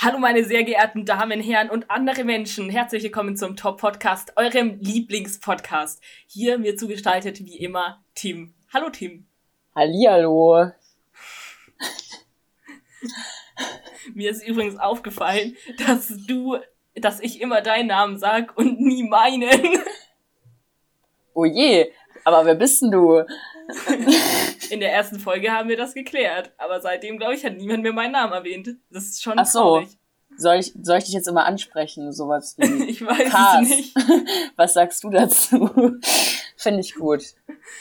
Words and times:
Hallo 0.00 0.20
meine 0.20 0.44
sehr 0.44 0.62
geehrten 0.62 1.04
Damen, 1.04 1.40
Herren 1.40 1.70
und 1.70 1.90
andere 1.90 2.22
Menschen. 2.22 2.70
Herzlich 2.70 3.02
willkommen 3.02 3.36
zum 3.36 3.56
Top 3.56 3.80
Podcast, 3.80 4.32
eurem 4.36 4.78
Lieblingspodcast. 4.78 6.00
Hier 6.28 6.56
mir 6.56 6.76
zugestaltet 6.76 7.44
wie 7.44 7.58
immer 7.58 8.00
Tim. 8.14 8.54
Hallo 8.72 8.90
Tim. 8.90 9.26
Hallihallo. 9.74 10.70
mir 14.14 14.30
ist 14.30 14.46
übrigens 14.46 14.78
aufgefallen, 14.78 15.56
dass 15.84 16.06
du, 16.28 16.58
dass 16.94 17.18
ich 17.18 17.40
immer 17.40 17.60
deinen 17.60 17.88
Namen 17.88 18.20
sag 18.20 18.56
und 18.56 18.80
nie 18.80 19.02
meinen. 19.02 19.82
Oh 21.34 21.44
je, 21.44 21.90
aber 22.28 22.46
wer 22.46 22.54
bist 22.54 22.82
denn 22.82 22.90
du? 22.90 23.24
In 24.70 24.80
der 24.80 24.92
ersten 24.92 25.18
Folge 25.18 25.50
haben 25.52 25.68
wir 25.68 25.76
das 25.76 25.94
geklärt, 25.94 26.52
aber 26.58 26.80
seitdem, 26.80 27.18
glaube 27.18 27.34
ich, 27.34 27.44
hat 27.44 27.56
niemand 27.56 27.82
mehr 27.82 27.92
meinen 27.92 28.12
Namen 28.12 28.32
erwähnt. 28.32 28.68
Das 28.90 29.04
ist 29.04 29.22
schon 29.22 29.38
Ach 29.38 29.46
so. 29.46 29.58
traurig. 29.60 29.98
Soll 30.36 30.56
ich, 30.56 30.72
soll 30.82 30.98
ich 30.98 31.04
dich 31.04 31.14
jetzt 31.14 31.26
immer 31.26 31.44
ansprechen? 31.46 32.12
Sowas 32.12 32.54
wie 32.58 32.84
Ich 32.84 33.04
weiß 33.04 33.30
Cars. 33.30 33.62
es 33.62 33.68
nicht. 33.68 33.94
Was 34.56 34.74
sagst 34.74 35.02
du 35.04 35.10
dazu? 35.10 35.98
Finde 36.56 36.80
ich 36.80 36.94
gut. 36.94 37.22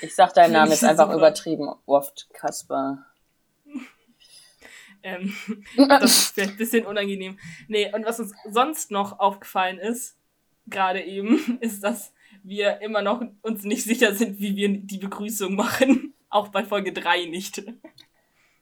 Ich 0.02 0.16
sag 0.16 0.34
deinen 0.34 0.54
Namen 0.54 0.72
jetzt 0.72 0.84
einfach 0.84 1.06
super. 1.06 1.18
übertrieben 1.18 1.70
oft, 1.86 2.28
Kasper. 2.34 3.06
Ähm, 5.04 5.34
das 5.78 6.04
ist 6.04 6.34
vielleicht 6.34 6.52
ein 6.52 6.58
bisschen 6.58 6.86
unangenehm. 6.86 7.38
Nee, 7.68 7.92
und 7.94 8.06
was 8.06 8.20
uns 8.20 8.34
sonst 8.50 8.92
noch 8.92 9.20
aufgefallen 9.20 9.78
ist, 9.78 10.18
gerade 10.66 11.02
eben, 11.04 11.59
ist, 11.62 11.84
dass 11.84 12.12
wir 12.48 12.82
immer 12.82 13.02
noch 13.02 13.22
uns 13.42 13.64
nicht 13.64 13.84
sicher 13.84 14.14
sind, 14.14 14.40
wie 14.40 14.56
wir 14.56 14.70
die 14.70 14.98
Begrüßung 14.98 15.56
machen. 15.56 16.14
Auch 16.30 16.50
bei 16.50 16.64
Folge 16.64 16.92
3 16.94 17.26
nicht. 17.26 17.64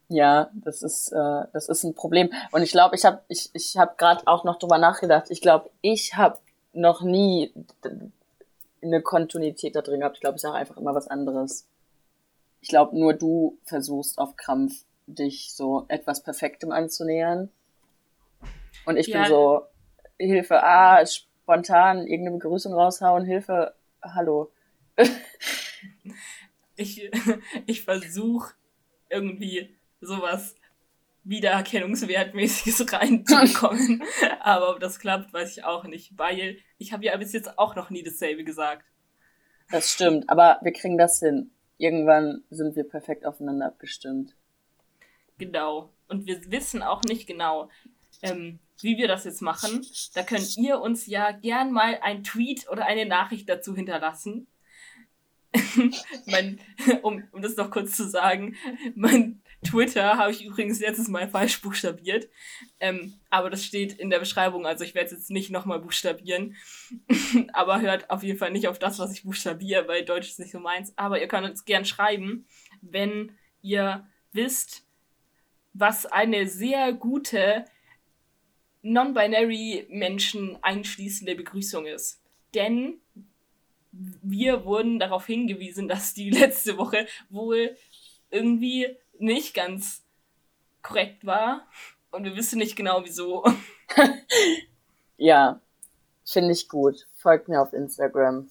Ja, 0.07 0.51
das 0.53 0.83
ist, 0.83 1.11
äh, 1.11 1.43
das 1.51 1.67
ist 1.67 1.83
ein 1.83 1.95
Problem. 1.95 2.29
Und 2.51 2.61
ich 2.61 2.71
glaube, 2.71 2.95
ich 2.95 3.05
habe 3.05 3.23
ich, 3.27 3.49
ich 3.53 3.75
hab 3.75 3.97
gerade 3.97 4.21
auch 4.27 4.43
noch 4.43 4.59
drüber 4.59 4.77
nachgedacht. 4.77 5.31
Ich 5.31 5.41
glaube, 5.41 5.71
ich 5.81 6.15
habe 6.15 6.37
noch 6.73 7.01
nie 7.01 7.51
eine 8.83 9.01
Kontinuität 9.01 9.75
da 9.75 9.81
drin 9.81 10.01
gehabt. 10.01 10.17
Ich 10.17 10.21
glaube, 10.21 10.35
ich 10.35 10.43
sage 10.43 10.55
einfach 10.57 10.77
immer 10.77 10.93
was 10.93 11.07
anderes. 11.07 11.67
Ich 12.61 12.69
glaube, 12.69 12.97
nur 12.97 13.13
du 13.13 13.57
versuchst 13.63 14.19
auf 14.19 14.35
Krampf, 14.35 14.83
dich 15.07 15.53
so 15.55 15.85
etwas 15.87 16.21
Perfektem 16.21 16.71
anzunähern. 16.71 17.49
Und 18.85 18.97
ich 18.97 19.07
Ja. 19.07 19.21
bin 19.23 19.29
so, 19.31 19.61
Hilfe, 20.19 20.63
ah, 20.63 21.01
spontan 21.45 22.07
irgendeine 22.07 22.37
Begrüßung 22.37 22.73
raushauen, 22.73 23.23
Hilfe, 23.23 23.75
hallo. 24.01 24.51
Ich, 26.77 27.09
ich 27.67 27.83
versuche 27.83 28.53
irgendwie 29.09 29.77
sowas 30.01 30.57
Wiedererkennungswertmäßiges 31.23 32.91
reinzubekommen. 32.91 34.03
Aber 34.41 34.71
ob 34.71 34.81
das 34.81 34.99
klappt, 34.99 35.31
weiß 35.31 35.55
ich 35.55 35.63
auch 35.63 35.85
nicht, 35.85 36.17
weil 36.17 36.57
ich 36.77 36.91
habe 36.91 37.05
ja 37.05 37.15
bis 37.15 37.31
jetzt 37.31 37.57
auch 37.57 37.77
noch 37.77 37.91
nie 37.91 38.03
dasselbe 38.03 38.43
gesagt. 38.43 38.83
Das 39.71 39.89
stimmt, 39.89 40.29
aber 40.29 40.59
wir 40.63 40.73
kriegen 40.73 40.97
das 40.97 41.19
hin. 41.19 41.51
Irgendwann 41.77 42.43
sind 42.49 42.75
wir 42.75 42.83
perfekt 42.83 43.25
aufeinander 43.25 43.67
abgestimmt. 43.67 44.35
Genau. 45.37 45.93
Und 46.09 46.25
wir 46.25 46.51
wissen 46.51 46.83
auch 46.83 47.03
nicht 47.03 47.25
genau, 47.25 47.69
ähm, 48.21 48.59
wie 48.81 48.97
wir 48.97 49.07
das 49.07 49.23
jetzt 49.23 49.41
machen. 49.41 49.85
Da 50.13 50.23
könnt 50.23 50.57
ihr 50.57 50.79
uns 50.79 51.07
ja 51.07 51.31
gern 51.31 51.71
mal 51.71 51.99
ein 52.01 52.23
Tweet 52.23 52.67
oder 52.69 52.85
eine 52.85 53.05
Nachricht 53.05 53.49
dazu 53.49 53.75
hinterlassen. 53.75 54.47
mein, 56.25 56.59
um, 57.01 57.23
um 57.31 57.41
das 57.41 57.55
noch 57.55 57.71
kurz 57.71 57.95
zu 57.95 58.09
sagen, 58.09 58.55
mein 58.93 59.41
Twitter 59.63 60.17
habe 60.17 60.31
ich 60.31 60.43
übrigens 60.43 60.79
letztes 60.79 61.07
Mal 61.07 61.29
falsch 61.29 61.61
buchstabiert. 61.61 62.27
Ähm, 62.79 63.13
aber 63.29 63.49
das 63.49 63.63
steht 63.63 63.93
in 63.93 64.09
der 64.09 64.19
Beschreibung, 64.19 64.65
also 64.65 64.83
ich 64.83 64.95
werde 64.95 65.07
es 65.07 65.11
jetzt 65.13 65.31
nicht 65.31 65.51
nochmal 65.51 65.79
buchstabieren. 65.79 66.55
aber 67.53 67.81
hört 67.81 68.09
auf 68.09 68.23
jeden 68.23 68.37
Fall 68.37 68.51
nicht 68.51 68.67
auf 68.67 68.79
das, 68.79 68.99
was 68.99 69.13
ich 69.13 69.23
buchstabiere, 69.23 69.87
weil 69.87 70.03
Deutsch 70.03 70.29
ist 70.29 70.39
nicht 70.39 70.51
so 70.51 70.59
meins. 70.59 70.93
Aber 70.97 71.21
ihr 71.21 71.27
könnt 71.27 71.49
uns 71.49 71.65
gern 71.65 71.85
schreiben, 71.85 72.45
wenn 72.81 73.31
ihr 73.61 74.07
wisst, 74.31 74.85
was 75.73 76.05
eine 76.05 76.47
sehr 76.47 76.93
gute 76.93 77.65
non-binary 78.85 79.87
Menschen 79.89 80.57
einschließende 80.61 81.35
Begrüßung 81.35 81.85
ist. 81.87 82.21
Denn 82.53 82.99
wir 83.91 84.65
wurden 84.65 84.99
darauf 84.99 85.25
hingewiesen, 85.25 85.87
dass 85.87 86.13
die 86.13 86.29
letzte 86.41 86.77
Woche 86.77 87.07
wohl 87.29 87.75
irgendwie 88.29 88.95
nicht 89.17 89.53
ganz 89.53 90.03
korrekt 90.81 91.25
war. 91.25 91.67
Und 92.11 92.23
wir 92.25 92.35
wissen 92.35 92.59
nicht 92.59 92.75
genau 92.75 93.03
wieso. 93.03 93.43
Ja, 95.17 95.61
finde 96.25 96.51
ich 96.51 96.67
gut. 96.67 97.07
Folgt 97.13 97.47
mir 97.47 97.61
auf 97.61 97.71
Instagram. 97.71 98.49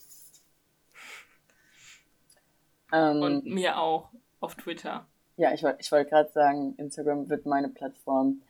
Ähm, 2.91 3.21
Und 3.21 3.45
mir 3.45 3.79
auch 3.79 4.09
auf 4.41 4.55
Twitter. 4.55 5.07
ja, 5.37 5.53
ich, 5.53 5.63
ich 5.79 5.93
wollte 5.93 6.09
gerade 6.09 6.31
sagen, 6.33 6.75
Instagram 6.79 7.29
wird 7.29 7.45
meine 7.45 7.69
Plattform. 7.69 8.41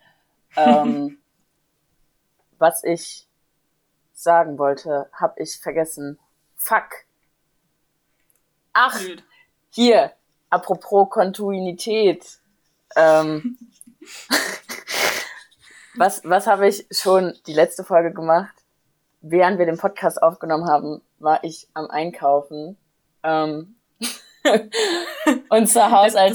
Ähm, 0.56 1.19
was 2.59 2.84
ich 2.84 3.26
sagen 4.12 4.59
wollte, 4.59 5.09
habe 5.12 5.42
ich 5.42 5.59
vergessen. 5.59 6.19
Fuck. 6.56 7.04
Ach, 8.72 8.98
Blöd. 8.98 9.22
hier, 9.70 10.12
apropos 10.50 11.10
Kontinuität. 11.10 12.38
Ähm, 12.97 13.59
was 15.97 16.22
was 16.25 16.47
habe 16.47 16.69
ich 16.69 16.87
schon 16.91 17.34
die 17.47 17.54
letzte 17.54 17.84
Folge 17.84 18.12
gemacht? 18.12 18.54
Während 19.21 19.59
wir 19.59 19.66
den 19.66 19.78
Podcast 19.78 20.22
aufgenommen 20.22 20.69
haben, 20.69 21.03
war 21.19 21.42
ich 21.44 21.69
am 21.75 21.86
Einkaufen. 21.91 22.76
Ähm, 23.22 23.76
und 25.48 25.69
Das, 25.69 25.72
das 25.75 25.91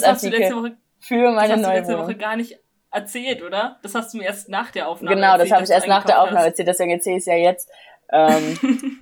hast 0.07 0.23
du 0.23 0.29
letzte 0.29 0.55
Haushaltsartikel 0.55 0.55
Woche, 0.55 0.77
für 0.99 1.23
das 1.23 1.35
meine 1.35 1.55
du 1.55 1.61
neue 1.61 1.87
Wohnung. 1.87 2.17
gar 2.17 2.35
nicht 2.35 2.59
erzählt, 2.91 3.43
oder? 3.43 3.79
Das 3.81 3.95
hast 3.95 4.13
du 4.13 4.17
mir 4.17 4.25
erst 4.25 4.49
nach 4.49 4.71
der 4.71 4.87
Aufnahme 4.87 5.15
Genau, 5.15 5.33
das 5.33 5.41
erzählt, 5.41 5.53
habe 5.53 5.63
ich 5.65 5.69
erst 5.71 5.87
nach 5.87 6.05
der 6.05 6.21
Aufnahme 6.21 6.39
hast. 6.39 6.47
erzählt, 6.47 6.67
deswegen 6.67 6.91
erzähle 6.91 7.17
ich 7.17 7.21
es 7.21 7.25
ja 7.27 7.35
jetzt. 7.35 7.69
Ähm, 8.11 8.99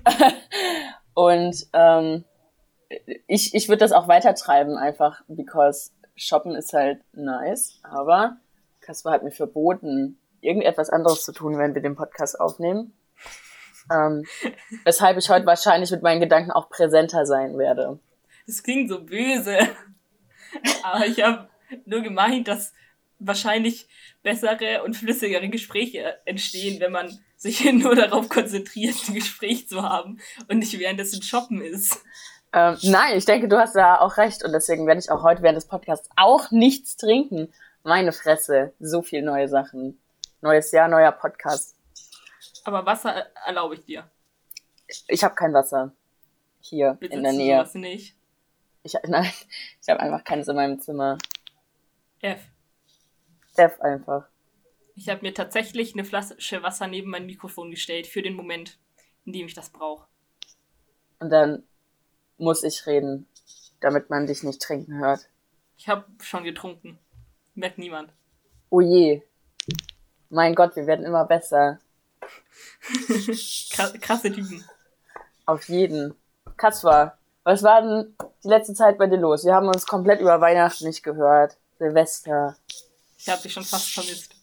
und 1.14 1.66
ähm, 1.72 2.24
ich, 3.26 3.54
ich 3.54 3.68
würde 3.68 3.80
das 3.80 3.92
auch 3.92 4.08
weiter 4.08 4.34
treiben, 4.34 4.76
einfach, 4.76 5.22
because 5.28 5.92
shoppen 6.16 6.54
ist 6.54 6.72
halt 6.72 7.00
nice, 7.12 7.80
aber 7.82 8.36
Kasper 8.80 9.10
hat 9.10 9.22
mir 9.22 9.30
verboten, 9.30 10.18
irgendetwas 10.40 10.90
anderes 10.90 11.24
zu 11.24 11.32
tun, 11.32 11.58
wenn 11.58 11.74
wir 11.74 11.82
den 11.82 11.96
Podcast 11.96 12.40
aufnehmen. 12.40 12.94
Ähm, 13.92 14.24
weshalb 14.84 15.16
ich 15.18 15.28
heute 15.28 15.46
wahrscheinlich 15.46 15.90
mit 15.90 16.02
meinen 16.02 16.20
Gedanken 16.20 16.50
auch 16.50 16.68
präsenter 16.68 17.26
sein 17.26 17.58
werde. 17.58 17.98
Das 18.46 18.62
klingt 18.62 18.88
so 18.88 19.04
böse. 19.04 19.58
Aber 20.82 21.06
ich 21.06 21.22
habe 21.22 21.48
nur 21.84 22.00
gemeint, 22.00 22.48
dass 22.48 22.72
wahrscheinlich 23.18 23.88
bessere 24.22 24.82
und 24.84 24.94
flüssigere 24.94 25.48
Gespräche 25.48 26.18
entstehen, 26.24 26.80
wenn 26.80 26.92
man 26.92 27.18
sich 27.36 27.64
nur 27.72 27.94
darauf 27.94 28.28
konzentriert, 28.28 28.96
ein 29.08 29.14
Gespräch 29.14 29.68
zu 29.68 29.82
haben 29.82 30.18
und 30.48 30.58
nicht 30.58 30.78
währenddessen 30.78 31.22
shoppen 31.22 31.60
ist. 31.60 32.00
Ähm, 32.52 32.78
nein, 32.82 33.16
ich 33.16 33.24
denke, 33.26 33.48
du 33.48 33.58
hast 33.58 33.76
da 33.76 34.00
auch 34.00 34.16
recht 34.16 34.44
und 34.44 34.52
deswegen 34.52 34.86
werde 34.86 35.00
ich 35.00 35.10
auch 35.10 35.22
heute 35.22 35.42
während 35.42 35.56
des 35.56 35.66
Podcasts 35.66 36.08
auch 36.16 36.50
nichts 36.50 36.96
trinken. 36.96 37.52
Meine 37.82 38.12
Fresse, 38.12 38.72
so 38.80 39.02
viel 39.02 39.22
neue 39.22 39.48
Sachen. 39.48 40.00
Neues 40.40 40.72
Jahr, 40.72 40.88
neuer 40.88 41.12
Podcast. 41.12 41.76
Aber 42.64 42.86
Wasser 42.86 43.26
erlaube 43.46 43.74
ich 43.74 43.84
dir. 43.84 44.10
Ich 45.06 45.22
habe 45.24 45.34
kein 45.34 45.52
Wasser 45.52 45.92
hier 46.60 46.94
Besitzt 46.94 47.16
in 47.16 47.22
der 47.22 47.32
du 47.32 47.38
Nähe. 47.38 47.56
sowas 47.56 47.74
nicht? 47.74 48.16
Ich, 48.82 48.94
nein, 49.06 49.30
ich 49.80 49.88
habe 49.88 50.00
einfach 50.00 50.24
keines 50.24 50.48
in 50.48 50.56
meinem 50.56 50.80
Zimmer. 50.80 51.18
F. 52.20 52.40
Def 53.58 53.80
einfach. 53.80 54.26
Ich 54.94 55.08
habe 55.08 55.22
mir 55.22 55.34
tatsächlich 55.34 55.92
eine 55.94 56.04
Flasche 56.04 56.62
Wasser 56.62 56.86
neben 56.86 57.10
mein 57.10 57.26
Mikrofon 57.26 57.70
gestellt 57.70 58.06
für 58.06 58.22
den 58.22 58.34
Moment, 58.34 58.78
in 59.24 59.32
dem 59.32 59.46
ich 59.46 59.54
das 59.54 59.70
brauche. 59.70 60.06
Und 61.20 61.30
dann 61.30 61.64
muss 62.36 62.62
ich 62.62 62.86
reden, 62.86 63.26
damit 63.80 64.10
man 64.10 64.26
dich 64.26 64.42
nicht 64.42 64.60
trinken 64.62 64.98
hört. 64.98 65.28
Ich 65.76 65.88
habe 65.88 66.04
schon 66.22 66.44
getrunken. 66.44 66.98
Merkt 67.54 67.78
niemand. 67.78 68.12
Oh 68.70 68.80
je. 68.80 69.22
Mein 70.30 70.54
Gott, 70.54 70.76
wir 70.76 70.86
werden 70.86 71.04
immer 71.04 71.24
besser. 71.24 71.78
Kra- 72.82 73.98
Krasse 74.00 74.32
Typen. 74.32 74.64
Auf 75.46 75.68
jeden. 75.68 76.14
Kaspar, 76.56 77.18
was 77.44 77.62
war 77.62 77.82
denn 77.82 78.14
die 78.44 78.48
letzte 78.48 78.74
Zeit 78.74 78.98
bei 78.98 79.06
dir 79.06 79.16
los? 79.18 79.44
Wir 79.44 79.54
haben 79.54 79.68
uns 79.68 79.86
komplett 79.86 80.20
über 80.20 80.40
Weihnachten 80.40 80.84
nicht 80.86 81.02
gehört. 81.02 81.56
Silvester. 81.78 82.56
Ich 83.18 83.28
habe 83.28 83.42
dich 83.42 83.52
schon 83.52 83.64
fast 83.64 83.92
vermisst. 83.92 84.34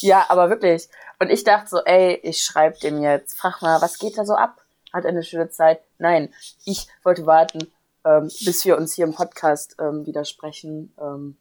Ja, 0.00 0.26
aber 0.28 0.50
wirklich. 0.50 0.88
Und 1.18 1.30
ich 1.30 1.44
dachte 1.44 1.68
so, 1.68 1.84
ey, 1.84 2.14
ich 2.22 2.42
schreib 2.42 2.80
dem 2.80 3.02
jetzt. 3.02 3.38
Frag 3.38 3.62
mal, 3.62 3.80
was 3.80 3.98
geht 3.98 4.18
da 4.18 4.24
so 4.24 4.34
ab? 4.34 4.64
Hat 4.92 5.04
er 5.04 5.10
eine 5.10 5.22
schöne 5.22 5.50
Zeit? 5.50 5.80
Nein, 5.98 6.32
ich 6.64 6.88
wollte 7.02 7.26
warten, 7.26 7.70
ähm, 8.04 8.30
bis 8.44 8.64
wir 8.64 8.76
uns 8.76 8.94
hier 8.94 9.04
im 9.04 9.14
Podcast 9.14 9.76
ähm, 9.78 10.06
wieder 10.06 10.24
sprechen. 10.24 10.92
Ähm, 10.98 11.36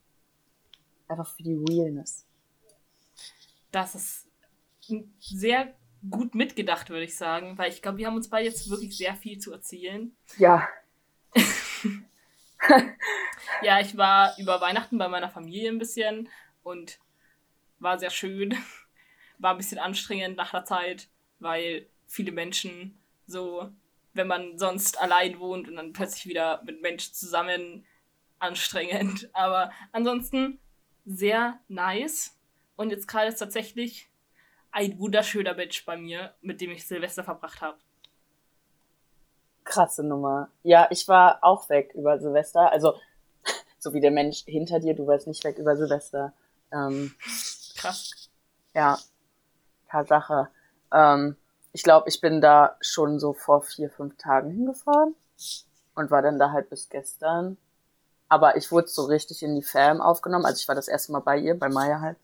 einfach 1.08 1.28
für 1.28 1.44
die 1.44 1.56
Realness. 1.56 2.26
Das 3.72 3.96
ist 3.96 4.28
sehr 5.20 5.74
gut 6.10 6.34
mitgedacht, 6.36 6.90
würde 6.90 7.04
ich 7.04 7.18
sagen, 7.18 7.58
weil 7.58 7.72
ich 7.72 7.82
glaube, 7.82 7.98
wir 7.98 8.08
haben 8.08 8.16
uns 8.16 8.30
beide 8.30 8.48
jetzt 8.48 8.70
wirklich 8.70 8.96
sehr 8.96 9.16
viel 9.16 9.40
zu 9.40 9.52
erzählen. 9.52 10.16
Ja. 10.38 10.68
ja, 13.62 13.80
ich 13.80 13.98
war 13.98 14.38
über 14.38 14.62
Weihnachten 14.62 14.98
bei 14.98 15.08
meiner 15.08 15.30
Familie 15.30 15.70
ein 15.70 15.80
bisschen 15.80 16.30
und 16.70 17.00
war 17.80 18.00
sehr 18.00 18.12
schön. 18.12 18.56
War 19.42 19.52
ein 19.52 19.58
bisschen 19.58 19.80
anstrengend 19.80 20.36
nach 20.36 20.52
der 20.52 20.66
Zeit, 20.66 21.08
weil 21.40 21.88
viele 22.08 22.34
Menschen 22.34 23.00
so, 23.26 23.70
wenn 24.14 24.28
man 24.28 24.58
sonst 24.58 25.00
allein 25.00 25.40
wohnt 25.40 25.70
und 25.70 25.78
dann 25.78 25.94
plötzlich 25.94 26.26
wieder 26.26 26.62
mit 26.66 26.82
Menschen 26.82 27.14
zusammen, 27.14 27.86
anstrengend. 28.40 29.30
Aber 29.34 29.72
ansonsten 29.94 30.60
sehr 31.06 31.58
nice. 31.70 32.38
Und 32.76 32.90
jetzt 32.90 33.08
gerade 33.08 33.30
ist 33.30 33.38
tatsächlich 33.38 34.10
ein 34.72 35.00
wunderschöner 35.00 35.54
Mensch 35.54 35.86
bei 35.86 35.96
mir, 35.96 36.34
mit 36.42 36.60
dem 36.60 36.72
ich 36.72 36.86
Silvester 36.86 37.24
verbracht 37.24 37.62
habe. 37.62 37.78
Krasse 39.64 40.04
Nummer. 40.04 40.50
Ja, 40.64 40.88
ich 40.90 41.08
war 41.08 41.40
auch 41.44 41.70
weg 41.70 41.92
über 41.94 42.20
Silvester. 42.20 42.72
Also, 42.72 42.96
so 43.80 43.94
wie 43.94 44.02
der 44.02 44.12
Mensch 44.12 44.44
hinter 44.46 44.80
dir, 44.80 44.96
du 44.96 45.08
warst 45.08 45.28
nicht 45.28 45.44
weg 45.46 45.58
über 45.58 45.78
Silvester. 45.78 46.34
Ähm, 46.72 47.14
Krass. 47.76 48.30
Ja, 48.74 48.98
Tatsache. 49.90 50.50
Ähm, 50.94 51.36
ich 51.72 51.84
glaube, 51.84 52.10
ich 52.10 52.22
bin 52.22 52.42
da 52.42 52.78
schon 52.82 53.20
so 53.20 53.34
vor 53.34 53.62
vier, 53.62 53.90
fünf 53.90 54.18
Tagen 54.18 54.52
hingefahren 54.52 55.16
und 55.96 56.12
war 56.12 56.22
dann 56.22 56.40
da 56.40 56.52
halt 56.52 56.70
bis 56.70 56.90
gestern. 56.90 57.58
Aber 58.28 58.58
ich 58.58 58.72
wurde 58.72 58.88
so 58.88 59.06
richtig 59.06 59.44
in 59.44 59.56
die 59.56 59.64
Fam 59.64 60.02
aufgenommen. 60.02 60.46
Also 60.46 60.60
ich 60.60 60.68
war 60.68 60.76
das 60.76 60.88
erste 60.88 61.12
Mal 61.12 61.22
bei 61.22 61.38
ihr, 61.38 61.58
bei 61.58 61.70
Maya 61.70 62.00
halt. 62.00 62.18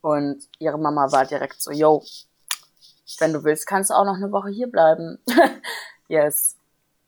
Und 0.00 0.48
ihre 0.58 0.78
Mama 0.78 1.10
war 1.10 1.26
direkt 1.26 1.60
so, 1.60 1.72
yo, 1.72 2.04
wenn 3.18 3.32
du 3.32 3.42
willst, 3.42 3.66
kannst 3.66 3.90
du 3.90 3.94
auch 3.94 4.04
noch 4.04 4.14
eine 4.16 4.30
Woche 4.30 4.50
hier 4.50 4.70
bleiben. 4.70 5.18
yes, 6.08 6.56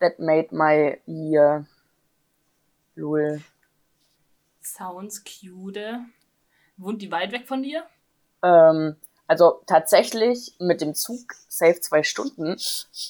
that 0.01 0.19
made 0.19 0.49
my 0.51 1.01
year. 1.07 1.67
Lul. 2.97 3.41
Sounds 4.61 5.23
cute. 5.23 5.79
Wohnt 6.79 7.03
die 7.03 7.11
weit 7.11 7.33
weg 7.33 7.47
von 7.47 7.63
dir? 7.63 7.85
Ähm, 8.43 8.97
also 9.27 9.63
tatsächlich 9.67 10.55
mit 10.59 10.81
dem 10.81 10.95
Zug 10.95 11.35
safe 11.49 11.81
zwei 11.81 12.03
Stunden. 12.03 12.57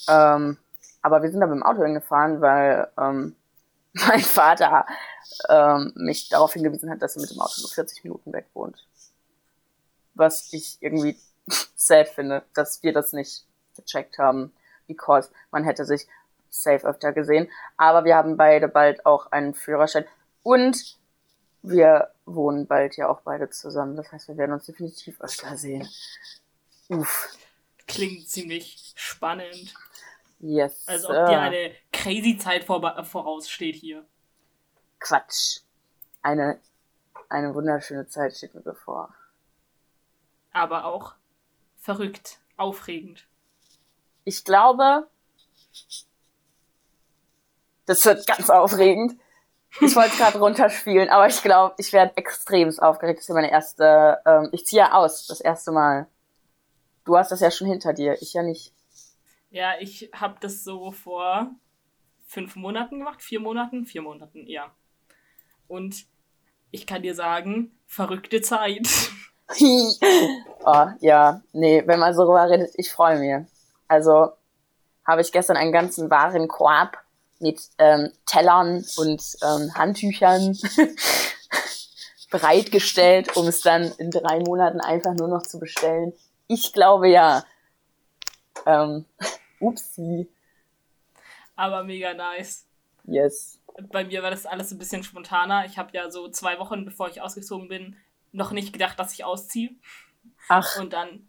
Ähm, 0.09 0.59
aber 1.03 1.23
wir 1.23 1.31
sind 1.31 1.41
da 1.41 1.47
mit 1.47 1.57
dem 1.57 1.63
Auto 1.63 1.85
hingefahren, 1.85 2.41
weil 2.41 2.89
ähm, 2.99 3.37
mein 3.93 4.21
Vater 4.21 4.87
ähm, 5.49 5.93
mich 5.95 6.29
darauf 6.29 6.55
hingewiesen 6.55 6.91
hat, 6.91 7.03
dass 7.03 7.17
er 7.17 7.23
mit 7.23 7.31
dem 7.31 7.41
Auto 7.41 7.61
nur 7.61 7.71
40 7.71 8.05
Minuten 8.05 8.33
weg 8.33 8.47
wohnt. 8.55 8.85
Was 10.15 10.53
ich 10.53 10.79
irgendwie 10.81 11.17
sad 11.77 12.09
finde, 12.09 12.43
dass 12.55 12.83
wir 12.83 12.93
das 12.93 13.13
nicht 13.13 13.45
gecheckt 13.77 14.19
haben, 14.19 14.53
because 14.87 15.31
man 15.51 15.63
hätte 15.65 15.85
sich 15.85 16.09
safe 16.51 16.87
öfter 16.87 17.13
gesehen. 17.13 17.49
Aber 17.77 18.05
wir 18.05 18.17
haben 18.17 18.37
beide 18.37 18.67
bald 18.67 19.07
auch 19.07 19.31
einen 19.31 19.55
Führerschein 19.55 20.07
und 20.43 20.98
wir 21.69 22.13
wohnen 22.27 22.67
bald 22.67 22.97
ja 22.97 23.09
auch 23.09 23.21
beide 23.23 23.51
zusammen. 23.51 23.97
Das 23.97 24.13
heißt, 24.13 24.29
wir 24.29 24.37
werden 24.37 24.53
uns 24.53 24.67
definitiv 24.67 25.21
öfter 25.21 25.57
sehen. 25.57 25.89
Uff. 26.89 27.37
Klingt 27.87 28.29
ziemlich 28.29 28.93
spannend. 28.97 29.75
Yes. 30.41 30.85
Also 30.87 31.09
ob 31.09 31.27
dir 31.27 31.41
eine 31.41 31.75
crazy 31.93 32.37
Zeit 32.39 32.65
vor, 32.65 33.05
voraussteht 33.05 33.77
hier. 33.77 34.05
Quatsch. 35.01 35.61
Eine, 36.23 36.61
eine 37.29 37.55
wunderschöne 37.55 38.07
Zeit 38.09 38.37
steht 38.37 38.55
mir 38.55 38.61
bevor. 38.61 39.15
Aber 40.53 40.85
auch 40.85 41.15
verrückt, 41.77 42.41
aufregend. 42.57 43.27
Ich 44.25 44.45
glaube, 44.45 45.09
das 47.87 48.05
wird 48.05 48.27
ganz 48.27 48.51
aufregend. 48.51 49.19
Ich 49.81 49.95
wollte 49.95 50.11
es 50.11 50.19
gerade 50.19 50.39
runterspielen, 50.39 51.09
aber 51.11 51.27
ich 51.27 51.43
glaube, 51.43 51.75
ich 51.79 51.93
werde 51.93 52.17
extrem 52.17 52.77
aufgeregt. 52.79 53.19
Das 53.19 53.25
ist 53.25 53.29
ja 53.29 53.35
meine 53.35 53.51
erste. 53.51 54.19
Ähm, 54.27 54.49
ich 54.53 54.67
ziehe 54.67 54.81
ja 54.81 54.93
aus, 54.93 55.27
das 55.27 55.41
erste 55.41 55.73
Mal. 55.73 56.09
Du 57.05 57.17
hast 57.17 57.31
das 57.31 57.41
ja 57.41 57.51
schon 57.51 57.69
hinter 57.69 57.93
dir, 57.93 58.21
ich 58.21 58.33
ja 58.35 58.43
nicht. 58.43 58.73
Ja, 59.51 59.75
ich 59.81 60.11
habe 60.15 60.37
das 60.41 60.65
so 60.65 60.91
vor 60.91 61.51
fünf 62.27 62.57
Monaten 62.57 62.99
gemacht, 62.99 63.23
vier 63.23 63.41
Monaten, 63.41 63.87
vier 63.87 64.03
Monaten, 64.03 64.47
ja. 64.47 64.71
Und 65.69 66.07
ich 66.71 66.87
kann 66.87 67.03
dir 67.03 67.15
sagen, 67.15 67.73
verrückte 67.87 68.43
Zeit. 68.43 68.87
oh, 70.65 70.87
ja, 71.01 71.41
nee, 71.53 71.83
wenn 71.87 71.99
man 71.99 72.15
so 72.15 72.23
darüber 72.23 72.51
redet, 72.51 72.73
ich 72.75 72.93
freue 72.93 73.19
mich. 73.19 73.47
Also 73.87 74.33
habe 75.07 75.23
ich 75.23 75.33
gestern 75.33 75.57
einen 75.57 75.73
ganzen 75.73 76.11
Warenkorb 76.11 76.99
mit 77.41 77.61
ähm, 77.79 78.13
Tellern 78.27 78.85
und 78.97 79.23
ähm, 79.43 79.75
Handtüchern 79.75 80.57
bereitgestellt, 82.31 83.37
um 83.37 83.47
es 83.47 83.61
dann 83.61 83.93
in 83.99 84.11
drei 84.11 84.41
Monaten 84.41 84.81
einfach 84.81 85.15
nur 85.15 85.29
noch 85.29 85.43
zu 85.43 85.59
bestellen. 85.59 86.13
Ich 86.47 86.73
glaube 86.73 87.09
ja. 87.09 87.45
Ähm, 88.67 89.05
upsi. 89.61 90.29
Aber 91.57 91.85
mega 91.85 92.15
nice. 92.15 92.67
Yes. 93.05 93.59
Bei 93.91 94.05
mir 94.05 94.23
war 94.23 94.31
das 94.31 94.47
alles 94.47 94.71
ein 94.71 94.79
bisschen 94.79 95.03
spontaner. 95.03 95.65
Ich 95.65 95.79
habe 95.79 95.91
ja 95.93 96.11
so 96.11 96.29
zwei 96.29 96.59
Wochen, 96.59 96.85
bevor 96.85 97.09
ich 97.09 97.23
ausgezogen 97.23 97.69
bin, 97.69 97.97
noch 98.33 98.53
nicht 98.53 98.73
gedacht, 98.73 98.99
dass 98.99 99.13
ich 99.13 99.25
ausziehe. 99.25 99.71
Ach. 100.49 100.79
Und 100.79 100.93
dann, 100.93 101.27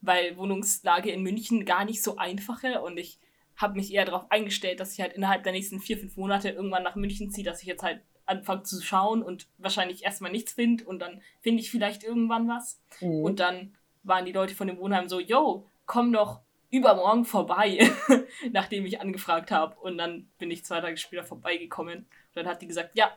weil 0.00 0.36
Wohnungslage 0.36 1.10
in 1.10 1.22
München 1.22 1.64
gar 1.64 1.84
nicht 1.84 2.02
so 2.02 2.16
einfache 2.16 2.80
und 2.82 2.98
ich 2.98 3.18
habe 3.60 3.76
mich 3.76 3.92
eher 3.92 4.04
darauf 4.04 4.30
eingestellt, 4.30 4.80
dass 4.80 4.92
ich 4.92 5.00
halt 5.00 5.12
innerhalb 5.12 5.42
der 5.42 5.52
nächsten 5.52 5.80
vier, 5.80 5.98
fünf 5.98 6.16
Monate 6.16 6.50
irgendwann 6.50 6.82
nach 6.82 6.96
München 6.96 7.30
ziehe, 7.30 7.44
dass 7.44 7.60
ich 7.62 7.68
jetzt 7.68 7.82
halt 7.82 8.00
anfange 8.26 8.62
zu 8.62 8.80
schauen 8.80 9.22
und 9.22 9.48
wahrscheinlich 9.58 10.04
erstmal 10.04 10.30
nichts 10.30 10.52
finde 10.52 10.84
und 10.84 11.00
dann 11.00 11.20
finde 11.40 11.60
ich 11.60 11.70
vielleicht 11.70 12.04
irgendwann 12.04 12.48
was. 12.48 12.80
Mhm. 13.00 13.24
Und 13.24 13.40
dann 13.40 13.74
waren 14.02 14.24
die 14.24 14.32
Leute 14.32 14.54
von 14.54 14.66
dem 14.66 14.78
Wohnheim 14.78 15.08
so, 15.08 15.20
yo, 15.20 15.66
komm 15.86 16.12
doch 16.12 16.40
übermorgen 16.70 17.24
vorbei, 17.24 17.90
nachdem 18.52 18.86
ich 18.86 19.00
angefragt 19.00 19.50
habe. 19.50 19.76
Und 19.80 19.98
dann 19.98 20.28
bin 20.38 20.50
ich 20.50 20.64
zwei 20.64 20.80
Tage 20.80 20.96
später 20.96 21.24
vorbeigekommen. 21.24 21.98
Und 21.98 22.06
dann 22.34 22.46
hat 22.46 22.62
die 22.62 22.68
gesagt, 22.68 22.94
ja, 22.94 23.10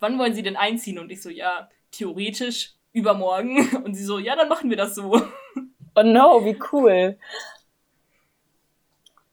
wann 0.00 0.18
wollen 0.18 0.34
Sie 0.34 0.42
denn 0.42 0.56
einziehen? 0.56 0.98
Und 0.98 1.12
ich 1.12 1.22
so, 1.22 1.28
ja, 1.28 1.68
theoretisch 1.90 2.74
übermorgen. 2.92 3.76
Und 3.84 3.94
sie 3.94 4.04
so, 4.04 4.18
ja, 4.18 4.34
dann 4.36 4.48
machen 4.48 4.70
wir 4.70 4.76
das 4.76 4.94
so. 4.94 5.22
Oh 5.94 6.02
no, 6.02 6.42
wie 6.42 6.58
cool. 6.72 7.18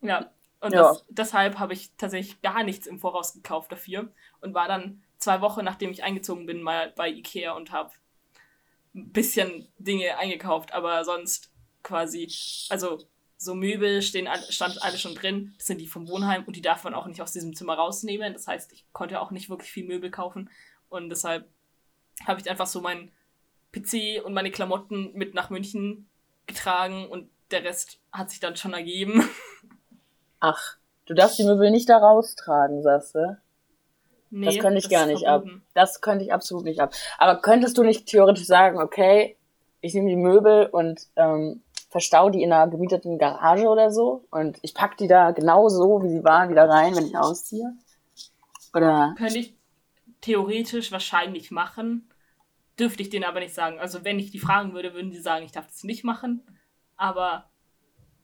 Ja, 0.02 0.32
und 0.62 0.74
ja. 0.74 0.82
Das, 0.82 1.06
deshalb 1.10 1.60
habe 1.60 1.74
ich 1.74 1.92
tatsächlich 1.98 2.42
gar 2.42 2.64
nichts 2.64 2.88
im 2.88 3.00
Voraus 3.00 3.34
gekauft 3.34 3.72
dafür 3.72 4.12
und 4.42 4.54
war 4.54 4.68
dann 4.68 5.02
zwei 5.18 5.42
Wochen, 5.42 5.64
nachdem 5.64 5.92
ich 5.92 6.04
eingezogen 6.04 6.46
bin, 6.46 6.62
mal 6.62 6.94
bei 6.96 7.10
Ikea 7.10 7.54
und 7.54 7.72
habe 7.72 7.92
ein 8.96 9.12
bisschen 9.12 9.68
Dinge 9.78 10.18
eingekauft, 10.18 10.74
aber 10.74 11.04
sonst 11.06 11.52
quasi, 11.84 12.28
also 12.70 13.00
so 13.38 13.56
Möbel 13.56 14.02
stehen, 14.02 14.28
stand 14.50 14.82
alle 14.84 14.98
schon 14.98 15.16
drin, 15.16 15.54
das 15.58 15.68
sind 15.68 15.80
die 15.80 15.88
vom 15.88 16.10
Wohnheim 16.10 16.44
und 16.44 16.56
die 16.56 16.62
darf 16.62 16.84
man 16.84 16.94
auch 16.94 17.08
nicht 17.08 17.22
aus 17.22 17.32
diesem 17.32 17.56
Zimmer 17.56 17.76
rausnehmen. 17.76 18.34
Das 18.34 18.48
heißt, 18.48 18.74
ich 18.74 18.86
konnte 18.92 19.22
auch 19.22 19.32
nicht 19.32 19.50
wirklich 19.50 19.72
viel 19.72 19.86
Möbel 19.86 20.12
kaufen 20.12 20.50
und 20.90 21.10
deshalb 21.10 21.48
habe 22.26 22.42
ich 22.42 22.50
einfach 22.50 22.68
so 22.68 22.82
meinen 22.82 23.12
PC 23.72 24.26
und 24.26 24.34
meine 24.34 24.52
Klamotten 24.52 25.14
mit 25.14 25.34
nach 25.36 25.50
München 25.50 26.10
getragen 26.48 27.08
und 27.08 27.30
der 27.52 27.64
Rest 27.64 28.00
hat 28.12 28.30
sich 28.30 28.40
dann 28.40 28.58
schon 28.58 28.74
ergeben. 28.74 29.24
Ach, 30.40 30.78
du 31.06 31.14
darfst 31.14 31.40
die 31.40 31.44
Möbel 31.44 31.72
nicht 31.72 31.90
da 31.90 31.98
raustragen, 31.98 32.82
sagst 32.82 33.16
du? 33.16 33.38
Nee, 34.32 34.46
das 34.46 34.60
könnte 34.60 34.78
ich 34.78 34.84
das 34.86 34.92
gar 34.92 35.06
nicht 35.08 35.24
verboten. 35.26 35.56
ab. 35.56 35.62
Das 35.74 36.02
könnte 36.02 36.24
ich 36.24 36.34
absolut 36.34 36.64
nicht 36.64 36.80
ab. 36.80 36.94
Aber 37.18 37.42
könntest 37.42 37.78
du 37.78 37.84
nicht 37.84 38.06
theoretisch 38.06 38.46
sagen, 38.46 38.80
okay, 38.80 39.38
ich 39.82 39.94
nehme 39.94 40.10
die 40.10 40.16
Möbel 40.16 40.68
und 40.68 41.02
ähm, 41.16 41.64
verstau 41.90 42.30
die 42.30 42.44
in 42.44 42.54
einer 42.54 42.70
gemieteten 42.70 43.18
Garage 43.18 43.68
oder 43.68 43.92
so 43.92 44.26
und 44.30 44.60
ich 44.62 44.74
pack 44.76 44.98
die 44.98 45.08
da 45.08 45.32
genau 45.32 45.70
so, 45.70 46.04
wie 46.04 46.10
sie 46.10 46.24
waren, 46.24 46.50
wieder 46.50 46.70
rein, 46.70 46.96
wenn 46.96 47.08
ich 47.08 47.18
ausziehe? 47.18 47.74
Oder? 48.74 49.16
Könnte 49.18 49.40
ich 49.40 49.56
theoretisch 50.22 50.92
wahrscheinlich 50.92 51.50
machen, 51.50 52.10
dürfte 52.78 53.02
ich 53.02 53.10
denen 53.10 53.26
aber 53.26 53.40
nicht 53.40 53.54
sagen. 53.54 53.80
Also 53.80 54.04
wenn 54.04 54.20
ich 54.20 54.32
die 54.32 54.40
fragen 54.40 54.74
würde, 54.74 54.94
würden 54.94 55.12
die 55.12 55.18
sagen, 55.18 55.46
ich 55.46 55.52
darf 55.52 55.68
das 55.68 55.84
nicht 55.84 56.04
machen. 56.04 56.44
Aber 56.98 57.49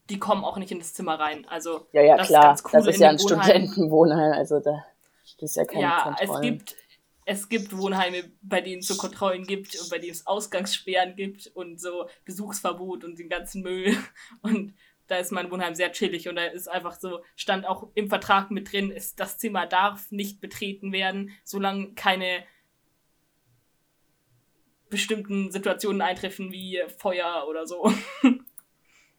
die 0.09 0.19
kommen 0.19 0.43
auch 0.43 0.57
nicht 0.57 0.71
in 0.71 0.79
das 0.79 0.93
Zimmer 0.93 1.19
rein. 1.19 1.45
Also 1.47 1.87
ja, 1.91 2.01
ja, 2.01 2.17
das 2.17 2.27
klar. 2.27 2.53
Ist 2.53 2.65
cool 2.65 2.71
das 2.73 2.87
ist 2.87 2.99
ja 2.99 3.09
ein 3.09 3.19
Studentenwohnheim, 3.19 4.33
also 4.33 4.59
da 4.59 4.85
das 5.39 5.51
ist 5.51 5.55
ja 5.55 5.65
keine 5.65 5.81
Ja, 5.81 6.01
Kontrollen. 6.03 6.31
es 6.33 6.41
gibt 6.41 6.75
es 7.25 7.49
gibt 7.49 7.75
Wohnheime, 7.75 8.31
bei 8.43 8.61
denen 8.61 8.79
es 8.81 8.87
so 8.87 8.95
Kontrollen 8.95 9.45
gibt 9.45 9.75
und 9.81 9.89
bei 9.89 9.97
denen 9.97 10.11
es 10.11 10.27
Ausgangssperren 10.27 11.15
gibt 11.15 11.47
und 11.47 11.81
so 11.81 12.07
Besuchsverbot 12.23 13.03
und 13.03 13.17
den 13.17 13.29
ganzen 13.29 13.63
Müll. 13.63 13.97
Und 14.41 14.75
da 15.07 15.17
ist 15.17 15.31
mein 15.31 15.51
Wohnheim 15.51 15.75
sehr 15.75 15.91
chillig 15.91 16.27
und 16.27 16.35
da 16.35 16.45
ist 16.45 16.67
einfach 16.67 16.99
so, 16.99 17.21
stand 17.35 17.67
auch 17.67 17.89
im 17.93 18.09
Vertrag 18.09 18.49
mit 18.49 18.71
drin, 18.71 18.89
ist, 18.89 19.19
das 19.19 19.37
Zimmer 19.37 19.67
darf 19.67 20.09
nicht 20.11 20.41
betreten 20.41 20.91
werden, 20.91 21.31
solange 21.43 21.93
keine 21.93 22.43
bestimmten 24.89 25.51
Situationen 25.51 26.01
eintreffen 26.01 26.51
wie 26.51 26.81
Feuer 26.97 27.45
oder 27.47 27.67
so. 27.67 27.91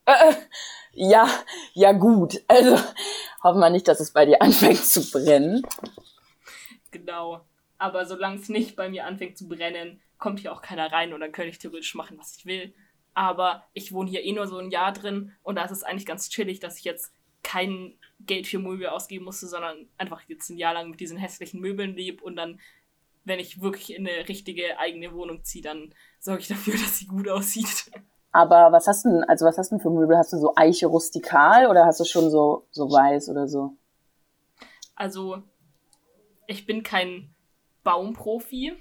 Äh, 0.07 0.35
ja, 0.93 1.29
ja 1.75 1.93
gut. 1.93 2.43
Also 2.49 2.79
hoffen 3.43 3.61
wir 3.61 3.71
nicht, 3.71 3.87
dass 3.87 4.01
es 4.01 4.13
bei 4.13 4.25
dir 4.25 4.41
anfängt 4.41 4.85
zu 4.85 5.09
brennen. 5.11 5.63
Genau. 6.91 7.45
Aber 7.79 8.07
solange 8.07 8.41
es 8.41 8.49
nicht 8.49 8.77
bei 8.77 8.89
mir 8.89 9.05
anfängt 9.05 9.37
zu 9.37 9.49
brennen, 9.49 10.01
kommt 10.19 10.41
hier 10.41 10.53
auch 10.53 10.63
keiner 10.63 10.91
rein 10.91 11.13
und 11.13 11.21
dann 11.21 11.33
könnte 11.33 11.51
ich 11.51 11.59
theoretisch 11.59 11.95
machen, 11.95 12.19
was 12.19 12.37
ich 12.39 12.47
will. 12.47 12.75
Aber 13.13 13.67
ich 13.75 13.93
wohne 13.93 14.09
hier 14.11 14.25
eh 14.25 14.33
nur 14.33 14.47
so 14.47 14.59
ein 14.59 14.71
Jahr 14.71 14.93
drin 14.93 15.33
und 15.43 15.57
da 15.57 15.65
ist 15.65 15.71
es 15.71 15.83
eigentlich 15.83 16.07
ganz 16.07 16.31
chillig, 16.31 16.61
dass 16.61 16.79
ich 16.79 16.85
jetzt 16.85 17.13
kein 17.43 17.95
Geld 18.21 18.47
für 18.47 18.59
Möbel 18.59 18.89
ausgeben 18.89 19.25
musste, 19.25 19.47
sondern 19.47 19.89
einfach 19.99 20.23
jetzt 20.29 20.49
ein 20.51 20.59
Jahr 20.59 20.75
lang 20.75 20.91
mit 20.91 21.01
diesen 21.01 21.19
hässlichen 21.19 21.61
Möbeln 21.61 21.95
lebe 21.95 22.25
und 22.25 22.37
dann, 22.37 22.61
wenn 23.25 23.39
ich 23.39 23.61
wirklich 23.61 23.95
in 23.95 24.07
eine 24.07 24.29
richtige 24.29 24.79
eigene 24.79 25.13
Wohnung 25.13 25.45
ziehe, 25.45 25.63
dann 25.63 25.95
sorge 26.19 26.41
ich 26.41 26.49
dafür, 26.49 26.73
dass 26.79 26.99
sie 26.99 27.07
gut 27.07 27.29
aussieht. 27.29 27.91
Aber 28.37 28.71
was 28.71 28.87
hast 28.87 29.07
du 29.07 29.09
denn, 29.09 29.25
also 29.25 29.47
was 29.47 29.57
hast 29.57 29.71
du 29.71 29.77
denn 29.77 29.83
für 29.83 29.89
Möbel? 29.89 30.19
Hast 30.19 30.31
du 30.35 30.37
so 30.37 30.53
Eiche 30.57 30.89
rustikal 30.89 31.69
oder 31.69 31.87
hast 31.87 32.01
du 32.01 32.05
schon 32.05 32.31
so, 32.31 32.67
so 32.71 32.85
weiß 32.91 33.31
oder 33.31 33.49
so? 33.49 33.79
Also, 34.95 35.43
ich 36.47 36.67
bin 36.67 36.83
kein 36.83 37.35
Baumprofi, 37.83 38.75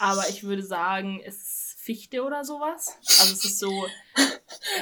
aber 0.00 0.28
ich 0.28 0.42
würde 0.42 0.64
sagen, 0.64 1.22
es 1.24 1.36
ist 1.36 1.76
Fichte 1.78 2.24
oder 2.24 2.44
sowas. 2.44 2.98
Also 3.20 3.34
es 3.34 3.44
ist 3.44 3.60
so 3.60 3.70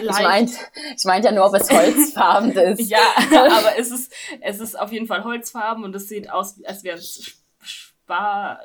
leicht. 0.00 0.18
Ich 0.18 0.22
meinte 0.22 0.54
ich 0.96 1.04
meint 1.04 1.24
ja 1.26 1.32
nur, 1.32 1.44
ob 1.44 1.54
es 1.54 1.70
holzfarben 1.70 2.52
ist. 2.56 2.88
ja, 2.88 3.00
aber 3.18 3.78
es 3.78 3.90
ist, 3.90 4.14
es 4.40 4.60
ist 4.60 4.80
auf 4.80 4.92
jeden 4.92 5.06
Fall 5.06 5.24
holzfarben 5.24 5.84
und 5.84 5.94
es 5.94 6.08
sieht 6.08 6.30
aus, 6.30 6.62
als 6.64 6.84
wären 6.84 6.98
es 6.98 7.36
Spar, 7.60 8.60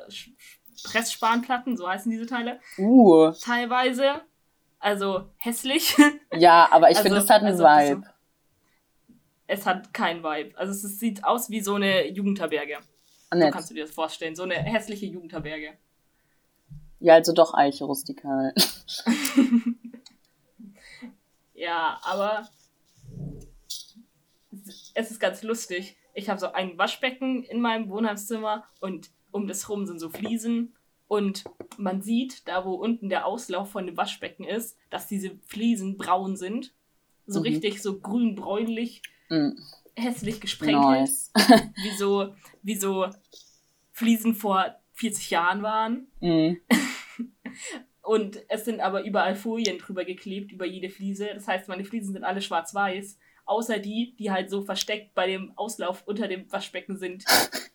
Pressspanplatten, 0.82 1.76
so 1.76 1.86
heißen 1.86 2.10
diese 2.10 2.24
Teile. 2.24 2.58
Uh. 2.78 3.32
Teilweise. 3.32 4.22
Also 4.82 5.30
hässlich. 5.38 5.96
Ja, 6.34 6.68
aber 6.72 6.90
ich 6.90 6.96
also, 6.96 7.02
finde, 7.02 7.18
es 7.18 7.30
hat 7.30 7.42
einen 7.42 7.60
also, 7.60 7.64
Vibe. 7.64 8.02
Es 9.46 9.64
hat 9.64 9.94
keinen 9.94 10.24
Vibe. 10.24 10.58
Also 10.58 10.72
es 10.72 10.98
sieht 10.98 11.24
aus 11.24 11.50
wie 11.50 11.60
so 11.60 11.76
eine 11.76 12.08
Jugendherberge. 12.08 12.78
Nett. 13.32 13.46
So 13.46 13.50
kannst 13.52 13.70
du 13.70 13.74
dir 13.74 13.84
das 13.84 13.94
vorstellen. 13.94 14.34
So 14.34 14.42
eine 14.42 14.54
hässliche 14.54 15.06
Jugendherberge. 15.06 15.74
Ja, 16.98 17.14
also 17.14 17.32
doch 17.32 17.54
Eiche 17.54 17.84
rustikal. 17.84 18.52
ja, 21.54 22.00
aber 22.02 22.48
es 24.94 25.12
ist 25.12 25.20
ganz 25.20 25.44
lustig. 25.44 25.96
Ich 26.12 26.28
habe 26.28 26.40
so 26.40 26.50
ein 26.50 26.76
Waschbecken 26.76 27.44
in 27.44 27.60
meinem 27.60 27.88
Wohnheimszimmer 27.88 28.64
und 28.80 29.10
um 29.30 29.46
das 29.46 29.68
rum 29.68 29.86
sind 29.86 30.00
so 30.00 30.10
Fliesen 30.10 30.74
und 31.12 31.44
man 31.76 32.00
sieht, 32.00 32.48
da 32.48 32.64
wo 32.64 32.72
unten 32.72 33.10
der 33.10 33.26
Auslauf 33.26 33.70
von 33.70 33.84
dem 33.84 33.98
Waschbecken 33.98 34.44
ist, 34.44 34.78
dass 34.88 35.08
diese 35.08 35.36
Fliesen 35.46 35.98
braun 35.98 36.38
sind. 36.38 36.72
So 37.26 37.40
mhm. 37.40 37.48
richtig 37.48 37.82
so 37.82 38.00
grün-bräunlich, 38.00 39.02
mhm. 39.28 39.58
hässlich 39.94 40.40
gesprenkelt. 40.40 41.00
Nice. 41.00 41.30
wie, 41.82 41.94
so, 41.98 42.32
wie 42.62 42.76
so 42.76 43.08
Fliesen 43.92 44.34
vor 44.34 44.74
40 44.94 45.28
Jahren 45.28 45.62
waren. 45.62 46.06
Mhm. 46.20 46.62
Und 48.00 48.38
es 48.48 48.64
sind 48.64 48.80
aber 48.80 49.04
überall 49.04 49.36
Folien 49.36 49.76
drüber 49.76 50.06
geklebt, 50.06 50.50
über 50.50 50.64
jede 50.64 50.88
Fliese. 50.88 51.28
Das 51.34 51.46
heißt, 51.46 51.68
meine 51.68 51.84
Fliesen 51.84 52.14
sind 52.14 52.24
alle 52.24 52.40
schwarz-weiß. 52.40 53.18
Außer 53.44 53.78
die, 53.78 54.14
die 54.18 54.30
halt 54.30 54.50
so 54.50 54.62
versteckt 54.62 55.14
bei 55.14 55.26
dem 55.26 55.52
Auslauf 55.56 56.02
unter 56.06 56.28
dem 56.28 56.50
Waschbecken 56.52 56.96
sind. 56.96 57.24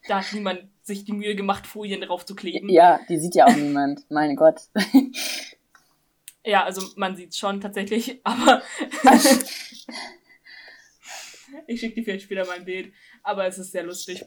Da 0.07 0.21
hat 0.21 0.33
niemand 0.33 0.69
sich 0.81 1.03
die 1.03 1.11
Mühe 1.11 1.35
gemacht, 1.35 1.67
Folien 1.67 2.01
drauf 2.01 2.25
zu 2.25 2.35
kleben. 2.35 2.69
Ja, 2.69 2.99
die 3.09 3.19
sieht 3.19 3.35
ja 3.35 3.45
auch 3.45 3.55
niemand. 3.55 4.09
Mein 4.09 4.35
Gott. 4.35 4.61
Ja, 6.45 6.63
also 6.63 6.81
man 6.95 7.17
sieht 7.17 7.31
es 7.31 7.37
schon 7.37 7.59
tatsächlich, 7.59 8.21
aber 8.23 8.61
ich 11.67 11.81
schicke 11.81 11.95
dir 11.95 12.03
vielleicht 12.03 12.23
später 12.23 12.45
mein 12.45 12.63
Bild. 12.63 12.93
Aber 13.21 13.45
es 13.45 13.57
ist 13.57 13.73
sehr 13.73 13.83
lustig, 13.83 14.23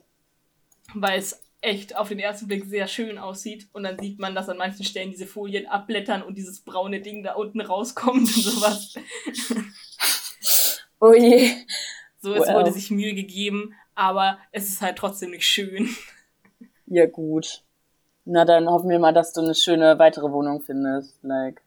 weil 0.93 1.19
es 1.19 1.43
echt 1.63 1.97
auf 1.97 2.09
den 2.09 2.19
ersten 2.19 2.47
Blick 2.47 2.67
sehr 2.67 2.87
schön 2.89 3.17
aussieht. 3.17 3.69
Und 3.73 3.85
dann 3.85 3.99
sieht 3.99 4.19
man, 4.19 4.35
dass 4.35 4.51
an 4.51 4.59
manchen 4.59 4.85
Stellen 4.85 5.11
diese 5.11 5.27
Folien 5.27 5.67
abblättern 5.67 6.23
und 6.23 6.37
dieses 6.37 6.61
braune 6.61 7.01
Ding 7.01 7.23
da 7.23 7.35
unten 7.35 7.63
rauskommt 7.63 8.21
und 8.21 8.29
sowas. 8.29 8.95
Oh 11.01 11.15
je. 11.15 11.51
So, 12.19 12.35
es 12.35 12.47
well. 12.47 12.57
wurde 12.57 12.73
sich 12.73 12.91
Mühe 12.91 13.15
gegeben, 13.15 13.75
aber 13.95 14.39
es 14.53 14.69
ist 14.69 14.83
halt 14.83 14.99
trotzdem 14.99 15.31
nicht 15.31 15.47
schön. 15.47 15.89
Ja, 16.87 17.07
gut. 17.07 17.63
Na, 18.25 18.45
dann 18.45 18.69
hoffen 18.69 18.91
wir 18.91 18.99
mal, 18.99 19.15
dass 19.15 19.33
du 19.33 19.41
eine 19.41 19.55
schöne 19.55 19.99
weitere 19.99 20.31
Wohnung 20.31 20.61
findest. 20.61 21.23
Like. 21.23 21.63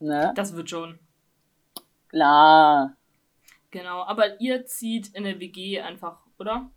Ne? 0.00 0.32
Das 0.34 0.54
wird 0.56 0.68
schon. 0.68 0.98
Klar. 2.08 2.96
Genau, 3.70 4.02
aber 4.02 4.40
ihr 4.40 4.66
zieht 4.66 5.08
in 5.14 5.24
der 5.24 5.38
WG 5.38 5.80
einfach, 5.80 6.18
oder? 6.38 6.70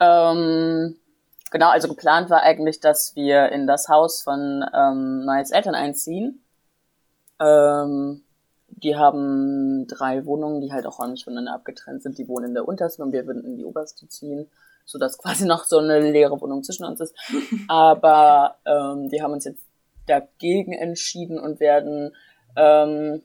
Ähm, 0.00 0.96
genau, 1.50 1.70
also 1.70 1.88
geplant 1.88 2.30
war 2.30 2.42
eigentlich, 2.42 2.80
dass 2.80 3.16
wir 3.16 3.50
in 3.50 3.66
das 3.66 3.88
Haus 3.88 4.22
von 4.22 4.64
ähm, 4.74 5.24
Niles 5.24 5.50
Eltern 5.50 5.74
einziehen. 5.74 6.42
Ähm, 7.40 8.22
die 8.82 8.96
haben 8.96 9.86
drei 9.86 10.24
Wohnungen, 10.26 10.60
die 10.60 10.72
halt 10.72 10.86
auch 10.86 10.98
räumlich 10.98 11.24
voneinander 11.24 11.54
abgetrennt 11.54 12.02
sind. 12.02 12.18
Die 12.18 12.28
wohnen 12.28 12.46
in 12.46 12.54
der 12.54 12.66
untersten 12.66 13.02
und 13.02 13.12
wir 13.12 13.26
würden 13.26 13.44
in 13.44 13.56
die 13.56 13.64
oberste 13.64 14.08
ziehen, 14.08 14.48
so 14.84 14.98
dass 14.98 15.18
quasi 15.18 15.44
noch 15.46 15.64
so 15.64 15.78
eine 15.78 16.00
leere 16.10 16.40
Wohnung 16.40 16.62
zwischen 16.62 16.84
uns 16.84 17.00
ist. 17.00 17.14
Aber 17.68 18.56
ähm, 18.64 19.08
die 19.08 19.22
haben 19.22 19.32
uns 19.32 19.44
jetzt 19.44 19.64
dagegen 20.06 20.72
entschieden 20.72 21.38
und 21.38 21.60
werden 21.60 22.14
ähm, 22.56 23.22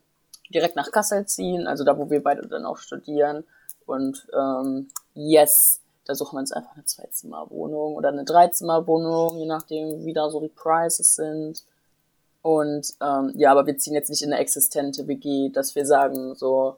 direkt 0.54 0.76
nach 0.76 0.92
Kassel 0.92 1.26
ziehen, 1.26 1.68
also 1.68 1.84
da, 1.84 1.98
wo 1.98 2.10
wir 2.10 2.22
beide 2.22 2.48
dann 2.48 2.66
auch 2.66 2.78
studieren. 2.78 3.44
Und 3.86 4.28
ähm, 4.34 4.90
yes, 5.14 5.82
da 6.06 6.14
suchen 6.16 6.36
wir 6.36 6.40
uns 6.42 6.52
einfach 6.52 6.76
eine 6.76 6.86
Zwei-Zimmer-Wohnung 6.86 7.96
oder 7.96 8.10
eine 8.10 8.26
Dreizimmer-Wohnung, 8.26 9.38
je 9.38 9.46
nachdem, 9.46 10.06
wie 10.06 10.14
da 10.14 10.30
so 10.30 10.40
die 10.40 10.50
Prices 10.50 11.16
sind. 11.16 11.64
Und 12.46 12.94
ähm, 13.02 13.32
ja, 13.34 13.50
aber 13.50 13.66
wir 13.66 13.76
ziehen 13.80 13.96
jetzt 13.96 14.12
nicht 14.12 14.22
in 14.22 14.32
eine 14.32 14.40
existente 14.40 15.08
WG, 15.08 15.50
dass 15.50 15.74
wir 15.74 15.84
sagen, 15.84 16.36
so, 16.36 16.78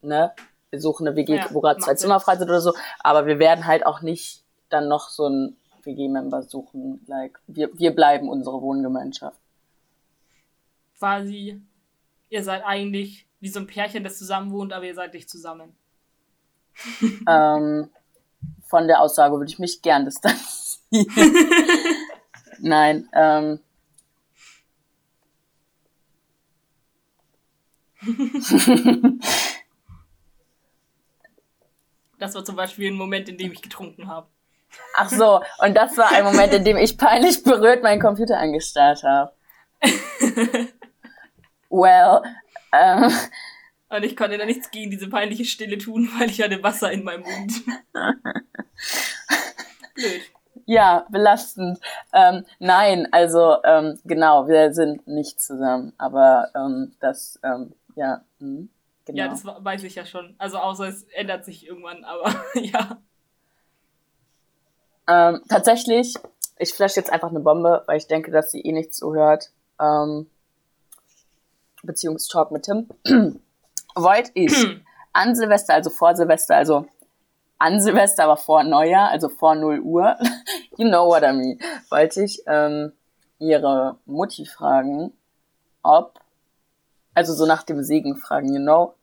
ne, 0.00 0.32
wir 0.70 0.80
suchen 0.80 1.06
eine 1.06 1.14
WG, 1.14 1.36
ja, 1.36 1.48
wo 1.50 1.60
gerade 1.60 1.80
zwei 1.80 1.96
Zimmer 1.96 2.18
frei 2.18 2.36
sind 2.36 2.48
oder 2.48 2.62
so, 2.62 2.72
aber 3.00 3.26
wir 3.26 3.38
werden 3.38 3.66
halt 3.66 3.84
auch 3.84 4.00
nicht 4.00 4.42
dann 4.70 4.88
noch 4.88 5.10
so 5.10 5.28
ein 5.28 5.58
WG-Member 5.82 6.44
suchen. 6.44 7.04
Like, 7.08 7.40
wir, 7.46 7.78
wir 7.78 7.94
bleiben 7.94 8.30
unsere 8.30 8.62
Wohngemeinschaft. 8.62 9.38
Quasi, 10.98 11.60
ihr 12.30 12.42
seid 12.42 12.64
eigentlich 12.64 13.26
wie 13.40 13.50
so 13.50 13.60
ein 13.60 13.66
Pärchen, 13.66 14.02
das 14.02 14.16
zusammen 14.16 14.50
wohnt, 14.50 14.72
aber 14.72 14.86
ihr 14.86 14.94
seid 14.94 15.12
nicht 15.12 15.28
zusammen 15.28 15.76
ähm, 17.28 17.90
von 18.64 18.86
der 18.86 19.02
Aussage 19.02 19.34
würde 19.34 19.50
ich 19.50 19.58
mich 19.58 19.82
gern 19.82 20.06
distanzieren. 20.06 20.80
Nein, 22.60 23.10
ähm. 23.12 23.60
Das 32.18 32.36
war 32.36 32.44
zum 32.44 32.54
Beispiel 32.54 32.88
ein 32.88 32.96
Moment, 32.96 33.28
in 33.28 33.36
dem 33.36 33.50
ich 33.50 33.62
getrunken 33.62 34.06
habe. 34.06 34.28
Ach 34.94 35.08
so, 35.08 35.40
und 35.58 35.76
das 35.76 35.98
war 35.98 36.12
ein 36.12 36.22
Moment, 36.22 36.54
in 36.54 36.64
dem 36.64 36.76
ich 36.76 36.96
peinlich 36.96 37.42
berührt 37.42 37.82
meinen 37.82 38.00
Computer 38.00 38.38
angestarrt 38.38 39.02
habe. 39.02 39.32
well, 41.68 42.22
ähm, 42.72 43.10
und 43.88 44.04
ich 44.04 44.16
konnte 44.16 44.38
da 44.38 44.46
nichts 44.46 44.70
gegen 44.70 44.92
diese 44.92 45.08
peinliche 45.08 45.44
Stille 45.44 45.78
tun, 45.78 46.08
weil 46.16 46.30
ich 46.30 46.40
hatte 46.40 46.62
Wasser 46.62 46.92
in 46.92 47.02
meinem 47.02 47.24
Mund. 47.24 47.54
Blöd. 49.94 50.22
Ja, 50.64 51.06
belastend. 51.10 51.78
Ähm, 52.12 52.44
nein, 52.58 53.08
also 53.10 53.56
ähm, 53.64 53.98
genau, 54.04 54.46
wir 54.46 54.72
sind 54.72 55.06
nicht 55.06 55.40
zusammen, 55.40 55.92
aber 55.98 56.50
ähm, 56.54 56.94
das, 57.00 57.38
ähm, 57.42 57.74
ja, 57.94 58.24
mh, 58.38 58.68
genau. 59.04 59.18
Ja, 59.18 59.28
das 59.28 59.44
weiß 59.44 59.82
ich 59.84 59.94
ja 59.94 60.04
schon. 60.06 60.34
Also 60.38 60.58
außer 60.58 60.88
es 60.88 61.04
ändert 61.14 61.44
sich 61.44 61.66
irgendwann, 61.66 62.04
aber 62.04 62.34
ja. 62.54 62.98
Ähm, 65.08 65.42
tatsächlich, 65.48 66.14
ich 66.58 66.72
flash 66.72 66.96
jetzt 66.96 67.12
einfach 67.12 67.30
eine 67.30 67.40
Bombe, 67.40 67.82
weil 67.86 67.98
ich 67.98 68.06
denke, 68.06 68.30
dass 68.30 68.50
sie 68.50 68.60
eh 68.60 68.72
nichts 68.72 68.96
zuhört. 68.96 69.50
Ähm, 69.80 70.28
Beziehungstalk 71.82 72.52
mit 72.52 72.62
Tim 72.64 72.88
wollte 73.94 74.30
ich 74.34 74.54
an 75.12 75.34
Silvester, 75.34 75.74
also 75.74 75.90
vor 75.90 76.14
Silvester, 76.14 76.56
also 76.56 76.86
an 77.58 77.80
Silvester, 77.80 78.24
aber 78.24 78.36
vor 78.36 78.64
Neujahr, 78.64 79.10
also 79.10 79.28
vor 79.28 79.54
0 79.54 79.80
Uhr, 79.80 80.16
you 80.76 80.88
know 80.88 81.08
what 81.08 81.22
I 81.22 81.32
mean, 81.32 81.60
wollte 81.90 82.22
ich 82.22 82.42
ähm, 82.46 82.92
ihre 83.38 83.98
Mutti 84.06 84.46
fragen, 84.46 85.12
ob, 85.82 86.20
also 87.14 87.34
so 87.34 87.46
nach 87.46 87.62
dem 87.62 87.82
Segen 87.82 88.16
fragen, 88.16 88.52
you 88.52 88.60
know. 88.60 88.94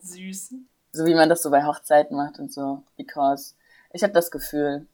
Süß. 0.00 0.54
So 0.92 1.06
wie 1.06 1.14
man 1.14 1.28
das 1.28 1.42
so 1.42 1.50
bei 1.50 1.64
Hochzeiten 1.64 2.16
macht 2.16 2.38
und 2.38 2.52
so, 2.52 2.82
because 2.96 3.54
ich 3.92 4.02
habe 4.02 4.12
das 4.12 4.30
Gefühl, 4.30 4.86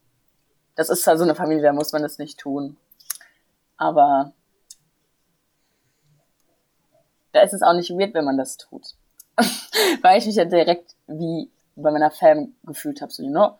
Das 0.77 0.89
ist 0.89 1.07
halt 1.07 1.17
so 1.17 1.23
eine 1.23 1.33
Familie, 1.33 1.63
da 1.63 1.73
muss 1.73 1.91
man 1.91 2.03
das 2.03 2.19
nicht 2.19 2.39
tun. 2.39 2.77
Aber 3.77 4.31
da 7.31 7.41
ist 7.41 7.53
es 7.53 7.63
auch 7.63 7.73
nicht 7.73 7.89
weird, 7.89 8.13
wenn 8.13 8.25
man 8.25 8.37
das 8.37 8.57
tut. 8.57 8.93
Weil 10.01 10.19
ich 10.19 10.27
mich 10.27 10.35
ja 10.35 10.45
direkt 10.45 10.95
wie 11.07 11.49
bei 11.75 11.91
meiner 11.91 12.11
Fam 12.11 12.53
gefühlt 12.63 13.01
habe, 13.01 13.11
so, 13.11 13.23
you 13.23 13.29
know. 13.29 13.57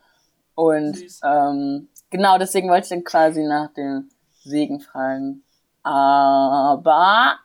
Und 0.54 0.98
ähm, 1.24 1.90
genau 2.12 2.38
deswegen 2.38 2.70
wollte 2.70 2.86
ich 2.86 2.90
dann 2.90 3.04
quasi 3.04 3.44
nach 3.44 3.74
dem 3.74 4.10
Segen 4.44 4.80
fragen. 4.80 5.44
Aber 5.82 7.40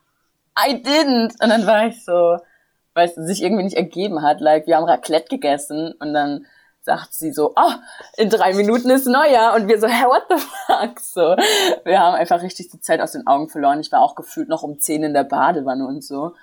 I 0.59 0.83
didn't. 0.83 1.43
Und 1.43 1.51
dann 1.51 1.67
war 1.67 1.87
ich 1.87 2.05
so, 2.05 2.39
weil 2.95 3.09
es 3.09 3.15
sich 3.15 3.43
irgendwie 3.43 3.65
nicht 3.65 3.77
ergeben 3.77 4.23
hat. 4.23 4.41
Like, 4.41 4.67
wir 4.67 4.77
haben 4.77 4.85
Raclette 4.85 5.29
gegessen 5.29 5.95
und 5.99 6.13
dann 6.13 6.47
sagt 6.83 7.15
sie 7.15 7.33
so, 7.33 7.53
oh, 7.55 7.73
in 8.17 8.29
drei 8.29 8.55
Minuten 8.55 8.91
ist 8.91 9.07
Neujahr. 9.07 9.55
Und 9.55 9.69
wir 9.69 9.81
so, 9.81 9.87
hey, 9.87 10.07
what 10.07 10.25
the 10.29 10.45
fuck? 10.67 11.01
So, 11.01 11.37
wir 11.85 12.01
haben 12.01 12.15
einfach 12.15 12.43
richtig 12.43 12.71
die 12.71 12.81
Zeit 12.81 13.01
aus 13.01 13.13
den 13.13 13.27
Augen 13.27 13.49
verloren. 13.49 13.81
Ich 13.81 13.93
war 13.93 14.01
auch 14.01 14.15
gefühlt 14.15 14.49
noch 14.49 14.63
um 14.63 14.81
zehn 14.81 15.03
in 15.05 15.15
der 15.15 15.25
Badewanne 15.25 15.87
und 15.87 16.03
so. 16.03 16.35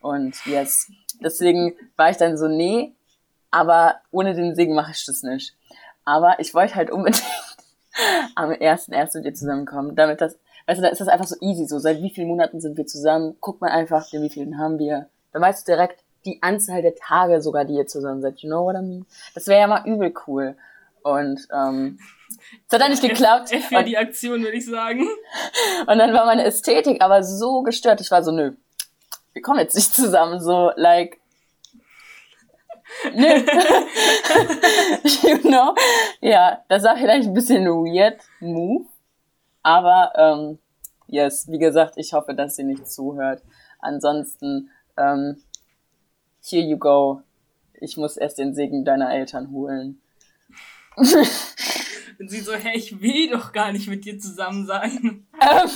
Und 0.00 0.34
yes, 0.46 0.90
deswegen 1.20 1.74
war 1.96 2.10
ich 2.10 2.18
dann 2.18 2.36
so, 2.36 2.46
nee, 2.46 2.92
aber 3.50 3.96
ohne 4.10 4.34
den 4.34 4.54
Segen 4.54 4.74
mache 4.74 4.92
ich 4.92 5.04
das 5.06 5.22
nicht. 5.22 5.54
Aber 6.04 6.38
ich 6.40 6.54
wollte 6.54 6.74
halt 6.74 6.90
unbedingt 6.90 7.24
am 8.34 8.52
ersten 8.52 8.92
ersten 8.92 9.18
mit 9.18 9.26
dir 9.26 9.34
zusammenkommen, 9.34 9.96
damit 9.96 10.20
das, 10.20 10.38
weißt 10.66 10.78
du, 10.78 10.82
da 10.82 10.88
ist 10.88 11.00
das 11.00 11.08
einfach 11.08 11.26
so 11.26 11.36
easy, 11.40 11.66
so 11.66 11.78
seit 11.78 12.02
wie 12.02 12.10
vielen 12.10 12.28
Monaten 12.28 12.60
sind 12.60 12.76
wir 12.76 12.86
zusammen, 12.86 13.36
guck 13.40 13.60
mal 13.60 13.70
einfach, 13.70 14.12
wie 14.12 14.30
vielen 14.30 14.58
haben 14.58 14.78
wir, 14.78 15.08
dann 15.32 15.42
weißt 15.42 15.66
du 15.66 15.72
direkt 15.72 16.02
die 16.24 16.42
Anzahl 16.42 16.82
der 16.82 16.94
Tage 16.96 17.40
sogar, 17.40 17.64
die 17.64 17.74
ihr 17.74 17.86
zusammen 17.86 18.20
seid, 18.20 18.40
you 18.40 18.48
know 18.48 18.64
what 18.64 18.74
I 18.74 18.82
mean? 18.82 19.06
Das 19.34 19.46
wäre 19.46 19.60
ja 19.60 19.66
mal 19.66 19.86
übel 19.86 20.12
cool. 20.26 20.56
Und 21.02 21.46
ähm, 21.54 22.00
es 22.66 22.72
hat 22.72 22.80
dann 22.80 22.90
nicht 22.90 23.02
geklappt. 23.02 23.52
F 23.52 23.66
für 23.66 23.84
die 23.84 23.96
Aktion, 23.96 24.42
würde 24.42 24.56
ich 24.56 24.66
sagen. 24.66 25.06
Und 25.86 25.98
dann 25.98 26.12
war 26.12 26.26
meine 26.26 26.42
Ästhetik 26.42 27.00
aber 27.00 27.22
so 27.22 27.62
gestört. 27.62 28.00
Ich 28.00 28.10
war 28.10 28.24
so, 28.24 28.32
nö, 28.32 28.54
wir 29.32 29.42
kommen 29.42 29.60
jetzt 29.60 29.76
nicht 29.76 29.94
zusammen. 29.94 30.40
So, 30.40 30.72
like, 30.74 31.20
Nö. 33.12 33.26
you 35.22 35.38
know? 35.38 35.74
Ja, 36.20 36.64
das 36.68 36.82
war 36.82 36.96
vielleicht 36.96 37.28
ein 37.28 37.34
bisschen 37.34 37.64
weird 37.66 38.20
Move. 38.40 38.86
Aber, 39.66 40.12
ähm, 40.14 40.58
yes, 41.08 41.50
wie 41.50 41.58
gesagt, 41.58 41.94
ich 41.96 42.12
hoffe, 42.12 42.34
dass 42.34 42.54
sie 42.54 42.62
nicht 42.62 42.86
zuhört. 42.86 43.42
Ansonsten, 43.80 44.70
ähm, 44.96 45.42
here 46.40 46.62
you 46.62 46.78
go. 46.78 47.22
Ich 47.74 47.96
muss 47.96 48.16
erst 48.16 48.38
den 48.38 48.54
Segen 48.54 48.84
deiner 48.84 49.12
Eltern 49.12 49.50
holen. 49.50 50.00
Und 50.96 52.30
sie 52.30 52.42
so, 52.42 52.54
hey, 52.54 52.76
ich 52.78 53.00
will 53.00 53.28
doch 53.28 53.50
gar 53.50 53.72
nicht 53.72 53.88
mit 53.88 54.04
dir 54.04 54.20
zusammen 54.20 54.66
sein. 54.66 55.26
Ähm, 55.40 55.70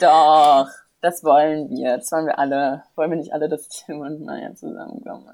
doch. 0.00 0.68
Das 1.00 1.24
wollen 1.24 1.68
wir. 1.68 1.96
Das 1.96 2.12
wollen 2.12 2.26
wir 2.26 2.38
alle. 2.38 2.84
Wollen 2.94 3.10
wir 3.10 3.18
nicht 3.18 3.32
alle, 3.32 3.48
dass 3.48 3.68
Tim 3.68 4.02
und 4.02 4.24
Maya 4.24 4.54
zusammenkommen? 4.54 5.26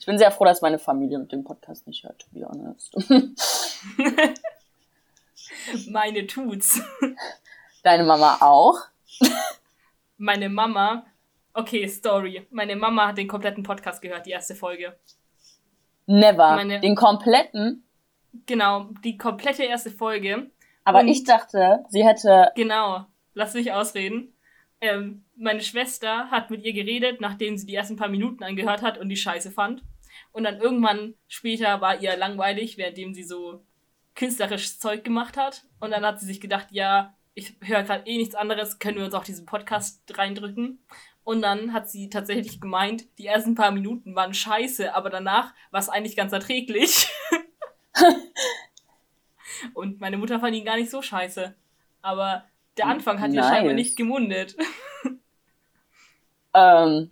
Ich 0.00 0.06
bin 0.06 0.18
sehr 0.18 0.32
froh, 0.32 0.44
dass 0.44 0.62
meine 0.62 0.80
Familie 0.80 1.20
mit 1.20 1.30
dem 1.30 1.44
Podcast 1.44 1.86
nicht 1.86 2.02
hört, 2.02 2.18
to 2.22 2.26
be 2.32 2.44
honest. 2.44 2.92
Meine 5.88 6.26
tut's. 6.26 6.80
Deine 7.82 8.04
Mama 8.04 8.38
auch? 8.40 8.78
Meine 10.18 10.48
Mama, 10.48 11.06
okay, 11.52 11.86
Story. 11.88 12.46
Meine 12.50 12.76
Mama 12.76 13.08
hat 13.08 13.18
den 13.18 13.28
kompletten 13.28 13.62
Podcast 13.62 14.00
gehört, 14.00 14.26
die 14.26 14.30
erste 14.30 14.54
Folge. 14.54 14.98
Never. 16.06 16.56
Meine, 16.56 16.80
den 16.80 16.94
kompletten? 16.94 17.84
Genau, 18.46 18.90
die 19.04 19.16
komplette 19.18 19.64
erste 19.64 19.90
Folge. 19.90 20.50
Aber 20.84 21.00
und 21.00 21.08
ich 21.08 21.24
dachte, 21.24 21.84
sie 21.88 22.06
hätte. 22.06 22.50
Genau 22.54 23.06
lass 23.36 23.54
mich 23.54 23.70
ausreden. 23.72 24.32
Ähm, 24.80 25.24
meine 25.36 25.60
Schwester 25.60 26.30
hat 26.30 26.50
mit 26.50 26.64
ihr 26.64 26.72
geredet, 26.72 27.20
nachdem 27.20 27.56
sie 27.56 27.66
die 27.66 27.74
ersten 27.74 27.96
paar 27.96 28.08
Minuten 28.08 28.42
angehört 28.42 28.82
hat 28.82 28.98
und 28.98 29.08
die 29.08 29.16
Scheiße 29.16 29.52
fand. 29.52 29.82
Und 30.32 30.44
dann 30.44 30.58
irgendwann 30.58 31.14
später 31.28 31.80
war 31.80 32.00
ihr 32.00 32.16
langweilig, 32.16 32.78
währenddem 32.78 33.14
sie 33.14 33.22
so 33.22 33.62
künstlerisches 34.16 34.80
Zeug 34.80 35.04
gemacht 35.04 35.36
hat. 35.36 35.64
Und 35.78 35.92
dann 35.92 36.04
hat 36.04 36.18
sie 36.18 36.26
sich 36.26 36.40
gedacht, 36.40 36.68
ja, 36.70 37.14
ich 37.34 37.54
höre 37.60 37.82
gerade 37.82 38.06
eh 38.06 38.16
nichts 38.16 38.34
anderes, 38.34 38.78
können 38.78 38.96
wir 38.98 39.04
uns 39.04 39.14
auch 39.14 39.24
diesen 39.24 39.46
Podcast 39.46 40.02
reindrücken. 40.16 40.80
Und 41.22 41.42
dann 41.42 41.72
hat 41.72 41.88
sie 41.88 42.08
tatsächlich 42.08 42.60
gemeint, 42.60 43.04
die 43.18 43.26
ersten 43.26 43.54
paar 43.54 43.70
Minuten 43.70 44.14
waren 44.14 44.32
scheiße, 44.32 44.94
aber 44.94 45.10
danach 45.10 45.52
war 45.70 45.80
es 45.80 45.88
eigentlich 45.88 46.16
ganz 46.16 46.32
erträglich. 46.32 47.08
und 49.74 50.00
meine 50.00 50.18
Mutter 50.18 50.40
fand 50.40 50.54
ihn 50.54 50.64
gar 50.64 50.76
nicht 50.76 50.90
so 50.90 51.02
scheiße. 51.02 51.54
Aber 52.00 52.44
der 52.76 52.86
Anfang 52.86 53.20
hat 53.20 53.30
nice. 53.30 53.44
ihr 53.44 53.48
scheinbar 53.48 53.74
nicht 53.74 53.96
gemundet. 53.96 54.56
Ähm, 56.56 57.10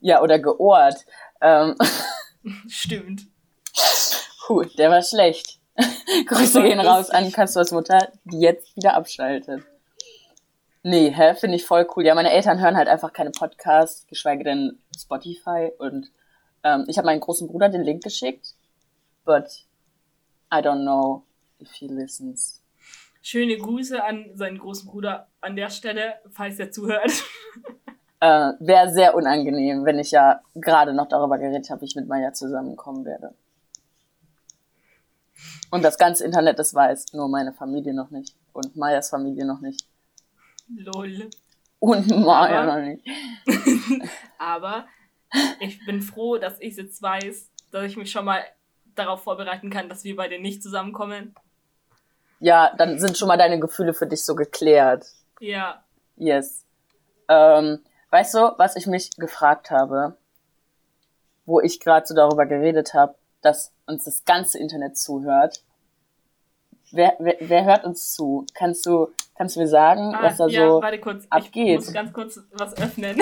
ja, 0.00 0.22
oder 0.22 0.38
geohrt. 0.38 1.04
Ähm. 1.40 1.76
Stimmt. 2.68 3.26
Puh, 4.46 4.62
der 4.78 4.90
war 4.90 5.02
schlecht. 5.02 5.58
Grüße 6.26 6.62
gehen 6.62 6.80
raus 6.80 7.10
an 7.10 7.30
Castors 7.32 7.72
Mutter, 7.72 8.12
die 8.24 8.40
jetzt 8.40 8.76
wieder 8.76 8.94
abschaltet. 8.94 9.62
Nee, 10.82 11.10
hä, 11.10 11.34
finde 11.34 11.56
ich 11.56 11.64
voll 11.64 11.86
cool. 11.96 12.06
Ja, 12.06 12.14
meine 12.14 12.30
Eltern 12.30 12.60
hören 12.60 12.76
halt 12.76 12.88
einfach 12.88 13.12
keine 13.12 13.30
Podcasts, 13.30 14.06
geschweige 14.06 14.44
denn 14.44 14.78
Spotify. 14.96 15.72
Und 15.78 16.12
ähm, 16.62 16.84
ich 16.86 16.96
habe 16.96 17.06
meinen 17.06 17.20
großen 17.20 17.48
Bruder 17.48 17.68
den 17.68 17.82
Link 17.82 18.04
geschickt. 18.04 18.54
But 19.24 19.66
I 20.52 20.58
don't 20.58 20.82
know 20.82 21.24
if 21.60 21.72
he 21.72 21.88
listens. 21.88 22.62
Schöne 23.20 23.56
Grüße 23.56 24.04
an 24.04 24.30
seinen 24.34 24.58
großen 24.58 24.88
Bruder 24.88 25.26
an 25.40 25.56
der 25.56 25.70
Stelle, 25.70 26.14
falls 26.30 26.58
er 26.58 26.70
zuhört. 26.70 27.12
Äh, 28.18 28.54
Wäre 28.60 28.90
sehr 28.90 29.14
unangenehm, 29.14 29.84
wenn 29.84 29.98
ich 29.98 30.10
ja 30.10 30.40
gerade 30.54 30.94
noch 30.94 31.06
darüber 31.06 31.36
geredet 31.36 31.68
habe, 31.68 31.82
wie 31.82 31.84
ich 31.84 31.96
mit 31.96 32.08
Maya 32.08 32.32
zusammenkommen 32.32 33.04
werde. 33.04 33.34
Und 35.70 35.82
das 35.82 35.98
ganze 35.98 36.24
Internet 36.24 36.58
das 36.58 36.74
weiß, 36.74 37.12
nur 37.12 37.28
meine 37.28 37.52
Familie 37.52 37.94
noch 37.94 38.10
nicht. 38.10 38.34
Und 38.52 38.76
Mayas 38.76 39.10
Familie 39.10 39.44
noch 39.44 39.60
nicht. 39.60 39.86
Lol. 40.74 41.28
Und 41.78 42.08
Maya 42.08 42.62
aber, 42.62 42.76
noch 42.76 42.86
nicht. 42.86 43.06
aber 44.38 44.86
ich 45.60 45.84
bin 45.84 46.00
froh, 46.00 46.38
dass 46.38 46.60
ich 46.60 46.76
jetzt 46.76 47.02
weiß, 47.02 47.50
dass 47.70 47.84
ich 47.84 47.96
mich 47.96 48.10
schon 48.10 48.24
mal 48.24 48.42
darauf 48.94 49.22
vorbereiten 49.22 49.68
kann, 49.68 49.88
dass 49.88 50.04
wir 50.04 50.16
beide 50.16 50.40
nicht 50.40 50.62
zusammenkommen 50.62 51.34
ja, 52.40 52.74
dann 52.76 52.98
sind 52.98 53.16
schon 53.16 53.28
mal 53.28 53.38
deine 53.38 53.58
Gefühle 53.58 53.94
für 53.94 54.06
dich 54.06 54.24
so 54.24 54.34
geklärt. 54.34 55.06
Ja. 55.40 55.82
Yes. 56.16 56.64
Ähm, 57.28 57.80
weißt 58.10 58.34
du, 58.34 58.54
was 58.58 58.76
ich 58.76 58.86
mich 58.86 59.10
gefragt 59.16 59.70
habe, 59.70 60.16
wo 61.44 61.60
ich 61.60 61.80
gerade 61.80 62.06
so 62.06 62.14
darüber 62.14 62.46
geredet 62.46 62.94
habe, 62.94 63.14
dass 63.42 63.72
uns 63.86 64.04
das 64.04 64.24
ganze 64.24 64.58
Internet 64.58 64.96
zuhört? 64.96 65.62
Wer, 66.92 67.14
wer, 67.18 67.36
wer 67.40 67.64
hört 67.64 67.84
uns 67.84 68.12
zu? 68.12 68.46
Kannst 68.54 68.86
du, 68.86 69.08
kannst 69.36 69.56
du 69.56 69.60
mir 69.60 69.68
sagen, 69.68 70.14
ah, 70.14 70.22
was 70.22 70.36
da 70.36 70.46
ja, 70.46 70.68
so 70.68 70.82
warte 70.82 71.00
kurz. 71.00 71.26
abgeht? 71.30 71.80
Ich 71.80 71.86
muss 71.86 71.92
ganz 71.92 72.12
kurz 72.12 72.40
was 72.52 72.76
öffnen. 72.76 73.20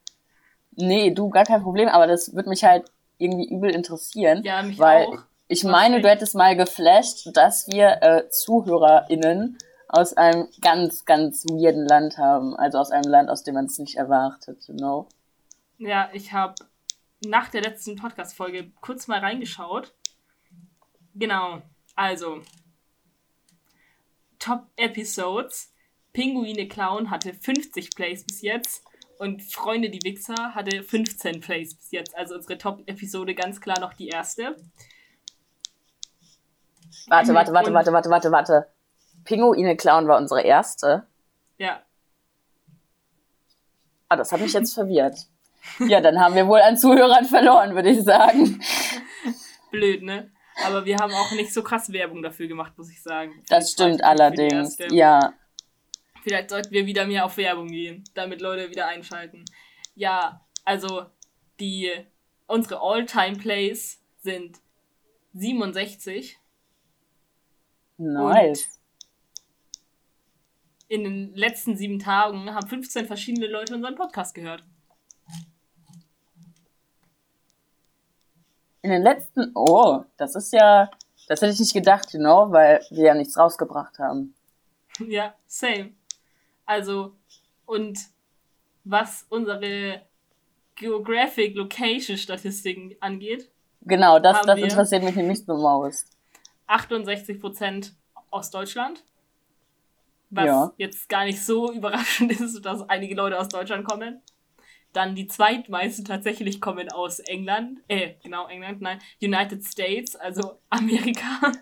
nee, 0.72 1.10
du, 1.10 1.30
gar 1.30 1.44
kein 1.44 1.62
Problem, 1.62 1.88
aber 1.88 2.06
das 2.06 2.34
würde 2.34 2.48
mich 2.48 2.64
halt 2.64 2.90
irgendwie 3.18 3.48
übel 3.48 3.74
interessieren. 3.74 4.42
Ja, 4.44 4.62
mich 4.62 4.78
weil 4.78 5.06
auch. 5.06 5.18
Ich 5.48 5.62
meine, 5.62 6.00
du 6.00 6.08
hättest 6.08 6.34
mal 6.34 6.56
geflasht, 6.56 7.30
dass 7.34 7.68
wir 7.68 8.02
äh, 8.02 8.28
ZuhörerInnen 8.30 9.58
aus 9.88 10.14
einem 10.14 10.48
ganz, 10.60 11.04
ganz 11.04 11.44
weirden 11.44 11.86
Land 11.86 12.18
haben. 12.18 12.56
Also 12.56 12.78
aus 12.78 12.90
einem 12.90 13.08
Land, 13.08 13.30
aus 13.30 13.44
dem 13.44 13.54
man 13.54 13.66
es 13.66 13.78
nicht 13.78 13.96
erwartet, 13.96 14.66
you 14.66 14.74
know? 14.74 15.06
Ja, 15.78 16.08
ich 16.12 16.32
habe 16.32 16.54
nach 17.28 17.48
der 17.48 17.62
letzten 17.62 17.96
Podcast-Folge 17.96 18.70
kurz 18.80 19.08
mal 19.08 19.20
reingeschaut. 19.20 19.94
Genau, 21.14 21.62
also 21.94 22.42
Top 24.38 24.66
Episodes. 24.76 25.72
Pinguine 26.12 26.68
Clown 26.68 27.10
hatte 27.10 27.34
50 27.34 27.90
Plays 27.94 28.24
bis 28.24 28.40
jetzt 28.42 28.84
und 29.18 29.42
Freunde 29.42 29.90
die 29.90 30.02
Wichser 30.02 30.54
hatte 30.54 30.82
15 30.82 31.40
Plays 31.40 31.74
bis 31.74 31.90
jetzt. 31.90 32.16
Also 32.16 32.34
unsere 32.34 32.58
Top-Episode 32.58 33.34
ganz 33.34 33.60
klar 33.60 33.80
noch 33.80 33.94
die 33.94 34.08
erste. 34.08 34.56
Warte, 37.08 37.34
warte, 37.34 37.52
warte, 37.52 37.72
warte, 37.72 37.92
warte, 37.92 38.10
warte, 38.10 38.32
warte. 38.32 38.66
Pinguine 39.24 39.76
Clown 39.76 40.08
war 40.08 40.18
unsere 40.18 40.42
erste. 40.42 41.06
Ja. 41.58 41.82
Ah, 44.08 44.16
das 44.16 44.32
hat 44.32 44.40
mich 44.40 44.52
jetzt 44.52 44.74
verwirrt. 44.74 45.26
Ja, 45.80 46.00
dann 46.00 46.18
haben 46.20 46.34
wir 46.34 46.46
wohl 46.46 46.60
an 46.60 46.76
Zuhörern 46.76 47.24
verloren, 47.24 47.74
würde 47.74 47.90
ich 47.90 48.02
sagen. 48.02 48.60
Blöd, 49.70 50.02
ne? 50.02 50.30
Aber 50.64 50.84
wir 50.84 50.96
haben 50.96 51.12
auch 51.12 51.32
nicht 51.32 51.52
so 51.52 51.62
krass 51.62 51.92
Werbung 51.92 52.22
dafür 52.22 52.46
gemacht, 52.46 52.72
muss 52.78 52.90
ich 52.90 53.02
sagen. 53.02 53.42
Das 53.48 53.72
stimmt 53.72 54.02
allerdings, 54.02 54.78
ja. 54.90 55.34
Vielleicht 56.22 56.50
sollten 56.50 56.70
wir 56.72 56.86
wieder 56.86 57.06
mehr 57.06 57.24
auf 57.24 57.36
Werbung 57.36 57.68
gehen, 57.68 58.04
damit 58.14 58.40
Leute 58.40 58.70
wieder 58.70 58.88
einschalten. 58.88 59.44
Ja, 59.94 60.40
also 60.64 61.06
die 61.60 61.90
unsere 62.46 62.80
All-Time-Plays 62.80 64.00
sind 64.22 64.58
67 65.34 66.38
Nice. 67.98 68.64
Und 68.64 68.76
in 70.88 71.04
den 71.04 71.34
letzten 71.34 71.76
sieben 71.76 71.98
Tagen 71.98 72.52
haben 72.54 72.66
15 72.66 73.06
verschiedene 73.06 73.46
Leute 73.46 73.74
unseren 73.74 73.94
Podcast 73.94 74.34
gehört. 74.34 74.64
In 78.86 78.92
den 78.92 79.02
letzten, 79.02 79.50
oh, 79.56 80.04
das 80.16 80.36
ist 80.36 80.52
ja, 80.52 80.88
das 81.26 81.42
hätte 81.42 81.52
ich 81.52 81.58
nicht 81.58 81.74
gedacht, 81.74 82.12
you 82.12 82.20
know, 82.20 82.52
weil 82.52 82.80
wir 82.90 83.06
ja 83.06 83.14
nichts 83.14 83.36
rausgebracht 83.36 83.98
haben. 83.98 84.32
Ja, 85.00 85.34
same. 85.48 85.90
Also, 86.66 87.16
und 87.64 87.98
was 88.84 89.26
unsere 89.28 90.02
Geographic 90.76 91.56
Location 91.56 92.16
Statistiken 92.16 92.94
angeht. 93.00 93.50
Genau, 93.80 94.20
das, 94.20 94.42
das 94.42 94.56
interessiert 94.56 95.02
mich 95.02 95.16
nämlich 95.16 95.44
so 95.44 95.56
most. 95.56 96.06
68% 96.68 97.90
aus 98.30 98.52
Deutschland. 98.52 99.02
Was 100.30 100.46
ja. 100.46 100.72
jetzt 100.76 101.08
gar 101.08 101.24
nicht 101.24 101.44
so 101.44 101.72
überraschend 101.74 102.38
ist, 102.40 102.64
dass 102.64 102.88
einige 102.88 103.16
Leute 103.16 103.36
aus 103.36 103.48
Deutschland 103.48 103.84
kommen. 103.84 104.22
Dann 104.96 105.14
die 105.14 105.26
zweitmeisten 105.26 106.06
tatsächlich 106.06 106.58
kommen 106.58 106.90
aus 106.90 107.18
England. 107.18 107.80
Äh, 107.86 108.14
genau, 108.22 108.48
England, 108.48 108.80
nein. 108.80 108.98
United 109.20 109.62
States, 109.62 110.16
also 110.16 110.58
Amerika. 110.70 111.52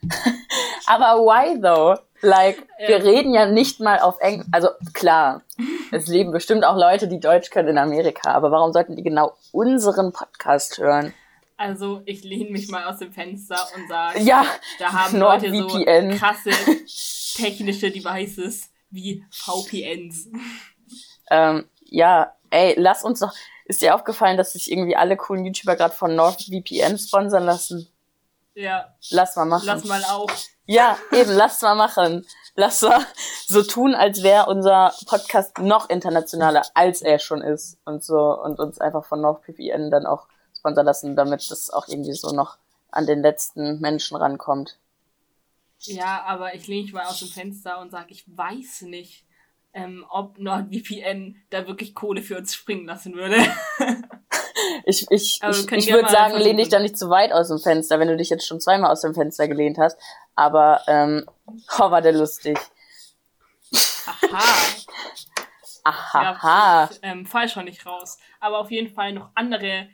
Aber 0.86 1.24
why 1.24 1.60
though? 1.60 1.98
Like, 2.20 2.64
ja. 2.78 2.86
wir 2.86 3.04
reden 3.04 3.34
ja 3.34 3.46
nicht 3.46 3.80
mal 3.80 3.98
auf 3.98 4.20
Englisch. 4.20 4.46
Also 4.52 4.68
klar, 4.92 5.42
es 5.90 6.06
leben 6.06 6.30
bestimmt 6.30 6.64
auch 6.64 6.76
Leute, 6.76 7.08
die 7.08 7.18
Deutsch 7.18 7.50
können 7.50 7.70
in 7.70 7.78
Amerika. 7.78 8.30
Aber 8.30 8.52
warum 8.52 8.72
sollten 8.72 8.94
die 8.94 9.02
genau 9.02 9.36
unseren 9.50 10.12
Podcast 10.12 10.78
hören? 10.78 11.12
Also 11.56 12.00
ich 12.04 12.22
lehne 12.22 12.50
mich 12.50 12.68
mal 12.68 12.84
aus 12.84 12.98
dem 13.00 13.12
Fenster 13.12 13.58
und 13.74 13.88
sage, 13.88 14.20
ja, 14.20 14.46
da 14.78 14.92
haben 14.92 15.18
Leute 15.18 15.48
VPN. 15.48 16.12
so 16.12 16.18
krasse 16.18 16.50
technische 17.34 17.90
Devices 17.90 18.70
wie 18.90 19.24
VPNs. 19.32 20.28
Ähm, 21.28 21.64
ja, 21.86 22.32
ey, 22.54 22.74
lass 22.78 23.04
uns 23.04 23.20
doch. 23.20 23.32
Ist 23.66 23.82
dir 23.82 23.94
aufgefallen, 23.94 24.36
dass 24.36 24.52
sich 24.52 24.70
irgendwie 24.70 24.96
alle 24.96 25.16
coolen 25.16 25.44
YouTuber 25.44 25.76
gerade 25.76 25.94
von 25.94 26.14
NordVPN 26.14 26.98
sponsern 26.98 27.44
lassen? 27.44 27.88
Ja. 28.54 28.94
Lass 29.10 29.36
mal 29.36 29.46
machen. 29.46 29.66
Lass 29.66 29.84
mal 29.84 30.04
auch. 30.04 30.30
Ja, 30.66 30.96
eben, 31.12 31.32
lass 31.32 31.60
mal 31.62 31.74
machen. 31.74 32.26
Lass 32.54 32.82
mal 32.82 33.04
so 33.46 33.62
tun, 33.62 33.94
als 33.94 34.22
wäre 34.22 34.46
unser 34.46 34.94
Podcast 35.06 35.58
noch 35.58 35.90
internationaler, 35.90 36.62
als 36.74 37.02
er 37.02 37.18
schon 37.18 37.42
ist. 37.42 37.78
Und 37.84 38.04
so, 38.04 38.40
und 38.40 38.60
uns 38.60 38.78
einfach 38.80 39.04
von 39.04 39.20
NordVPN 39.20 39.90
dann 39.90 40.06
auch 40.06 40.28
sponsern 40.56 40.86
lassen, 40.86 41.16
damit 41.16 41.50
das 41.50 41.70
auch 41.70 41.88
irgendwie 41.88 42.14
so 42.14 42.30
noch 42.30 42.58
an 42.90 43.06
den 43.06 43.22
letzten 43.22 43.80
Menschen 43.80 44.16
rankommt. 44.16 44.78
Ja, 45.80 46.22
aber 46.26 46.54
ich 46.54 46.66
lehne 46.66 46.82
mich 46.84 46.92
mal 46.92 47.06
aus 47.06 47.18
dem 47.18 47.28
Fenster 47.28 47.80
und 47.80 47.90
sage, 47.90 48.06
ich 48.10 48.24
weiß 48.26 48.82
nicht, 48.82 49.23
ähm, 49.74 50.04
ob 50.08 50.38
NordVPN 50.38 51.36
da 51.50 51.66
wirklich 51.66 51.94
Kohle 51.94 52.22
für 52.22 52.38
uns 52.38 52.54
springen 52.54 52.86
lassen 52.86 53.14
würde. 53.14 53.36
ich 54.84 55.06
ich, 55.10 55.40
ich, 55.42 55.72
ich 55.72 55.92
würde 55.92 56.08
sagen, 56.08 56.38
lehn 56.38 56.56
dich 56.56 56.68
da 56.68 56.78
nicht 56.78 56.96
zu 56.96 57.10
weit 57.10 57.32
aus 57.32 57.48
dem 57.48 57.58
Fenster, 57.58 57.98
wenn 57.98 58.08
du 58.08 58.16
dich 58.16 58.30
jetzt 58.30 58.46
schon 58.46 58.60
zweimal 58.60 58.90
aus 58.90 59.02
dem 59.02 59.14
Fenster 59.14 59.48
gelehnt 59.48 59.78
hast. 59.78 59.98
Aber, 60.34 60.80
ähm, 60.86 61.26
oh, 61.78 61.90
war 61.90 62.00
der 62.00 62.12
lustig. 62.12 62.58
Aha. 64.06 64.38
Aha. 65.86 66.22
Ja, 66.22 66.90
ähm, 67.02 67.26
fall 67.26 67.48
schon 67.48 67.66
nicht 67.66 67.84
raus. 67.84 68.16
Aber 68.40 68.58
auf 68.58 68.70
jeden 68.70 68.94
Fall 68.94 69.12
noch 69.12 69.30
andere 69.34 69.88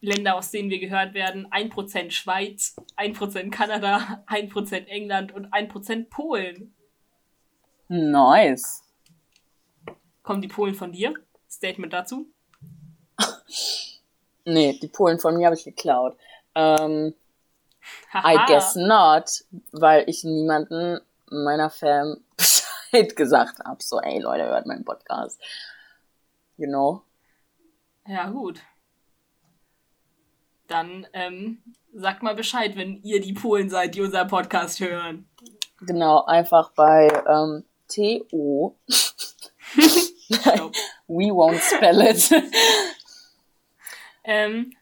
Länder, 0.00 0.36
aus 0.36 0.50
denen 0.50 0.68
wir 0.68 0.78
gehört 0.78 1.14
werden. 1.14 1.46
1% 1.50 2.10
Schweiz, 2.10 2.76
1% 2.98 3.50
Kanada, 3.50 4.24
1% 4.28 4.86
England 4.86 5.32
und 5.32 5.46
1% 5.54 6.10
Polen. 6.10 6.74
Nice. 7.88 8.82
Kommen 10.22 10.42
die 10.42 10.48
Polen 10.48 10.74
von 10.74 10.92
dir? 10.92 11.14
Statement 11.50 11.92
dazu? 11.92 12.26
nee, 14.44 14.78
die 14.80 14.88
Polen 14.88 15.18
von 15.18 15.36
mir 15.36 15.46
habe 15.46 15.56
ich 15.56 15.64
geklaut. 15.64 16.16
Ähm, 16.54 17.14
I 18.14 18.38
guess 18.46 18.76
not, 18.76 19.44
weil 19.72 20.04
ich 20.08 20.24
niemanden 20.24 21.00
meiner 21.30 21.70
Fam 21.70 22.22
Bescheid 22.36 23.16
gesagt 23.16 23.60
habe. 23.60 23.82
So, 23.82 24.00
ey 24.00 24.20
Leute, 24.20 24.44
hört 24.44 24.66
meinen 24.66 24.84
Podcast. 24.84 25.40
You 26.56 26.68
know? 26.68 27.02
Ja, 28.06 28.28
gut 28.30 28.62
dann 30.68 31.06
ähm, 31.12 31.58
sagt 31.92 32.22
mal 32.22 32.34
Bescheid, 32.34 32.76
wenn 32.76 33.02
ihr 33.02 33.20
die 33.20 33.32
Polen 33.32 33.68
seid, 33.68 33.94
die 33.94 34.02
unseren 34.02 34.28
Podcast 34.28 34.80
hören. 34.80 35.28
Genau, 35.80 36.24
einfach 36.24 36.70
bei 36.72 37.08
ähm, 37.26 37.64
T-O. 37.88 38.74
We 41.08 41.30
won't 41.30 41.60
spell 41.60 42.00
it. 42.02 42.30
ähm, 44.24 44.72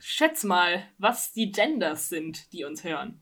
schätz 0.00 0.44
mal, 0.44 0.84
was 0.98 1.32
die 1.32 1.52
Genders 1.52 2.08
sind, 2.08 2.52
die 2.52 2.64
uns 2.64 2.82
hören. 2.82 3.20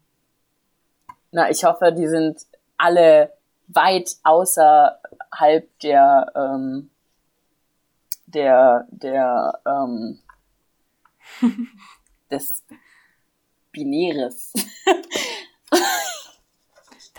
Na, 1.33 1.51
ich 1.51 1.65
hoffe, 1.65 1.93
die 1.93 2.07
sind 2.07 2.47
alle 2.77 3.33
weit 3.67 4.17
außerhalb 4.23 5.79
der 5.81 6.33
ähm, 6.35 6.91
der 8.27 8.87
der 8.91 9.61
ähm, 9.67 10.21
des 12.31 12.65
Binäres. 13.73 14.53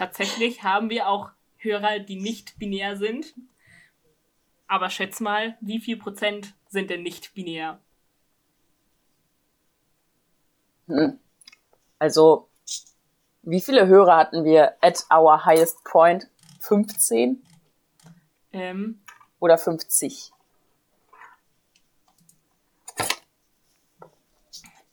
Tatsächlich 0.01 0.63
haben 0.63 0.89
wir 0.89 1.07
auch 1.07 1.29
Hörer, 1.57 1.99
die 1.99 2.19
nicht 2.19 2.57
binär 2.57 2.97
sind. 2.97 3.35
Aber 4.65 4.89
schätz 4.89 5.19
mal, 5.19 5.59
wie 5.61 5.79
viel 5.79 5.95
Prozent 5.95 6.55
sind 6.69 6.89
denn 6.89 7.03
nicht 7.03 7.35
binär? 7.35 7.79
Hm. 10.87 11.19
Also, 11.99 12.49
wie 13.43 13.61
viele 13.61 13.85
Hörer 13.85 14.17
hatten 14.17 14.43
wir 14.43 14.75
at 14.81 15.05
our 15.13 15.45
highest 15.45 15.83
point? 15.83 16.27
15? 16.61 17.39
Ähm, 18.53 19.01
Oder 19.39 19.59
50? 19.59 20.31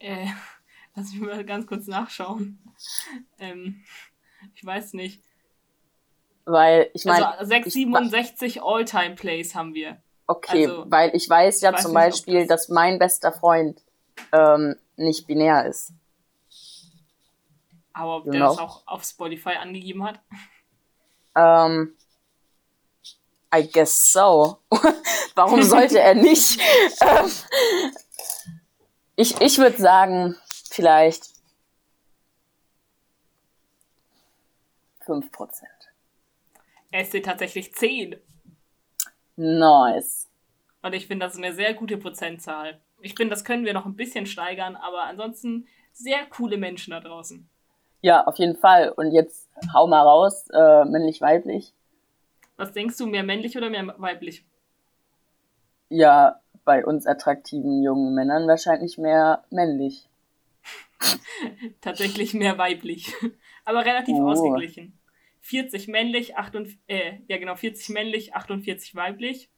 Äh, 0.00 0.26
lass 0.94 1.12
mich 1.14 1.22
mal 1.22 1.46
ganz 1.46 1.66
kurz 1.66 1.86
nachschauen. 1.86 2.58
Ähm, 3.38 3.82
ich 4.58 4.66
weiß 4.66 4.94
nicht. 4.94 5.22
Weil, 6.44 6.90
ich 6.92 7.04
meine. 7.04 7.38
Also 7.38 7.48
667 7.48 8.60
All-Time-Plays 8.60 9.54
haben 9.54 9.72
wir. 9.74 9.98
Okay, 10.26 10.66
also, 10.66 10.90
weil 10.90 11.14
ich 11.14 11.30
weiß 11.30 11.60
ja 11.60 11.70
ich 11.70 11.76
weiß 11.76 11.82
zum 11.82 11.92
nicht, 11.92 12.00
Beispiel, 12.00 12.46
das 12.46 12.66
dass 12.66 12.68
mein 12.68 12.98
bester 12.98 13.32
Freund 13.32 13.80
ähm, 14.32 14.76
nicht 14.96 15.28
binär 15.28 15.66
ist. 15.66 15.92
Aber 17.92 18.16
ob 18.16 18.26
you 18.26 18.32
der 18.32 18.40
know? 18.40 18.48
das 18.48 18.58
auch 18.58 18.82
auf 18.86 19.04
Spotify 19.04 19.50
angegeben 19.50 20.04
hat? 20.04 20.20
Ähm, 21.36 21.94
I 23.54 23.68
guess 23.70 24.10
so. 24.10 24.58
Warum 25.36 25.62
sollte 25.62 26.00
er 26.00 26.14
nicht? 26.14 26.60
ähm, 27.00 27.30
ich, 29.14 29.40
ich 29.40 29.58
würde 29.58 29.78
sagen, 29.78 30.36
vielleicht 30.68 31.37
5%. 35.08 35.62
Es 36.90 37.10
sind 37.10 37.24
tatsächlich 37.24 37.74
10. 37.74 38.16
Nice. 39.36 40.28
Und 40.82 40.94
ich 40.94 41.06
finde, 41.06 41.26
das 41.26 41.34
ist 41.34 41.42
eine 41.42 41.54
sehr 41.54 41.74
gute 41.74 41.96
Prozentzahl. 41.96 42.80
Ich 43.00 43.14
finde, 43.14 43.30
das 43.30 43.44
können 43.44 43.64
wir 43.64 43.72
noch 43.72 43.86
ein 43.86 43.96
bisschen 43.96 44.26
steigern, 44.26 44.76
aber 44.76 45.04
ansonsten 45.04 45.66
sehr 45.92 46.26
coole 46.26 46.56
Menschen 46.56 46.92
da 46.92 47.00
draußen. 47.00 47.48
Ja, 48.00 48.24
auf 48.26 48.36
jeden 48.36 48.56
Fall. 48.56 48.90
Und 48.90 49.12
jetzt 49.12 49.48
hau 49.74 49.86
mal 49.86 50.02
raus, 50.02 50.48
äh, 50.50 50.84
männlich, 50.84 51.20
weiblich. 51.20 51.72
Was 52.56 52.72
denkst 52.72 52.96
du, 52.96 53.06
mehr 53.06 53.22
männlich 53.22 53.56
oder 53.56 53.70
mehr 53.70 53.94
weiblich? 53.98 54.44
Ja, 55.88 56.40
bei 56.64 56.84
uns 56.84 57.06
attraktiven 57.06 57.82
jungen 57.82 58.14
Männern 58.14 58.46
wahrscheinlich 58.46 58.98
mehr 58.98 59.44
männlich. 59.50 60.08
Tatsächlich 61.80 62.34
mehr 62.34 62.58
weiblich. 62.58 63.14
Aber 63.68 63.84
relativ 63.84 64.16
oh. 64.16 64.30
ausgeglichen. 64.30 64.98
40 65.42 65.88
männlich, 65.88 66.38
48, 66.38 66.78
äh, 66.86 67.18
ja 67.28 67.36
genau, 67.36 67.54
40 67.54 67.90
männlich, 67.90 68.34
48 68.34 68.94
weiblich. 68.94 69.50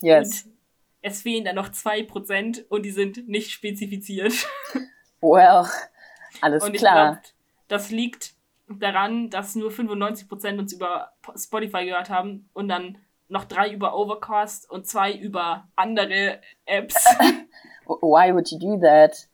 Yes. 0.00 0.42
Und 0.42 0.54
es 1.02 1.22
fehlen 1.22 1.44
dann 1.44 1.54
noch 1.54 1.68
2% 1.68 2.66
und 2.68 2.82
die 2.82 2.90
sind 2.90 3.28
nicht 3.28 3.52
spezifiziert. 3.52 4.32
Well, 5.20 5.64
alles 6.42 6.64
und 6.64 6.74
klar. 6.74 7.12
Glaub, 7.12 7.24
das 7.68 7.90
liegt 7.90 8.34
daran, 8.68 9.30
dass 9.30 9.54
nur 9.54 9.70
95% 9.70 10.58
uns 10.58 10.74
über 10.74 11.12
Spotify 11.34 11.86
gehört 11.86 12.10
haben 12.10 12.50
und 12.52 12.68
dann 12.68 12.98
noch 13.28 13.46
drei 13.46 13.72
über 13.72 13.96
Overcast 13.96 14.68
und 14.68 14.86
zwei 14.86 15.14
über 15.14 15.66
andere 15.76 16.42
Apps. 16.66 16.96
Why 17.86 18.34
would 18.34 18.50
you 18.50 18.58
do 18.58 18.78
that? 18.82 19.28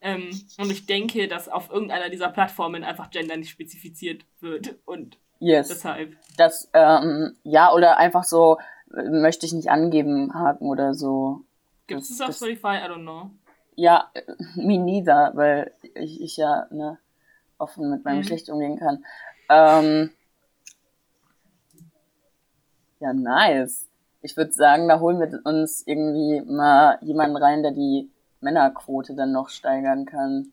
Ähm, 0.00 0.30
und 0.58 0.70
ich 0.70 0.86
denke, 0.86 1.28
dass 1.28 1.48
auf 1.48 1.70
irgendeiner 1.70 2.10
dieser 2.10 2.28
Plattformen 2.28 2.84
einfach 2.84 3.10
Gender 3.10 3.36
nicht 3.36 3.50
spezifiziert 3.50 4.24
wird. 4.40 4.76
Und 4.84 5.18
yes. 5.40 5.68
deshalb. 5.68 6.16
Das, 6.36 6.68
ähm, 6.74 7.36
ja, 7.42 7.72
oder 7.72 7.96
einfach 7.98 8.24
so, 8.24 8.58
äh, 8.94 9.08
möchte 9.08 9.46
ich 9.46 9.52
nicht 9.52 9.70
angeben, 9.70 10.34
Haken 10.34 10.68
oder 10.68 10.94
so. 10.94 11.42
Gibt 11.86 12.02
es 12.02 12.16
das 12.16 12.28
auf 12.28 12.36
Spotify? 12.36 12.78
I 12.84 12.88
don't 12.88 13.02
know. 13.02 13.30
Ja, 13.74 14.10
äh, 14.14 14.22
me 14.56 14.78
neither, 14.78 15.32
weil 15.34 15.72
ich, 15.94 16.20
ich 16.20 16.36
ja 16.36 16.66
ne, 16.70 16.98
offen 17.58 17.90
mit 17.90 18.04
meinem 18.04 18.16
mhm. 18.16 18.20
Geschlecht 18.22 18.48
umgehen 18.50 18.78
kann. 18.78 19.04
Ähm, 19.48 20.10
ja, 23.00 23.12
nice. 23.12 23.88
Ich 24.22 24.36
würde 24.36 24.52
sagen, 24.52 24.88
da 24.88 24.98
holen 24.98 25.20
wir 25.20 25.40
uns 25.44 25.86
irgendwie 25.86 26.40
mal 26.40 26.98
jemanden 27.02 27.36
rein, 27.36 27.62
der 27.62 27.72
die 27.72 28.10
Männerquote 28.46 29.14
dann 29.16 29.32
noch 29.32 29.48
steigern 29.48 30.06
kann. 30.06 30.52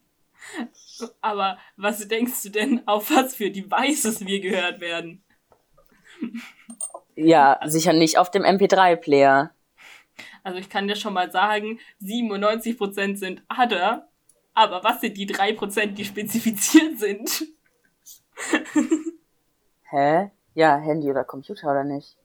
Aber 1.21 1.57
was 1.77 2.07
denkst 2.07 2.43
du 2.43 2.49
denn, 2.49 2.87
auf 2.87 3.11
was 3.11 3.35
für 3.35 3.51
Devices 3.51 4.25
wir 4.25 4.39
gehört 4.39 4.81
werden? 4.81 5.23
Ja, 7.15 7.59
sicher 7.65 7.93
nicht 7.93 8.17
auf 8.17 8.31
dem 8.31 8.43
MP3-Player. 8.43 9.51
Also 10.43 10.59
ich 10.59 10.69
kann 10.69 10.87
dir 10.87 10.95
schon 10.95 11.13
mal 11.13 11.31
sagen, 11.31 11.79
97% 12.01 13.15
sind 13.15 13.43
Other, 13.49 14.09
aber 14.53 14.83
was 14.83 15.01
sind 15.01 15.17
die 15.17 15.27
3%, 15.27 15.93
die 15.93 16.05
spezifiziert 16.05 16.99
sind? 16.99 17.47
Hä? 19.83 20.31
Ja, 20.55 20.77
Handy 20.77 21.09
oder 21.09 21.23
Computer 21.23 21.71
oder 21.71 21.83
nicht? 21.83 22.17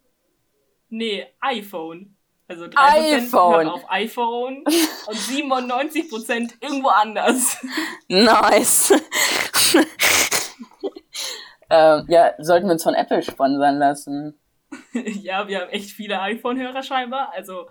Nee, 0.91 1.27
iPhone. 1.41 2.17
Also 2.49 2.65
3% 2.65 3.27
iPhone. 3.27 3.69
auf 3.69 3.85
iPhone 3.91 4.65
und 4.65 5.17
97% 5.17 6.55
irgendwo 6.63 6.89
anders. 6.89 7.59
Nice. 8.09 8.91
ähm, 11.71 12.07
ja, 12.09 12.33
sollten 12.39 12.67
wir 12.67 12.73
uns 12.73 12.83
von 12.83 12.95
Apple 12.95 13.23
sponsern 13.23 13.77
lassen. 13.77 14.41
ja, 14.93 15.47
wir 15.47 15.61
haben 15.61 15.69
echt 15.71 15.91
viele 15.91 16.21
iPhone-Hörer 16.23 16.83
scheinbar. 16.83 17.33
Also 17.35 17.69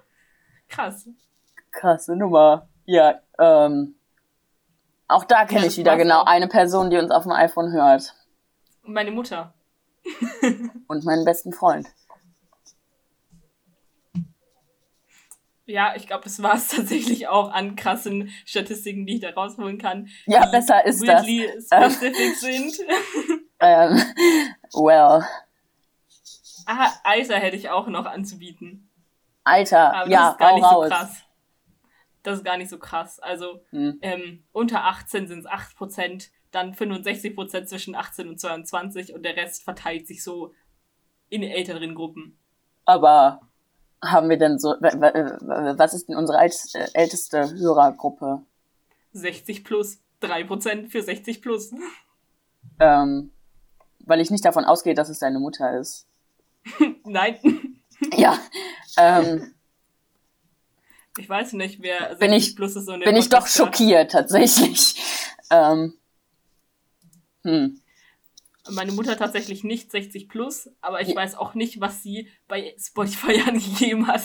krass. 0.69 1.09
Krasse 1.71 2.15
Nummer. 2.15 2.69
Ja, 2.85 3.19
ähm, 3.39 3.95
auch 5.07 5.23
da 5.23 5.45
kenne 5.45 5.61
ja, 5.61 5.67
ich 5.67 5.77
wieder 5.77 5.97
genau 5.97 6.21
auch. 6.21 6.27
eine 6.27 6.47
Person, 6.47 6.91
die 6.91 6.97
uns 6.97 7.09
auf 7.09 7.23
dem 7.23 7.31
iPhone 7.31 7.71
hört. 7.71 8.13
Meine 8.83 9.09
Mutter. 9.11 9.55
Und 10.87 11.03
meinen 11.03 11.25
besten 11.25 11.51
Freund. 11.51 11.87
Ja, 15.67 15.93
ich 15.97 16.07
glaube, 16.07 16.23
das 16.23 16.41
war 16.41 16.55
es 16.55 16.67
tatsächlich 16.75 17.27
auch 17.27 17.51
an 17.51 17.75
krassen 17.75 18.31
Statistiken, 18.45 19.05
die 19.05 19.15
ich 19.15 19.21
da 19.21 19.29
rausholen 19.29 19.77
kann. 19.77 20.07
Ja, 20.25 20.45
besser 20.47 20.83
ist 20.85 21.05
weirdly 21.05 21.47
das. 21.69 21.93
specific 21.93 22.35
sind. 22.39 22.79
Ähm, 23.59 24.01
well. 24.73 25.23
Ah, 26.65 26.91
Alter 27.03 27.35
hätte 27.35 27.57
ich 27.57 27.69
auch 27.69 27.87
noch 27.87 28.05
anzubieten. 28.05 28.89
Alter, 29.43 29.93
Aber 29.93 30.09
ja, 30.09 30.19
das 30.21 30.31
ist 30.31 30.39
gar 30.39 30.53
nicht 30.55 30.63
raus. 30.63 30.83
so 30.85 30.89
krass. 30.89 31.23
Das 32.23 32.37
ist 32.37 32.43
gar 32.45 32.57
nicht 32.57 32.69
so 32.69 32.79
krass. 32.79 33.19
Also 33.19 33.61
hm. 33.69 33.99
ähm, 34.01 34.43
unter 34.51 34.85
18 34.85 35.27
sind 35.27 35.39
es 35.39 35.45
8%, 35.45 36.29
dann 36.51 36.73
65% 36.73 37.65
zwischen 37.65 37.95
18 37.95 38.29
und 38.29 38.39
22 38.39 39.13
und 39.13 39.23
der 39.23 39.35
Rest 39.35 39.63
verteilt 39.63 40.07
sich 40.07 40.23
so 40.23 40.53
in 41.29 41.43
älteren 41.43 41.93
Gruppen. 41.95 42.37
Aber 42.85 43.41
haben 44.03 44.29
wir 44.29 44.37
denn 44.37 44.59
so, 44.59 44.69
was 44.69 45.93
ist 45.93 46.07
denn 46.07 46.15
unsere 46.15 46.39
älteste 46.39 47.51
Hörergruppe? 47.57 48.41
60 49.13 49.63
plus, 49.63 49.99
3% 50.21 50.89
für 50.89 51.01
60 51.01 51.41
plus. 51.41 51.71
Ähm, 52.79 53.31
weil 53.99 54.21
ich 54.21 54.29
nicht 54.29 54.45
davon 54.45 54.65
ausgehe, 54.65 54.93
dass 54.93 55.09
es 55.09 55.19
deine 55.19 55.39
Mutter 55.39 55.77
ist. 55.79 56.07
Nein. 57.03 57.39
Ja. 58.15 58.39
Ähm, 58.95 59.55
ich 61.17 61.27
weiß 61.27 61.53
nicht, 61.53 61.81
wer 61.81 62.15
60 62.15 62.19
bin 62.19 62.33
ich, 62.33 62.55
plus 62.55 62.75
ist 62.75 62.85
so 62.85 62.91
eine 62.91 63.05
Bin 63.05 63.15
ich 63.15 63.27
doch 63.27 63.47
schockiert, 63.47 64.11
tatsächlich. 64.11 65.01
Ähm, 65.49 65.95
hm 67.43 67.81
meine 68.71 68.91
Mutter 68.91 69.17
tatsächlich 69.17 69.63
nicht 69.63 69.91
60 69.91 70.29
plus, 70.29 70.69
aber 70.81 71.01
ich 71.01 71.09
ja. 71.09 71.15
weiß 71.15 71.35
auch 71.35 71.53
nicht, 71.53 71.79
was 71.81 72.03
sie 72.03 72.29
bei 72.47 72.75
Spotify 72.79 73.41
angegeben 73.47 74.07
hat. 74.07 74.21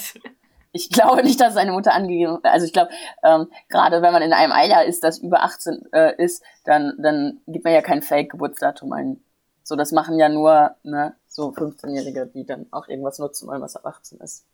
Ich 0.72 0.88
glaube 0.88 1.22
nicht, 1.22 1.40
dass 1.40 1.54
seine 1.54 1.72
Mutter 1.72 1.92
angegeben 1.92 2.34
hat. 2.34 2.46
Also 2.46 2.66
ich 2.66 2.72
glaube, 2.72 2.90
ähm, 3.22 3.48
gerade 3.68 4.00
wenn 4.00 4.12
man 4.12 4.22
in 4.22 4.32
einem 4.32 4.52
Alter 4.52 4.84
ist, 4.84 5.04
das 5.04 5.18
über 5.18 5.42
18 5.42 5.92
äh, 5.92 6.22
ist, 6.22 6.42
dann, 6.64 6.94
dann 6.98 7.40
gibt 7.46 7.64
man 7.64 7.74
ja 7.74 7.82
kein 7.82 8.02
Fake-Geburtsdatum 8.02 8.92
ein. 8.92 9.22
So, 9.62 9.76
das 9.76 9.92
machen 9.92 10.18
ja 10.18 10.28
nur 10.28 10.74
ne, 10.82 11.14
so 11.28 11.50
15-Jährige, 11.50 12.26
die 12.26 12.44
dann 12.44 12.66
auch 12.70 12.88
irgendwas 12.88 13.18
nutzen 13.18 13.48
wollen, 13.48 13.60
was 13.60 13.76
ab 13.76 13.86
18 13.86 14.18
ist. 14.20 14.46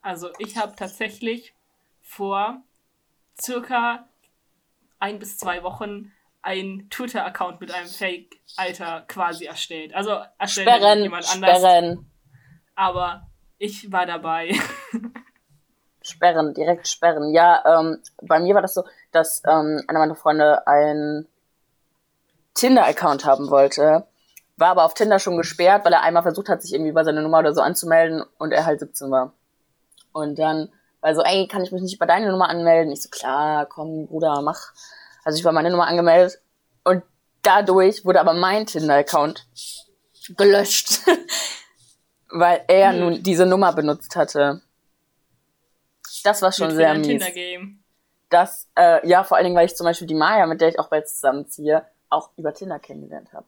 Also 0.00 0.30
ich 0.38 0.56
habe 0.56 0.74
tatsächlich 0.74 1.54
vor 2.00 2.62
circa 3.40 4.08
ein 4.98 5.18
bis 5.18 5.38
zwei 5.38 5.62
Wochen 5.62 6.12
ein 6.48 6.88
Twitter-Account 6.88 7.60
mit 7.60 7.70
einem 7.70 7.86
Fake-Alter 7.86 9.04
quasi 9.06 9.44
erstellt. 9.44 9.94
Also 9.94 10.18
erstellt 10.38 10.68
sperren, 10.68 11.02
jemand 11.02 11.30
anders. 11.30 11.58
Sperren. 11.58 12.10
Aber 12.74 13.28
ich 13.58 13.92
war 13.92 14.06
dabei. 14.06 14.56
sperren, 16.02 16.54
direkt 16.54 16.88
sperren. 16.88 17.34
Ja, 17.34 17.62
ähm, 17.66 17.98
bei 18.22 18.40
mir 18.40 18.54
war 18.54 18.62
das 18.62 18.72
so, 18.72 18.84
dass 19.12 19.42
ähm, 19.46 19.84
einer 19.88 19.98
meiner 19.98 20.16
Freunde 20.16 20.66
einen 20.66 21.28
Tinder-Account 22.54 23.26
haben 23.26 23.50
wollte, 23.50 24.06
war 24.56 24.70
aber 24.70 24.86
auf 24.86 24.94
Tinder 24.94 25.18
schon 25.18 25.36
gesperrt, 25.36 25.84
weil 25.84 25.92
er 25.92 26.02
einmal 26.02 26.22
versucht 26.22 26.48
hat, 26.48 26.62
sich 26.62 26.72
irgendwie 26.72 26.90
über 26.90 27.04
seine 27.04 27.20
Nummer 27.20 27.40
oder 27.40 27.52
so 27.52 27.60
anzumelden 27.60 28.24
und 28.38 28.52
er 28.52 28.64
halt 28.64 28.80
17 28.80 29.10
war. 29.10 29.34
Und 30.12 30.38
dann 30.38 30.72
war 31.02 31.14
so, 31.14 31.22
ey, 31.22 31.46
kann 31.46 31.62
ich 31.62 31.72
mich 31.72 31.82
nicht 31.82 31.96
über 31.96 32.06
deine 32.06 32.30
Nummer 32.30 32.48
anmelden? 32.48 32.90
Ich 32.90 33.02
so, 33.02 33.10
klar, 33.10 33.66
komm, 33.66 34.06
Bruder, 34.06 34.40
mach. 34.40 34.72
Also 35.28 35.40
ich 35.40 35.44
war 35.44 35.52
meine 35.52 35.70
Nummer 35.70 35.86
angemeldet 35.86 36.40
und 36.84 37.02
dadurch 37.42 38.02
wurde 38.06 38.18
aber 38.18 38.32
mein 38.32 38.64
Tinder-Account 38.64 39.46
gelöscht, 40.38 41.00
weil 42.30 42.64
er 42.66 42.92
hm. 42.92 43.00
nun 43.00 43.22
diese 43.22 43.44
Nummer 43.44 43.74
benutzt 43.74 44.16
hatte. 44.16 44.62
Das 46.24 46.40
war 46.40 46.50
schon 46.50 46.74
sehr 46.74 46.94
mies. 46.94 47.22
Das, 48.30 48.70
äh, 48.74 49.06
ja, 49.06 49.22
vor 49.22 49.36
allen 49.36 49.44
Dingen, 49.44 49.56
weil 49.56 49.66
ich 49.66 49.76
zum 49.76 49.84
Beispiel 49.84 50.06
die 50.06 50.14
Maya, 50.14 50.46
mit 50.46 50.62
der 50.62 50.70
ich 50.70 50.78
auch 50.78 50.88
bald 50.88 51.06
zusammenziehe, 51.06 51.84
auch 52.08 52.30
über 52.38 52.54
Tinder 52.54 52.78
kennengelernt 52.78 53.30
habe. 53.34 53.44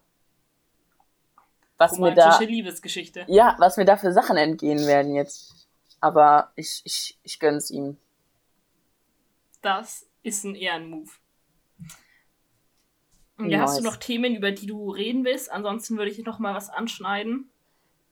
Was 1.79 1.97
mir 1.97 2.15
da, 2.15 2.39
Liebesgeschichte. 2.41 3.25
Ja, 3.27 3.57
was 3.59 3.79
mir 3.79 3.87
da 3.87 3.97
für 3.97 4.13
Sachen 4.13 4.37
entgehen 4.37 4.87
werden 4.87 5.15
jetzt. 5.15 5.67
Aber 5.99 6.53
ich, 6.57 6.83
ich, 6.85 7.19
ich 7.23 7.41
gönn's 7.41 7.71
ihm. 7.71 7.97
Das 9.63 10.07
ist 10.23 10.45
ein 10.45 10.55
Ehrenmove. 10.55 11.21
Ja, 13.49 13.59
nice. 13.59 13.71
hast 13.71 13.81
du 13.81 13.85
noch 13.85 13.97
Themen, 13.97 14.35
über 14.35 14.53
die 14.53 14.67
du 14.67 14.91
reden 14.91 15.25
willst? 15.25 15.51
Ansonsten 15.51 15.97
würde 15.97 16.11
ich 16.11 16.19
noch 16.25 16.39
mal 16.39 16.55
was 16.55 16.69
anschneiden. 16.69 17.51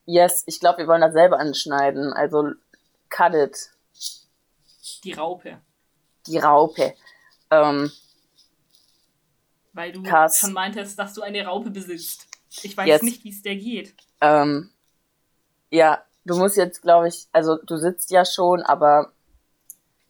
Yes, 0.07 0.45
ich 0.47 0.61
glaube, 0.61 0.79
wir 0.79 0.87
wollen 0.87 1.01
das 1.01 1.13
selber 1.13 1.39
anschneiden. 1.39 2.13
Also, 2.13 2.53
cut 3.11 3.35
it. 3.35 3.71
Die 5.05 5.13
Raupe. 5.13 5.61
Die 6.27 6.39
Raupe. 6.39 6.95
Ähm, 7.51 7.91
Weil 9.73 9.93
du 9.93 10.03
Kass. 10.03 10.39
schon 10.39 10.53
meintest, 10.53 10.99
dass 10.99 11.15
du 11.15 11.23
eine 11.23 11.45
Raupe 11.45 11.71
besitzt. 11.71 12.27
Ich 12.63 12.77
weiß 12.77 12.87
yes. 12.87 13.03
nicht, 13.03 13.25
wie 13.25 13.31
es 13.31 13.43
der 13.43 13.57
geht. 13.57 13.95
Ähm, 14.21 14.71
ja, 15.71 16.03
du 16.25 16.37
musst 16.37 16.57
jetzt, 16.57 16.83
glaube 16.83 17.09
ich, 17.09 17.29
also 17.33 17.57
du 17.57 17.77
sitzt 17.77 18.11
ja 18.11 18.25
schon, 18.25 18.63
aber 18.63 19.13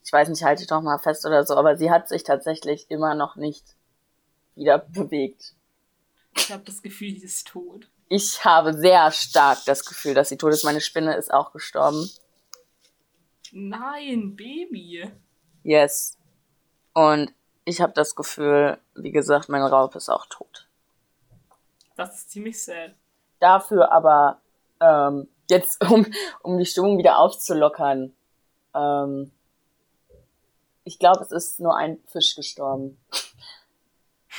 ich 0.03 0.11
weiß 0.11 0.29
nicht, 0.29 0.43
halte 0.43 0.61
ich 0.61 0.67
doch 0.67 0.81
mal 0.81 0.97
fest 0.97 1.25
oder 1.25 1.45
so, 1.45 1.55
aber 1.55 1.77
sie 1.77 1.91
hat 1.91 2.07
sich 2.07 2.23
tatsächlich 2.23 2.89
immer 2.89 3.15
noch 3.15 3.35
nicht 3.35 3.75
wieder 4.59 4.77
bewegt. 4.77 5.55
Ich 6.35 6.51
habe 6.51 6.63
das 6.63 6.81
Gefühl, 6.81 7.15
sie 7.17 7.25
ist 7.25 7.47
tot. 7.47 7.89
Ich 8.09 8.43
habe 8.43 8.73
sehr 8.73 9.11
stark 9.11 9.59
das 9.65 9.85
Gefühl, 9.85 10.13
dass 10.13 10.29
sie 10.29 10.37
tot 10.37 10.53
ist. 10.53 10.63
Meine 10.63 10.81
Spinne 10.81 11.15
ist 11.15 11.33
auch 11.33 11.51
gestorben. 11.51 12.09
Nein, 13.51 14.35
Baby. 14.35 15.11
Yes. 15.63 16.17
Und 16.93 17.33
ich 17.65 17.81
habe 17.81 17.93
das 17.93 18.15
Gefühl, 18.15 18.79
wie 18.95 19.11
gesagt, 19.11 19.49
mein 19.49 19.61
Raub 19.61 19.95
ist 19.95 20.09
auch 20.09 20.25
tot. 20.25 20.67
Das 21.95 22.15
ist 22.15 22.31
ziemlich 22.31 22.63
sad. 22.63 22.95
Dafür 23.39 23.91
aber, 23.91 24.41
ähm, 24.79 25.27
jetzt, 25.49 25.83
um, 25.91 26.05
um 26.41 26.57
die 26.57 26.65
Stimmung 26.65 26.97
wieder 26.97 27.19
aufzulockern, 27.19 28.13
ähm, 28.73 29.31
ich 30.83 30.97
glaube, 30.97 31.21
es 31.21 31.31
ist 31.31 31.59
nur 31.59 31.77
ein 31.77 31.99
Fisch 32.07 32.35
gestorben. 32.35 32.97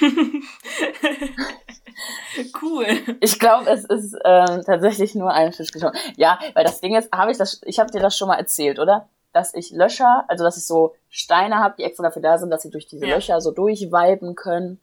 cool. 2.63 2.87
Ich 3.21 3.39
glaube, 3.39 3.71
es 3.71 3.85
ist 3.85 4.17
ähm, 4.25 4.63
tatsächlich 4.65 5.15
nur 5.15 5.33
ein 5.33 5.53
Fisch 5.53 5.73
gestorben. 5.73 5.99
Ja, 6.17 6.39
weil 6.55 6.65
das 6.65 6.81
Ding 6.81 6.97
ist, 6.97 7.13
habe 7.13 7.31
ich 7.31 7.39
das, 7.39 7.61
ich 7.65 7.79
habe 7.79 7.91
dir 7.91 8.01
das 8.01 8.17
schon 8.17 8.29
mal 8.29 8.39
erzählt, 8.39 8.79
oder? 8.79 9.09
dass 9.33 9.55
ich 9.55 9.71
Löcher, 9.71 10.25
also 10.29 10.45
dass 10.45 10.57
ich 10.57 10.67
so 10.67 10.95
Steine 11.09 11.59
habe, 11.59 11.77
die 11.79 11.85
extra 11.85 12.05
dafür 12.05 12.23
da 12.23 12.39
sind, 12.39 12.51
dass 12.51 12.63
sie 12.63 12.71
durch 12.71 12.87
diese 12.87 13.07
Ja. 13.07 13.17
Löcher 13.17 13.41
so 13.41 13.53
durchweiben 13.53 14.35
können. 14.35 14.81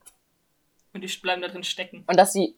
Und 0.94 1.02
die 1.02 1.18
bleiben 1.18 1.42
da 1.42 1.48
drin 1.48 1.64
stecken. 1.64 2.04
Und 2.08 2.18
dass 2.18 2.34
sie. 2.34 2.58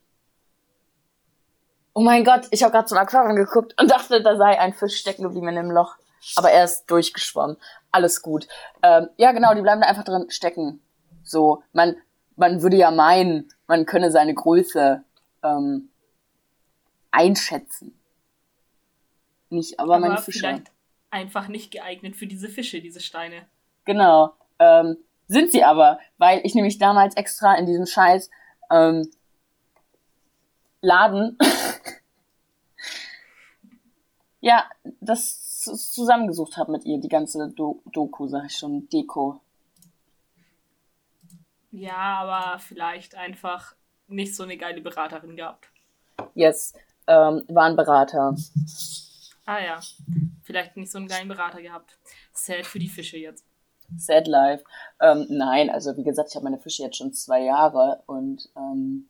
Oh 1.92 2.00
mein 2.00 2.24
Gott, 2.24 2.46
ich 2.50 2.62
habe 2.62 2.72
gerade 2.72 2.86
zum 2.86 2.98
Aquarium 2.98 3.36
geguckt 3.36 3.74
und 3.80 3.90
dachte, 3.90 4.22
da 4.22 4.36
sei 4.36 4.58
ein 4.58 4.72
Fisch 4.72 4.96
stecken 4.96 5.24
geblieben 5.24 5.48
in 5.48 5.56
dem 5.56 5.70
Loch. 5.70 5.96
Aber 6.36 6.50
er 6.50 6.64
ist 6.64 6.86
durchgeschwommen. 6.86 7.56
Alles 7.90 8.22
gut. 8.22 8.46
Ähm, 8.82 9.08
ja, 9.16 9.32
genau, 9.32 9.54
die 9.54 9.62
bleiben 9.62 9.80
da 9.80 9.88
einfach 9.88 10.04
drin 10.04 10.30
stecken. 10.30 10.80
So, 11.24 11.62
man, 11.72 11.96
man 12.40 12.62
würde 12.62 12.76
ja 12.76 12.90
meinen, 12.90 13.52
man 13.68 13.86
könne 13.86 14.10
seine 14.10 14.34
Größe 14.34 15.04
ähm, 15.44 15.90
einschätzen. 17.10 17.94
Nicht, 19.50 19.78
aber, 19.78 19.98
meine 19.98 20.14
Aber 20.14 20.22
Fische. 20.22 20.38
vielleicht 20.40 20.72
einfach 21.10 21.48
nicht 21.48 21.70
geeignet 21.70 22.16
für 22.16 22.26
diese 22.26 22.48
Fische, 22.48 22.80
diese 22.80 23.00
Steine. 23.00 23.46
Genau. 23.84 24.32
Ähm, 24.58 24.96
sind 25.26 25.52
sie 25.52 25.64
aber, 25.64 25.98
weil 26.18 26.40
ich 26.44 26.54
nämlich 26.54 26.78
damals 26.78 27.16
extra 27.16 27.54
in 27.56 27.66
diesem 27.66 27.86
Scheiß 27.86 28.30
ähm, 28.70 29.08
Laden 30.80 31.36
ja 34.40 34.64
das 35.00 35.60
zu- 35.60 35.76
zusammengesucht 35.76 36.56
habe 36.56 36.72
mit 36.72 36.84
ihr, 36.86 36.98
die 36.98 37.08
ganze 37.08 37.50
Do 37.50 37.82
Doku, 37.92 38.28
sag 38.28 38.46
ich 38.46 38.56
schon, 38.56 38.88
Deko. 38.88 39.40
Ja, 41.70 41.96
aber 41.96 42.58
vielleicht 42.58 43.14
einfach 43.14 43.74
nicht 44.08 44.34
so 44.34 44.42
eine 44.42 44.56
geile 44.56 44.80
Beraterin 44.80 45.36
gehabt. 45.36 45.70
Yes, 46.34 46.74
ähm, 47.06 47.44
war 47.48 47.64
ein 47.64 47.76
Berater. 47.76 48.34
Ah 49.46 49.60
ja, 49.60 49.80
vielleicht 50.42 50.76
nicht 50.76 50.92
so 50.92 50.98
einen 50.98 51.08
geilen 51.08 51.28
Berater 51.28 51.62
gehabt. 51.62 51.98
Sad 52.32 52.66
für 52.66 52.78
die 52.78 52.88
Fische 52.88 53.16
jetzt. 53.16 53.44
Sad 53.96 54.26
Life. 54.28 54.64
Ähm, 55.00 55.26
nein, 55.28 55.70
also 55.70 55.96
wie 55.96 56.04
gesagt, 56.04 56.30
ich 56.30 56.36
habe 56.36 56.44
meine 56.44 56.58
Fische 56.58 56.82
jetzt 56.82 56.96
schon 56.96 57.12
zwei 57.12 57.42
Jahre 57.42 58.02
und 58.06 58.48
ähm, 58.56 59.08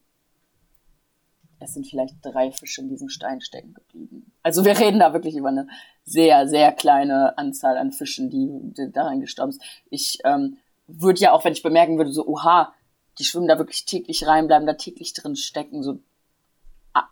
es 1.58 1.74
sind 1.74 1.86
vielleicht 1.86 2.14
drei 2.22 2.50
Fische 2.52 2.80
in 2.80 2.88
diesem 2.88 3.10
Stein 3.10 3.40
stecken 3.40 3.74
geblieben. 3.74 4.32
Also 4.42 4.64
wir 4.64 4.78
reden 4.78 4.98
da 4.98 5.12
wirklich 5.12 5.36
über 5.36 5.48
eine 5.48 5.68
sehr, 6.04 6.48
sehr 6.48 6.72
kleine 6.72 7.36
Anzahl 7.36 7.76
an 7.76 7.92
Fischen, 7.92 8.30
die, 8.30 8.48
die 8.74 8.90
da 8.90 9.04
reingestorben 9.04 9.52
sind. 9.52 9.64
Ich 9.90 10.18
ähm, 10.24 10.56
würde 10.98 11.20
ja 11.20 11.32
auch, 11.32 11.44
wenn 11.44 11.52
ich 11.52 11.62
bemerken 11.62 11.98
würde, 11.98 12.12
so, 12.12 12.26
oha, 12.26 12.74
die 13.18 13.24
schwimmen 13.24 13.48
da 13.48 13.58
wirklich 13.58 13.84
täglich 13.84 14.26
rein, 14.26 14.46
bleiben 14.46 14.66
da 14.66 14.74
täglich 14.74 15.12
drin 15.12 15.36
stecken, 15.36 15.82
so, 15.82 16.00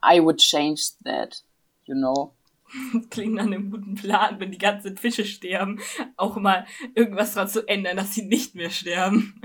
I, 0.04 0.20
would 0.22 0.38
change 0.38 0.82
that, 1.04 1.42
you 1.84 1.94
know. 1.94 2.34
Klingt 3.10 3.34
nach 3.34 3.44
einem 3.46 3.70
guten 3.70 3.94
Plan, 3.94 4.38
wenn 4.40 4.50
die 4.52 4.58
ganzen 4.58 4.96
Fische 4.96 5.24
sterben, 5.24 5.80
auch 6.16 6.36
mal 6.36 6.66
irgendwas 6.94 7.34
dran 7.34 7.48
zu 7.48 7.66
ändern, 7.66 7.96
dass 7.96 8.14
sie 8.14 8.26
nicht 8.26 8.54
mehr 8.54 8.70
sterben. 8.70 9.40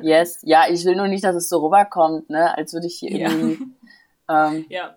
Yes, 0.00 0.40
ja, 0.42 0.64
ich 0.70 0.84
will 0.84 0.96
nur 0.96 1.08
nicht, 1.08 1.24
dass 1.24 1.36
es 1.36 1.48
so 1.48 1.64
rüberkommt, 1.64 2.30
ne, 2.30 2.56
als 2.56 2.72
würde 2.72 2.86
ich 2.86 2.98
hier 2.98 3.16
Ja. 3.16 3.30
irgendwie, 3.30 3.64
ähm, 4.28 4.66
Ja. 4.68 4.96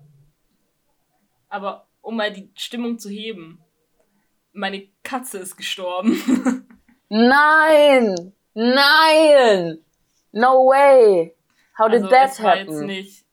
Aber 1.49 1.87
um 2.01 2.15
mal 2.15 2.31
die 2.31 2.49
Stimmung 2.55 2.97
zu 2.97 3.09
heben, 3.09 3.59
meine 4.53 4.87
Katze 5.03 5.39
ist 5.39 5.57
gestorben. 5.57 6.65
Nein! 7.09 8.33
Nein! 8.53 9.79
No 10.31 10.65
way! 10.67 11.35
How 11.77 11.87
did 11.89 12.03
also 12.03 12.09
that 12.09 12.31
es 12.31 12.43
war 12.43 12.57
jetzt 12.57 12.69
happen? 12.73 12.85
nicht 12.85 13.25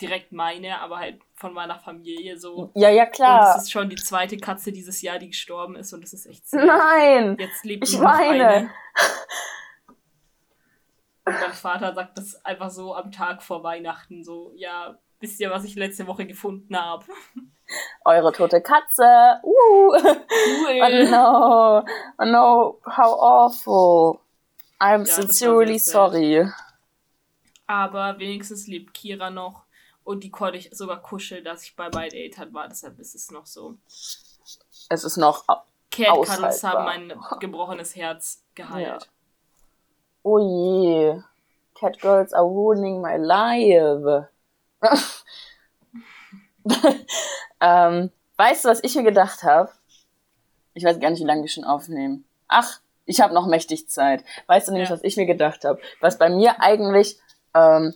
direkt 0.00 0.32
meine, 0.32 0.80
aber 0.80 0.98
halt 0.98 1.20
von 1.34 1.52
meiner 1.52 1.78
Familie 1.78 2.36
so. 2.38 2.70
Ja, 2.74 2.88
ja, 2.90 3.04
Und 3.04 3.12
klar. 3.12 3.56
es 3.56 3.62
ist 3.64 3.72
schon 3.72 3.88
die 3.88 3.96
zweite 3.96 4.36
Katze 4.36 4.72
dieses 4.72 5.02
Jahr, 5.02 5.18
die 5.18 5.28
gestorben 5.28 5.76
ist 5.76 5.92
und 5.92 6.02
das 6.02 6.12
ist 6.12 6.26
echt 6.26 6.48
sad. 6.48 6.64
Nein! 6.64 7.36
Jetzt 7.38 7.64
lebt 7.64 7.88
Ich 7.88 7.94
nur 7.94 8.02
noch 8.04 8.10
weine. 8.18 8.48
eine. 8.48 8.70
Und 11.24 11.34
mein 11.40 11.52
Vater 11.52 11.92
sagt 11.94 12.16
das 12.16 12.42
einfach 12.44 12.70
so 12.70 12.94
am 12.94 13.12
Tag 13.12 13.42
vor 13.42 13.62
Weihnachten 13.62 14.24
so, 14.24 14.50
ja, 14.56 14.96
wisst 15.20 15.38
ihr, 15.40 15.50
was 15.50 15.64
ich 15.64 15.74
letzte 15.74 16.06
Woche 16.06 16.24
gefunden 16.26 16.74
habe? 16.74 17.04
Eure 18.06 18.32
tote 18.32 18.62
Katze. 18.62 19.40
Uh. 19.42 19.92
Oh 20.80 20.88
no. 21.10 21.84
Oh 22.18 22.24
no. 22.24 22.80
How 22.86 23.12
awful. 23.20 24.20
I'm 24.80 25.04
Ja, 25.06 25.14
sincerely 25.14 25.78
sorry. 25.78 26.50
Aber 27.66 28.18
wenigstens 28.18 28.66
lebt 28.66 28.94
Kira 28.94 29.30
noch 29.30 29.64
und 30.04 30.24
die 30.24 30.30
konnte 30.30 30.58
ich 30.58 30.70
sogar 30.72 31.02
kuscheln, 31.02 31.44
dass 31.44 31.64
ich 31.64 31.76
bei 31.76 31.90
My 31.90 32.08
Date 32.08 32.52
war, 32.52 32.68
deshalb 32.68 32.98
ist 32.98 33.14
es 33.14 33.30
noch 33.30 33.46
so. 33.46 33.76
Es 34.88 35.04
ist 35.04 35.16
noch. 35.16 35.44
Cat 35.90 36.26
Cuddles 36.26 36.62
haben 36.64 36.84
mein 36.84 37.12
gebrochenes 37.40 37.96
Herz 37.96 38.44
geheilt. 38.54 39.10
Oh 40.22 40.38
je. 40.38 41.22
Catgirls 41.74 42.32
are 42.32 42.44
ruining 42.44 43.00
my 43.00 43.16
life. 43.16 44.28
ähm, 47.60 48.10
weißt 48.36 48.64
du, 48.64 48.68
was 48.68 48.82
ich 48.82 48.94
mir 48.96 49.04
gedacht 49.04 49.42
habe? 49.42 49.70
Ich 50.74 50.84
weiß 50.84 50.98
gar 51.00 51.10
nicht, 51.10 51.20
wie 51.20 51.26
lange 51.26 51.42
wir 51.42 51.48
schon 51.48 51.64
aufnehmen. 51.64 52.24
Ach, 52.48 52.80
ich 53.08 53.20
habe 53.20 53.34
noch 53.34 53.46
mächtig 53.46 53.88
Zeit. 53.88 54.22
Weißt 54.46 54.68
du 54.68 54.72
nämlich, 54.72 54.90
Ja. 54.90 54.94
was 54.94 55.02
ich 55.02 55.16
mir 55.16 55.26
gedacht 55.26 55.64
habe? 55.64 55.80
Was 56.00 56.18
bei 56.18 56.28
mir 56.28 56.60
eigentlich 56.60 57.18
ähm, 57.54 57.94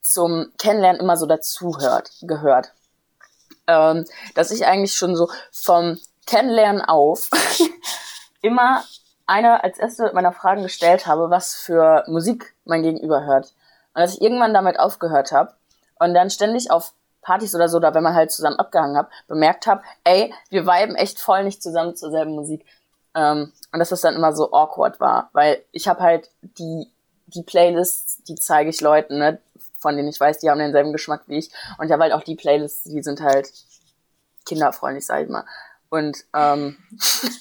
zum 0.00 0.52
Kennenlernen 0.58 1.00
immer 1.00 1.16
so 1.16 1.26
dazuhört, 1.26 2.10
gehört. 2.22 2.72
Ähm, 3.66 4.04
dass 4.34 4.50
ich 4.50 4.66
eigentlich 4.66 4.94
schon 4.94 5.14
so 5.16 5.30
vom 5.52 5.98
Kennenlernen 6.26 6.82
auf 6.82 7.30
immer 8.42 8.84
eine 9.26 9.64
als 9.64 9.78
erste 9.78 10.10
meiner 10.12 10.32
Fragen 10.32 10.62
gestellt 10.62 11.06
habe, 11.06 11.30
was 11.30 11.54
für 11.54 12.04
Musik 12.06 12.54
mein 12.64 12.82
Gegenüber 12.82 13.24
hört. 13.24 13.54
Und 13.94 14.00
dass 14.02 14.14
ich 14.14 14.20
irgendwann 14.22 14.52
damit 14.52 14.78
aufgehört 14.78 15.32
habe 15.32 15.54
und 15.98 16.14
dann 16.14 16.30
ständig 16.30 16.70
auf 16.70 16.92
Partys 17.22 17.54
oder 17.54 17.68
so, 17.70 17.78
oder 17.78 17.94
wenn 17.94 18.02
man 18.02 18.14
halt 18.14 18.32
zusammen 18.32 18.58
abgehangen 18.58 18.98
hat, 18.98 19.08
bemerkt 19.28 19.66
habe, 19.66 19.82
ey, 20.04 20.34
wir 20.50 20.66
viben 20.66 20.94
echt 20.94 21.18
voll 21.18 21.44
nicht 21.44 21.62
zusammen 21.62 21.96
zur 21.96 22.10
selben 22.10 22.32
Musik. 22.34 22.66
Ähm, 23.14 23.52
und 23.72 23.78
dass 23.78 23.90
das 23.90 24.00
dann 24.00 24.16
immer 24.16 24.34
so 24.34 24.52
awkward 24.52 25.00
war, 25.00 25.30
weil 25.32 25.64
ich 25.72 25.88
habe 25.88 26.00
halt 26.00 26.30
die, 26.42 26.90
die 27.26 27.42
Playlists, 27.42 28.22
die 28.24 28.34
zeige 28.34 28.70
ich 28.70 28.80
Leuten, 28.80 29.18
ne, 29.18 29.40
von 29.78 29.96
denen 29.96 30.08
ich 30.08 30.18
weiß, 30.18 30.38
die 30.38 30.50
haben 30.50 30.58
denselben 30.58 30.92
Geschmack 30.92 31.24
wie 31.26 31.38
ich. 31.38 31.50
Und 31.78 31.86
ich 31.86 31.92
habe 31.92 32.02
halt 32.02 32.12
auch 32.12 32.24
die 32.24 32.36
Playlists, 32.36 32.84
die 32.84 33.02
sind 33.02 33.20
halt 33.20 33.50
kinderfreundlich, 34.46 35.06
sag 35.06 35.24
ich 35.24 35.28
mal. 35.28 35.44
Und, 35.90 36.24
ähm, 36.34 36.76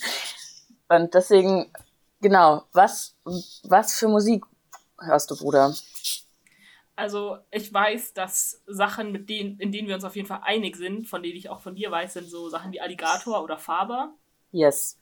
und 0.89 1.13
deswegen, 1.13 1.71
genau, 2.21 2.63
was, 2.73 3.15
was 3.63 3.95
für 3.95 4.07
Musik 4.07 4.45
hörst 4.99 5.31
du, 5.31 5.37
Bruder? 5.37 5.73
Also 6.95 7.37
ich 7.49 7.73
weiß, 7.73 8.13
dass 8.13 8.61
Sachen, 8.67 9.11
mit 9.11 9.29
denen, 9.29 9.57
in 9.59 9.71
denen 9.71 9.87
wir 9.87 9.95
uns 9.95 10.03
auf 10.03 10.15
jeden 10.15 10.27
Fall 10.27 10.41
einig 10.43 10.75
sind, 10.75 11.07
von 11.07 11.23
denen 11.23 11.37
ich 11.37 11.49
auch 11.49 11.61
von 11.61 11.75
dir 11.75 11.89
weiß, 11.89 12.13
sind 12.13 12.29
so 12.29 12.49
Sachen 12.49 12.71
wie 12.71 12.81
Alligator 12.81 13.43
oder 13.43 13.57
Faber. 13.57 14.13
Yes. 14.51 14.99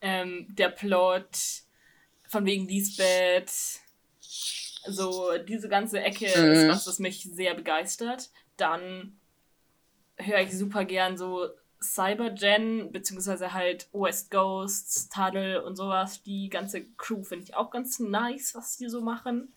Ähm, 0.00 0.46
der 0.50 0.70
Plot, 0.70 1.62
von 2.28 2.46
wegen 2.46 2.66
Lisbeth, 2.68 3.80
so 4.86 5.36
diese 5.46 5.68
ganze 5.68 6.00
Ecke 6.00 6.26
Mhm. 6.26 6.52
ist 6.52 6.68
was, 6.68 6.84
das 6.84 6.98
mich 6.98 7.22
sehr 7.24 7.54
begeistert. 7.54 8.30
Dann 8.56 9.18
höre 10.16 10.40
ich 10.40 10.56
super 10.56 10.84
gern 10.84 11.16
so 11.18 11.48
Cybergen, 11.82 12.92
beziehungsweise 12.92 13.52
halt 13.52 13.88
West 13.92 14.30
Ghosts, 14.30 15.08
Tunnel 15.08 15.58
und 15.60 15.76
sowas. 15.76 16.22
Die 16.22 16.48
ganze 16.50 16.84
Crew 16.96 17.22
finde 17.22 17.44
ich 17.44 17.54
auch 17.56 17.70
ganz 17.70 17.98
nice, 17.98 18.54
was 18.54 18.76
die 18.76 18.88
so 18.88 19.00
machen. 19.00 19.54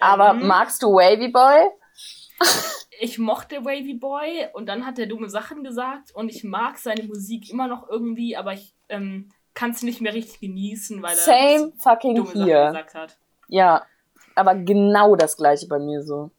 Aber 0.00 0.34
Ähm, 0.34 0.46
magst 0.46 0.82
du 0.82 0.94
Wavy 0.94 1.28
Boy? 1.28 1.66
ich 3.00 3.18
mochte 3.18 3.64
Wavy 3.64 3.94
Boy 3.94 4.48
und 4.54 4.66
dann 4.66 4.86
hat 4.86 4.98
er 4.98 5.06
dumme 5.06 5.28
Sachen 5.28 5.62
gesagt 5.62 6.12
und 6.14 6.28
ich 6.28 6.44
mag 6.44 6.78
seine 6.78 7.04
Musik 7.04 7.50
immer 7.50 7.68
noch 7.68 7.88
irgendwie, 7.88 8.36
aber 8.36 8.52
ich 8.54 8.74
ähm, 8.88 9.30
kann 9.58 9.72
es 9.72 9.82
nicht 9.82 10.00
mehr 10.00 10.14
richtig 10.14 10.38
genießen, 10.38 11.02
weil 11.02 11.16
er 11.16 11.24
Same 11.24 11.72
fucking 11.78 12.14
dumme 12.14 12.28
Sachen 12.28 12.44
hier. 12.44 12.66
gesagt 12.66 12.94
hat. 12.94 13.18
Ja, 13.48 13.84
aber 14.36 14.54
genau 14.54 15.16
das 15.16 15.36
gleiche 15.36 15.66
bei 15.66 15.80
mir 15.80 16.00
so. 16.04 16.30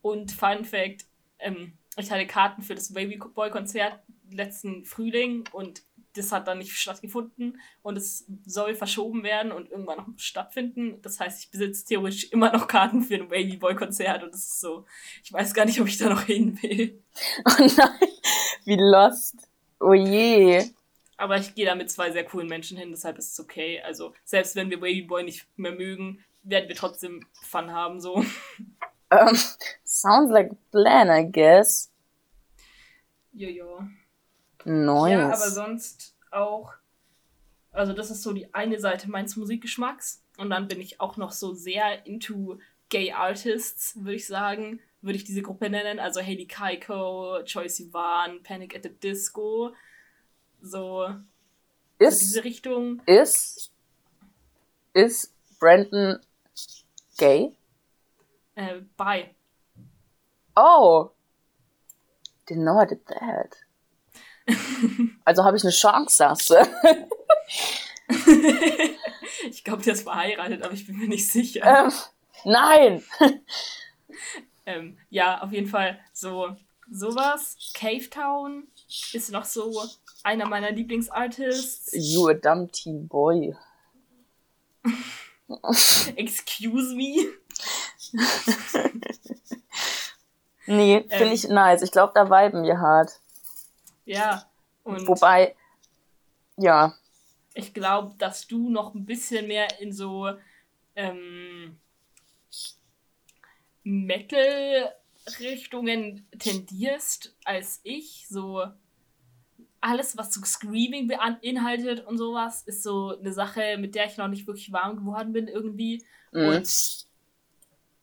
Und 0.00 0.32
Fun 0.32 0.64
Fact, 0.64 1.04
ähm, 1.40 1.74
ich 1.98 2.10
hatte 2.10 2.26
Karten 2.26 2.62
für 2.62 2.74
das 2.74 2.94
Wavy 2.94 3.18
Boy 3.18 3.50
Konzert 3.50 4.00
letzten 4.30 4.86
Frühling 4.86 5.44
und 5.52 5.82
das 6.14 6.32
hat 6.32 6.48
dann 6.48 6.56
nicht 6.56 6.72
stattgefunden 6.72 7.60
und 7.82 7.98
es 7.98 8.24
soll 8.46 8.74
verschoben 8.74 9.24
werden 9.24 9.52
und 9.52 9.70
irgendwann 9.70 9.98
noch 9.98 10.08
stattfinden. 10.16 11.02
Das 11.02 11.20
heißt, 11.20 11.44
ich 11.44 11.50
besitze 11.50 11.84
theoretisch 11.84 12.32
immer 12.32 12.50
noch 12.50 12.66
Karten 12.66 13.02
für 13.02 13.16
ein 13.16 13.30
Wavy 13.30 13.58
Boy 13.58 13.74
Konzert 13.74 14.22
und 14.22 14.32
das 14.32 14.40
ist 14.40 14.60
so, 14.60 14.86
ich 15.22 15.30
weiß 15.30 15.52
gar 15.52 15.66
nicht, 15.66 15.82
ob 15.82 15.86
ich 15.86 15.98
da 15.98 16.08
noch 16.08 16.22
hin 16.22 16.58
will. 16.62 17.02
Oh 17.46 17.68
nein, 17.76 18.08
wie 18.64 18.78
lost. 18.80 19.36
Oh 19.80 19.92
je. 19.92 20.64
Aber 21.16 21.36
ich 21.36 21.54
gehe 21.54 21.66
da 21.66 21.74
mit 21.74 21.90
zwei 21.90 22.10
sehr 22.10 22.24
coolen 22.24 22.48
Menschen 22.48 22.76
hin, 22.76 22.90
deshalb 22.90 23.18
ist 23.18 23.32
es 23.32 23.40
okay. 23.40 23.80
Also, 23.82 24.14
selbst 24.24 24.56
wenn 24.56 24.70
wir 24.70 24.80
Wavy 24.80 25.02
Boy 25.02 25.22
nicht 25.22 25.46
mehr 25.56 25.72
mögen, 25.72 26.24
werden 26.42 26.68
wir 26.68 26.76
trotzdem 26.76 27.26
Fun 27.42 27.72
haben, 27.72 28.00
so. 28.00 28.14
Um, 29.10 29.38
sounds 29.84 30.30
like 30.30 30.50
a 30.50 30.56
plan, 30.70 31.08
I 31.08 31.30
guess. 31.30 31.92
Jojo. 33.32 33.86
Nice. 34.64 35.12
Ja, 35.12 35.26
aber 35.26 35.50
sonst 35.50 36.16
auch 36.30 36.72
Also 37.72 37.92
das 37.92 38.10
ist 38.10 38.22
so 38.22 38.32
die 38.32 38.54
eine 38.54 38.78
Seite 38.78 39.10
meines 39.10 39.36
Musikgeschmacks. 39.36 40.22
Und 40.36 40.50
dann 40.50 40.68
bin 40.68 40.80
ich 40.80 41.00
auch 41.00 41.16
noch 41.16 41.32
so 41.32 41.52
sehr 41.52 42.06
into 42.06 42.58
Gay 42.88 43.12
Artists, 43.12 43.96
würde 43.96 44.14
ich 44.16 44.26
sagen. 44.26 44.80
Würde 45.02 45.16
ich 45.16 45.24
diese 45.24 45.42
Gruppe 45.42 45.68
nennen. 45.68 45.98
Also 45.98 46.20
Hayley 46.20 46.46
Kaiko, 46.46 47.42
Choi 47.44 47.68
Sivan, 47.68 48.42
Panic 48.42 48.74
at 48.76 48.84
the 48.84 48.90
Disco. 48.90 49.74
So, 50.64 51.06
ist, 51.98 52.20
so 52.20 52.24
diese 52.24 52.44
Richtung. 52.44 53.02
Ist, 53.04 53.70
ist 54.94 55.34
Brandon 55.60 56.18
gay? 57.18 57.54
Äh, 58.54 58.80
bi. 58.96 59.28
Oh. 60.56 61.10
Didn't 62.48 62.62
know 62.62 62.80
I 62.80 62.86
did 62.86 63.04
that. 63.08 63.58
also 65.26 65.44
habe 65.44 65.58
ich 65.58 65.64
eine 65.64 65.72
Chance, 65.72 66.16
sagst 66.16 66.48
du? 66.48 66.54
ich 69.50 69.64
glaube, 69.64 69.82
der 69.82 69.92
ist 69.92 70.04
verheiratet, 70.04 70.62
aber 70.62 70.72
ich 70.72 70.86
bin 70.86 70.96
mir 70.96 71.08
nicht 71.08 71.30
sicher. 71.30 71.60
Ähm, 71.62 71.92
nein! 72.46 73.04
ähm, 74.64 74.96
ja, 75.10 75.42
auf 75.42 75.52
jeden 75.52 75.68
Fall 75.68 76.00
so 76.14 76.56
sowas. 76.90 77.58
Cave 77.74 78.08
Town 78.08 78.68
ist 79.12 79.30
noch 79.30 79.44
so 79.44 79.84
einer 80.24 80.48
meiner 80.48 80.72
Lieblingsartists. 80.72 81.92
You 81.92 82.28
a 82.28 82.34
dumb 82.34 82.72
teen 82.72 83.06
boy. 83.06 83.54
Excuse 86.16 86.94
me? 86.94 87.28
nee, 90.66 91.04
finde 91.08 91.26
ähm, 91.26 91.32
ich 91.32 91.48
nice. 91.48 91.82
Ich 91.82 91.92
glaube, 91.92 92.12
da 92.14 92.28
viben 92.28 92.64
wir 92.64 92.80
hart. 92.80 93.20
Ja. 94.04 94.44
Und 94.82 95.06
Wobei, 95.06 95.54
ja. 96.56 96.94
Ich 97.54 97.74
glaube, 97.74 98.14
dass 98.18 98.46
du 98.46 98.68
noch 98.70 98.94
ein 98.94 99.06
bisschen 99.06 99.46
mehr 99.46 99.80
in 99.80 99.92
so 99.92 100.30
ähm, 100.96 101.78
Metal-Richtungen 103.84 106.28
tendierst 106.38 107.34
als 107.44 107.80
ich. 107.84 108.26
So 108.28 108.64
alles, 109.84 110.16
was 110.16 110.32
so 110.32 110.40
Screaming 110.42 111.08
beinhaltet 111.08 112.06
und 112.06 112.16
sowas, 112.16 112.62
ist 112.62 112.82
so 112.82 113.18
eine 113.18 113.32
Sache, 113.32 113.76
mit 113.78 113.94
der 113.94 114.06
ich 114.06 114.16
noch 114.16 114.28
nicht 114.28 114.46
wirklich 114.46 114.72
warm 114.72 114.96
geworden 114.96 115.34
bin 115.34 115.46
irgendwie. 115.46 116.02
Mhm. 116.32 116.48
Und 116.48 117.06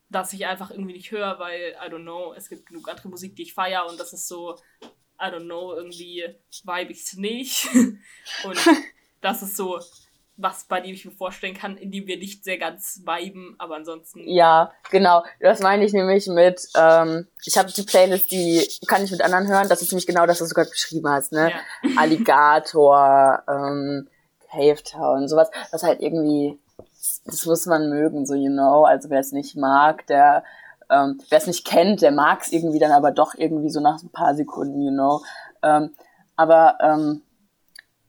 dass 0.09 0.34
ich 0.34 0.45
einfach 0.45 0.69
irgendwie 0.69 0.93
nicht 0.93 1.11
höre, 1.11 1.39
weil, 1.39 1.75
I 1.84 1.89
don't 1.89 2.03
know, 2.03 2.34
es 2.34 2.49
gibt 2.49 2.67
genug 2.67 2.88
andere 2.88 3.09
Musik, 3.09 3.36
die 3.36 3.43
ich 3.43 3.53
feiere 3.55 3.88
und 3.89 3.99
das 3.99 4.13
ist 4.13 4.27
so, 4.27 4.57
I 5.19 5.25
don't 5.25 5.45
know, 5.45 5.73
irgendwie 5.73 6.23
vibe 6.63 6.91
ich's 6.91 7.13
nicht. 7.13 7.67
und 8.43 8.59
das 9.21 9.41
ist 9.41 9.57
so 9.57 9.79
was, 10.38 10.65
bei 10.65 10.82
dem 10.82 10.93
ich 10.93 11.05
mir 11.05 11.11
vorstellen 11.11 11.55
kann, 11.55 11.77
in 11.77 11.91
dem 11.91 12.07
wir 12.07 12.17
nicht 12.17 12.43
sehr 12.43 12.57
ganz 12.57 13.01
viben, 13.05 13.55
aber 13.59 13.75
ansonsten. 13.75 14.27
Ja, 14.27 14.71
genau. 14.89 15.23
Das 15.39 15.59
meine 15.59 15.86
ich 15.86 15.93
nämlich 15.93 16.27
mit, 16.27 16.67
ähm, 16.75 17.27
ich 17.45 17.57
habe 17.57 17.71
die 17.71 17.84
Playlist, 17.84 18.32
die 18.32 18.67
kann 18.88 19.03
ich 19.03 19.11
mit 19.11 19.21
anderen 19.21 19.47
hören. 19.47 19.69
Das 19.69 19.82
ist 19.82 19.91
nämlich 19.91 20.07
genau 20.07 20.25
das, 20.25 20.41
was 20.41 20.49
du 20.49 20.55
gerade 20.55 20.69
beschrieben 20.69 21.09
hast, 21.09 21.32
ne? 21.32 21.51
Ja. 21.84 21.89
Alligator, 21.97 23.43
ähm, 23.47 24.07
Cave 24.49 24.84
Town, 24.84 25.27
sowas, 25.27 25.49
was 25.71 25.84
halt 25.84 26.01
irgendwie, 26.01 26.59
das 27.25 27.45
muss 27.45 27.65
man 27.65 27.89
mögen, 27.89 28.25
so, 28.25 28.34
you 28.34 28.51
know. 28.51 28.86
Also 28.86 29.09
wer 29.09 29.19
es 29.19 29.32
nicht 29.32 29.55
mag, 29.55 30.07
der, 30.07 30.43
ähm, 30.89 31.21
wer 31.29 31.38
es 31.38 31.47
nicht 31.47 31.65
kennt, 31.65 32.01
der 32.01 32.11
mag 32.11 32.41
es 32.41 32.51
irgendwie 32.51 32.79
dann 32.79 32.91
aber 32.91 33.11
doch 33.11 33.36
irgendwie 33.36 33.69
so 33.69 33.79
nach 33.79 34.01
ein 34.01 34.09
paar 34.09 34.36
Sekunden, 34.36 34.82
you 34.82 34.91
know. 34.91 35.21
Ähm, 35.61 35.91
aber, 36.36 36.77
ähm, 36.82 37.21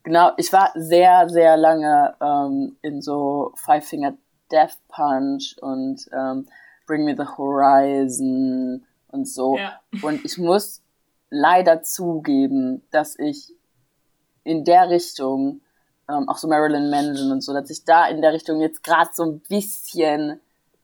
Genau, 0.04 0.32
ich 0.36 0.52
war 0.52 0.72
sehr, 0.74 1.28
sehr 1.28 1.56
lange 1.56 2.14
ähm, 2.20 2.76
in 2.82 3.00
so 3.00 3.52
Five 3.56 3.86
Finger 3.86 4.14
Death 4.50 4.78
Punch 4.88 5.56
und 5.60 6.08
ähm, 6.12 6.48
Bring 6.86 7.04
Me 7.04 7.14
the 7.16 7.24
Horizon 7.36 8.84
und 9.08 9.28
so. 9.28 9.56
Ja. 9.56 9.80
Und 10.02 10.24
ich 10.24 10.38
muss 10.38 10.82
leider 11.30 11.82
zugeben, 11.82 12.82
dass 12.90 13.18
ich 13.18 13.54
in 14.44 14.64
der 14.64 14.90
Richtung, 14.90 15.60
ähm, 16.08 16.28
auch 16.28 16.36
so 16.36 16.48
Marilyn 16.48 16.90
Manson 16.90 17.30
und 17.30 17.42
so, 17.42 17.52
dass 17.52 17.70
ich 17.70 17.84
da 17.84 18.08
in 18.08 18.20
der 18.20 18.32
Richtung 18.32 18.60
jetzt 18.60 18.82
gerade 18.82 19.10
so 19.14 19.22
ein 19.22 19.40
bisschen 19.40 20.40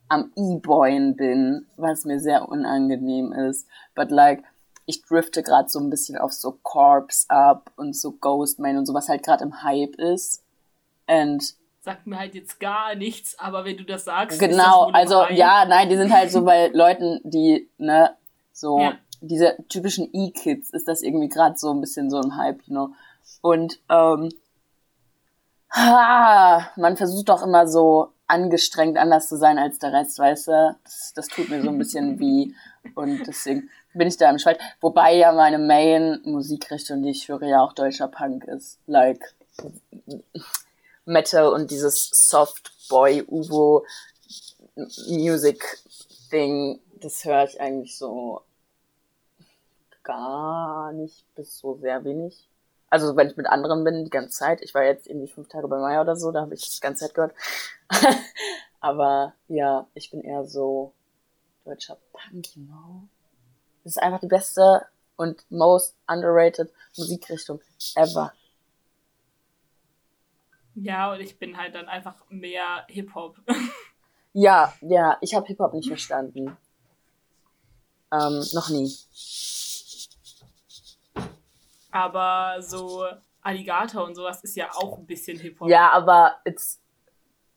am 0.08 0.32
E-Boyen 0.36 1.16
bin, 1.16 1.66
was 1.76 2.04
mir 2.04 2.20
sehr 2.20 2.48
unangenehm 2.48 3.32
ist. 3.32 3.66
But 3.94 4.10
like, 4.10 4.42
ich 4.88 5.02
drifte 5.02 5.42
gerade 5.42 5.68
so 5.68 5.78
ein 5.78 5.90
bisschen 5.90 6.16
auf 6.16 6.32
so 6.32 6.58
Corpse 6.62 7.28
ab 7.28 7.70
und 7.76 7.94
so 7.94 8.12
Ghostman 8.12 8.78
und 8.78 8.86
so, 8.86 8.94
was 8.94 9.10
halt 9.10 9.22
gerade 9.22 9.44
im 9.44 9.62
Hype 9.62 9.94
ist. 9.96 10.42
And 11.06 11.42
sagt 11.82 12.06
mir 12.06 12.18
halt 12.18 12.34
jetzt 12.34 12.58
gar 12.58 12.94
nichts, 12.94 13.38
aber 13.38 13.66
wenn 13.66 13.76
du 13.76 13.84
das 13.84 14.06
sagst. 14.06 14.40
Genau, 14.40 14.90
das 14.90 14.94
also 14.94 15.26
ja, 15.34 15.66
nein, 15.66 15.90
die 15.90 15.96
sind 15.96 16.10
halt 16.10 16.32
so 16.32 16.42
bei 16.42 16.68
Leuten, 16.72 17.20
die, 17.22 17.68
ne, 17.76 18.16
so 18.52 18.80
ja. 18.80 18.94
diese 19.20 19.58
typischen 19.68 20.08
E-Kids 20.10 20.70
ist 20.70 20.88
das 20.88 21.02
irgendwie 21.02 21.28
gerade 21.28 21.58
so 21.58 21.70
ein 21.70 21.82
bisschen 21.82 22.08
so 22.08 22.18
im 22.22 22.36
Hype, 22.36 22.62
you 22.62 22.72
know. 22.72 22.94
Und 23.42 23.80
ähm, 23.90 24.30
ha, 25.70 26.70
man 26.76 26.96
versucht 26.96 27.28
doch 27.28 27.42
immer 27.42 27.68
so 27.68 28.12
angestrengt 28.28 28.98
anders 28.98 29.28
zu 29.28 29.36
sein 29.36 29.58
als 29.58 29.78
der 29.78 29.92
Rest, 29.92 30.18
weißt 30.18 30.48
du? 30.48 30.76
Das, 30.84 31.12
das 31.14 31.28
tut 31.28 31.48
mir 31.48 31.62
so 31.62 31.70
ein 31.70 31.78
bisschen 31.78 32.18
wie 32.20 32.54
und 32.94 33.26
deswegen 33.26 33.70
bin 33.94 34.08
ich 34.08 34.16
da 34.16 34.30
im 34.30 34.38
Schweiz. 34.38 34.58
Wobei 34.80 35.14
ja 35.14 35.32
meine 35.32 35.58
Main-Musikrichtung, 35.58 37.02
die 37.02 37.10
ich 37.10 37.28
höre, 37.28 37.42
ja 37.42 37.62
auch 37.62 37.72
deutscher 37.72 38.08
Punk 38.08 38.44
ist. 38.44 38.78
Like 38.86 39.34
Metal 41.04 41.48
und 41.48 41.70
dieses 41.70 42.10
Soft 42.10 42.70
Boy 42.88 43.24
Uvo 43.26 43.84
Music 45.08 45.64
Thing, 46.30 46.78
das 47.00 47.24
höre 47.24 47.44
ich 47.44 47.60
eigentlich 47.60 47.96
so 47.96 48.42
gar 50.04 50.92
nicht 50.92 51.24
bis 51.34 51.58
so 51.58 51.76
sehr 51.76 52.04
wenig. 52.04 52.48
Also 52.90 53.16
wenn 53.16 53.28
ich 53.28 53.36
mit 53.36 53.46
anderen 53.46 53.84
bin, 53.84 54.04
die 54.04 54.10
ganze 54.10 54.30
Zeit. 54.30 54.62
Ich 54.62 54.74
war 54.74 54.82
jetzt 54.82 55.06
irgendwie 55.06 55.28
fünf 55.28 55.48
Tage 55.48 55.68
bei 55.68 55.78
Maya 55.78 56.00
oder 56.00 56.16
so, 56.16 56.32
da 56.32 56.42
habe 56.42 56.54
ich 56.54 56.62
das 56.62 56.76
die 56.76 56.80
ganze 56.80 57.06
Zeit 57.06 57.14
gehört. 57.14 57.34
Aber 58.80 59.34
ja, 59.48 59.86
ich 59.94 60.10
bin 60.10 60.22
eher 60.22 60.44
so 60.44 60.92
deutscher 61.64 61.98
Punk, 62.12 62.56
you 62.56 62.64
know. 62.64 63.02
Das 63.84 63.96
ist 63.96 64.02
einfach 64.02 64.20
die 64.20 64.26
beste 64.26 64.86
und 65.16 65.44
most 65.50 65.96
underrated 66.06 66.72
Musikrichtung 66.96 67.60
ever. 67.96 68.32
Ja, 70.74 71.12
und 71.12 71.20
ich 71.20 71.38
bin 71.38 71.56
halt 71.56 71.74
dann 71.74 71.88
einfach 71.88 72.14
mehr 72.28 72.84
Hip-Hop. 72.88 73.38
ja, 74.32 74.72
ja, 74.80 75.18
ich 75.20 75.34
habe 75.34 75.46
Hip-Hop 75.46 75.74
nicht 75.74 75.88
verstanden. 75.88 76.56
Ähm, 78.12 78.44
noch 78.52 78.68
nie. 78.70 78.94
Aber 81.90 82.56
so 82.60 83.04
Alligator 83.42 84.04
und 84.04 84.14
sowas 84.14 84.42
ist 84.44 84.56
ja 84.56 84.70
auch 84.74 84.98
ein 84.98 85.06
bisschen 85.06 85.38
Hip-Hop. 85.38 85.68
Ja, 85.68 85.90
aber 85.90 86.38
it's, 86.44 86.80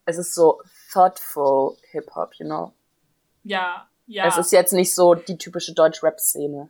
es 0.06 0.18
ist 0.18 0.34
so 0.34 0.62
thoughtful 0.92 1.78
Hip-Hop, 1.92 2.36
you 2.36 2.46
know? 2.46 2.74
Ja, 3.44 3.88
ja. 4.08 4.28
Es 4.28 4.38
ist 4.38 4.52
jetzt 4.52 4.74
nicht 4.74 4.94
so 4.94 5.16
die 5.16 5.38
typische 5.38 5.74
Deutsch-Rap-Szene. 5.74 6.70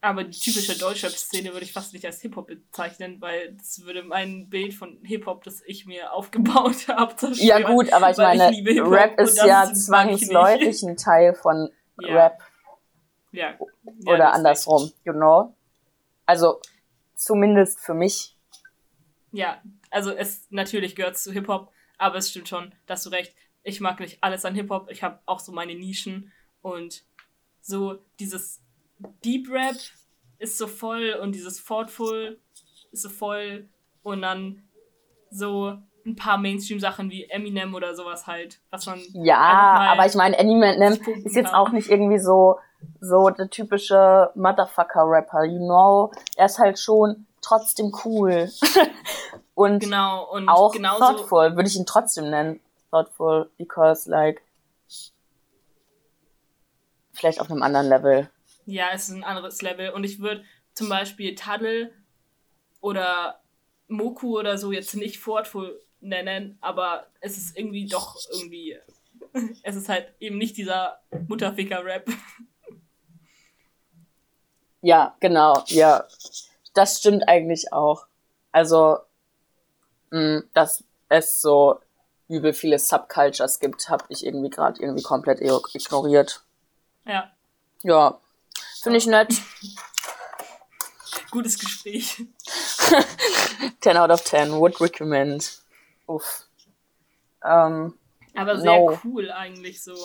Aber 0.00 0.22
die 0.22 0.38
typische 0.38 0.78
Deutsch-Rap-Szene 0.78 1.52
würde 1.52 1.64
ich 1.64 1.72
fast 1.72 1.94
nicht 1.94 2.04
als 2.04 2.20
Hip-Hop 2.20 2.46
bezeichnen, 2.46 3.20
weil 3.20 3.54
das 3.54 3.82
würde 3.84 4.02
mein 4.02 4.50
Bild 4.50 4.74
von 4.74 4.98
Hip-Hop, 5.02 5.44
das 5.44 5.62
ich 5.64 5.86
mir 5.86 6.12
aufgebaut 6.12 6.88
habe, 6.88 7.16
zerstören. 7.16 7.48
Ja 7.48 7.60
gut, 7.60 7.92
aber 7.92 8.10
ich 8.10 8.16
meine, 8.18 8.50
ich 8.52 8.80
Rap 8.80 9.18
ist 9.18 9.42
ja 9.42 9.72
zwangsläufig 9.72 10.82
ein 10.82 10.96
Teil 10.96 11.34
von 11.34 11.70
ja. 12.00 12.14
Rap. 12.14 12.38
Ja. 13.32 13.54
ja 14.00 14.12
Oder 14.12 14.32
andersrum, 14.32 14.92
you 15.04 15.12
know? 15.12 15.54
Also, 16.26 16.60
zumindest 17.14 17.80
für 17.80 17.94
mich. 17.94 18.36
Ja, 19.32 19.60
also 19.90 20.12
es 20.12 20.46
natürlich 20.50 20.94
gehört 20.96 21.18
zu 21.18 21.32
Hip-Hop, 21.32 21.72
aber 21.98 22.16
es 22.16 22.30
stimmt 22.30 22.48
schon, 22.48 22.74
dass 22.86 23.02
du 23.02 23.10
recht. 23.10 23.34
Ich 23.62 23.80
mag 23.80 23.98
nicht 24.00 24.18
alles 24.20 24.44
an 24.44 24.54
Hip-Hop. 24.54 24.90
Ich 24.90 25.02
habe 25.02 25.18
auch 25.26 25.40
so 25.40 25.52
meine 25.52 25.74
Nischen 25.74 26.32
und 26.62 27.02
so 27.60 27.98
dieses 28.20 28.62
Deep 29.24 29.50
Rap 29.50 29.76
ist 30.38 30.58
so 30.58 30.66
voll 30.66 31.18
und 31.20 31.34
dieses 31.34 31.64
Thoughtful 31.64 32.38
ist 32.92 33.02
so 33.02 33.08
voll 33.08 33.68
und 34.02 34.22
dann 34.22 34.62
so 35.30 35.78
ein 36.06 36.16
paar 36.16 36.38
Mainstream-Sachen 36.38 37.10
wie 37.10 37.24
Eminem 37.24 37.74
oder 37.74 37.94
sowas 37.94 38.26
halt, 38.26 38.60
was 38.70 38.86
man. 38.86 39.00
Ja, 39.14 39.38
aber 39.38 40.06
ich 40.06 40.14
meine, 40.14 40.38
Eminem 40.38 40.80
ist 41.24 41.34
jetzt 41.34 41.46
kann. 41.46 41.54
auch 41.54 41.70
nicht 41.70 41.88
irgendwie 41.88 42.18
so, 42.18 42.58
so 43.00 43.30
der 43.30 43.50
typische 43.50 44.30
Motherfucker-Rapper, 44.34 45.44
you 45.44 45.58
know? 45.58 46.12
Er 46.36 46.46
ist 46.46 46.58
halt 46.58 46.78
schon 46.78 47.26
trotzdem 47.40 47.92
cool. 48.04 48.50
und, 49.54 49.80
genau, 49.80 50.30
und 50.30 50.48
auch 50.48 50.74
thoughtful, 50.74 51.56
würde 51.56 51.68
ich 51.68 51.76
ihn 51.76 51.86
trotzdem 51.86 52.30
nennen. 52.30 52.60
Thoughtful, 52.90 53.50
because 53.58 54.08
like 54.08 54.42
vielleicht 57.14 57.40
auf 57.40 57.50
einem 57.50 57.62
anderen 57.62 57.88
Level. 57.88 58.30
Ja, 58.66 58.88
es 58.92 59.08
ist 59.08 59.14
ein 59.14 59.24
anderes 59.24 59.62
Level. 59.62 59.90
Und 59.90 60.04
ich 60.04 60.20
würde 60.20 60.44
zum 60.74 60.88
Beispiel 60.88 61.34
Taddle 61.34 61.90
oder 62.80 63.40
Moku 63.88 64.38
oder 64.38 64.58
so 64.58 64.72
jetzt 64.72 64.94
nicht 64.94 65.18
Fortful 65.18 65.80
nennen, 66.00 66.58
aber 66.60 67.06
es 67.20 67.38
ist 67.38 67.56
irgendwie 67.56 67.86
doch 67.86 68.16
irgendwie. 68.32 68.76
Es 69.64 69.74
ist 69.74 69.88
halt 69.88 70.12
eben 70.20 70.38
nicht 70.38 70.56
dieser 70.56 71.00
Mutterficker-Rap. 71.26 72.08
Ja, 74.84 75.16
genau, 75.18 75.64
ja. 75.68 76.04
Das 76.74 76.98
stimmt 76.98 77.26
eigentlich 77.26 77.72
auch. 77.72 78.06
Also, 78.52 78.98
mh, 80.10 80.42
dass 80.52 80.84
es 81.08 81.40
so 81.40 81.80
übel 82.28 82.52
viele 82.52 82.78
Subcultures 82.78 83.60
gibt, 83.60 83.88
habe 83.88 84.04
ich 84.10 84.26
irgendwie 84.26 84.50
gerade 84.50 84.82
irgendwie 84.82 85.02
komplett 85.02 85.40
ignoriert. 85.40 86.44
Ja. 87.06 87.32
Ja, 87.82 88.20
finde 88.82 88.98
ich 88.98 89.06
nett. 89.06 89.30
Gutes 91.30 91.58
Gespräch. 91.58 92.22
10 93.80 93.96
out 93.96 94.10
of 94.10 94.22
10, 94.22 94.52
would 94.52 94.78
recommend. 94.82 95.62
Uff. 96.06 96.46
Ähm, 97.42 97.98
Aber 98.34 98.60
sehr 98.60 98.80
no. 98.80 99.00
cool 99.02 99.30
eigentlich 99.30 99.82
so, 99.82 99.96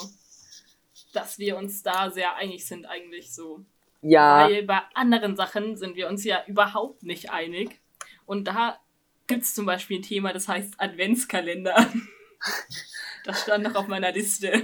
dass 1.11 1.37
wir 1.37 1.57
uns 1.57 1.83
da 1.83 2.09
sehr 2.09 2.35
einig 2.35 2.65
sind 2.65 2.85
eigentlich 2.85 3.35
so. 3.35 3.65
Ja. 4.01 4.45
Weil 4.45 4.63
bei 4.63 4.79
anderen 4.93 5.35
Sachen 5.35 5.75
sind 5.75 5.95
wir 5.95 6.07
uns 6.07 6.23
ja 6.23 6.43
überhaupt 6.47 7.03
nicht 7.03 7.31
einig. 7.31 7.81
Und 8.25 8.47
da 8.47 8.79
gibt 9.27 9.43
es 9.43 9.53
zum 9.53 9.65
Beispiel 9.65 9.99
ein 9.99 10.03
Thema, 10.03 10.33
das 10.33 10.47
heißt 10.47 10.75
Adventskalender. 10.77 11.85
Das 13.25 13.41
stand 13.41 13.65
noch 13.65 13.75
auf 13.75 13.87
meiner 13.87 14.13
Liste. 14.13 14.63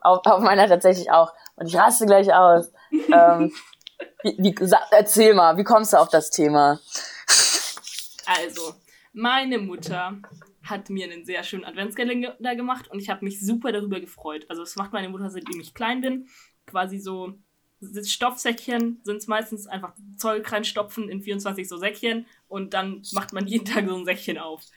Auf, 0.00 0.24
auf 0.24 0.40
meiner 0.40 0.68
tatsächlich 0.68 1.10
auch. 1.10 1.32
Und 1.56 1.66
ich 1.66 1.76
raste 1.76 2.06
gleich 2.06 2.32
aus. 2.32 2.72
ähm, 2.92 3.52
wie, 4.22 4.36
wie, 4.38 4.54
erzähl 4.92 5.34
mal, 5.34 5.56
wie 5.56 5.64
kommst 5.64 5.92
du 5.92 5.96
auf 5.96 6.08
das 6.08 6.30
Thema? 6.30 6.78
Also, 8.24 8.74
meine 9.12 9.58
Mutter 9.58 10.16
hat 10.62 10.90
mir 10.90 11.10
einen 11.10 11.24
sehr 11.24 11.42
schönen 11.42 11.64
Adventskalender 11.64 12.54
gemacht 12.54 12.88
und 12.88 13.00
ich 13.00 13.10
habe 13.10 13.24
mich 13.24 13.40
super 13.40 13.72
darüber 13.72 13.98
gefreut. 13.98 14.46
Also, 14.48 14.62
das 14.62 14.76
macht 14.76 14.92
meine 14.92 15.08
Mutter, 15.08 15.28
seitdem 15.28 15.60
ich 15.60 15.74
klein 15.74 16.00
bin. 16.00 16.28
Quasi 16.66 16.98
so 16.98 17.34
Stoffsäckchen 18.04 19.00
sind 19.04 19.16
es 19.18 19.26
meistens 19.26 19.66
einfach 19.66 19.92
Zeug 20.16 20.50
reinstopfen 20.50 21.08
in 21.08 21.22
24 21.22 21.68
so 21.68 21.76
Säckchen 21.76 22.26
und 22.48 22.74
dann 22.74 23.02
macht 23.12 23.32
man 23.32 23.46
jeden 23.46 23.64
Tag 23.64 23.88
so 23.88 23.96
ein 23.96 24.04
Säckchen 24.04 24.38
auf. 24.38 24.62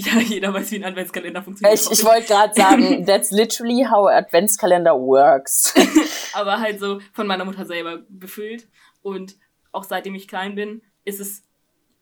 Ja, 0.00 0.20
jeder 0.20 0.54
weiß, 0.54 0.70
wie 0.70 0.76
ein 0.76 0.84
Adventskalender 0.84 1.42
funktioniert. 1.42 1.80
Ich, 1.80 1.90
ich 1.90 2.04
wollte 2.04 2.28
gerade 2.28 2.54
sagen, 2.54 3.04
that's 3.06 3.32
literally 3.32 3.84
how 3.84 4.06
Adventskalender 4.08 4.92
works. 4.92 5.74
Aber 6.34 6.60
halt 6.60 6.78
so 6.78 7.00
von 7.12 7.26
meiner 7.26 7.44
Mutter 7.44 7.66
selber 7.66 8.04
befüllt. 8.08 8.68
Und 9.02 9.34
auch 9.72 9.82
seitdem 9.82 10.14
ich 10.14 10.28
klein 10.28 10.54
bin, 10.54 10.82
ist 11.04 11.18
es 11.18 11.42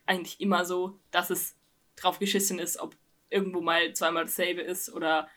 eigentlich 0.05 0.43
immer 0.43 0.67
so, 0.67 0.99
dass 1.11 1.31
es 1.31 1.55
drauf 1.97 2.19
geschissen 2.19 2.59
ist, 2.59 2.79
ob 2.79 2.95
irgendwo 3.31 3.63
mal 3.63 3.95
zweimal 3.95 4.25
dasselbe 4.25 4.61
ist 4.61 4.93
oder 4.93 5.29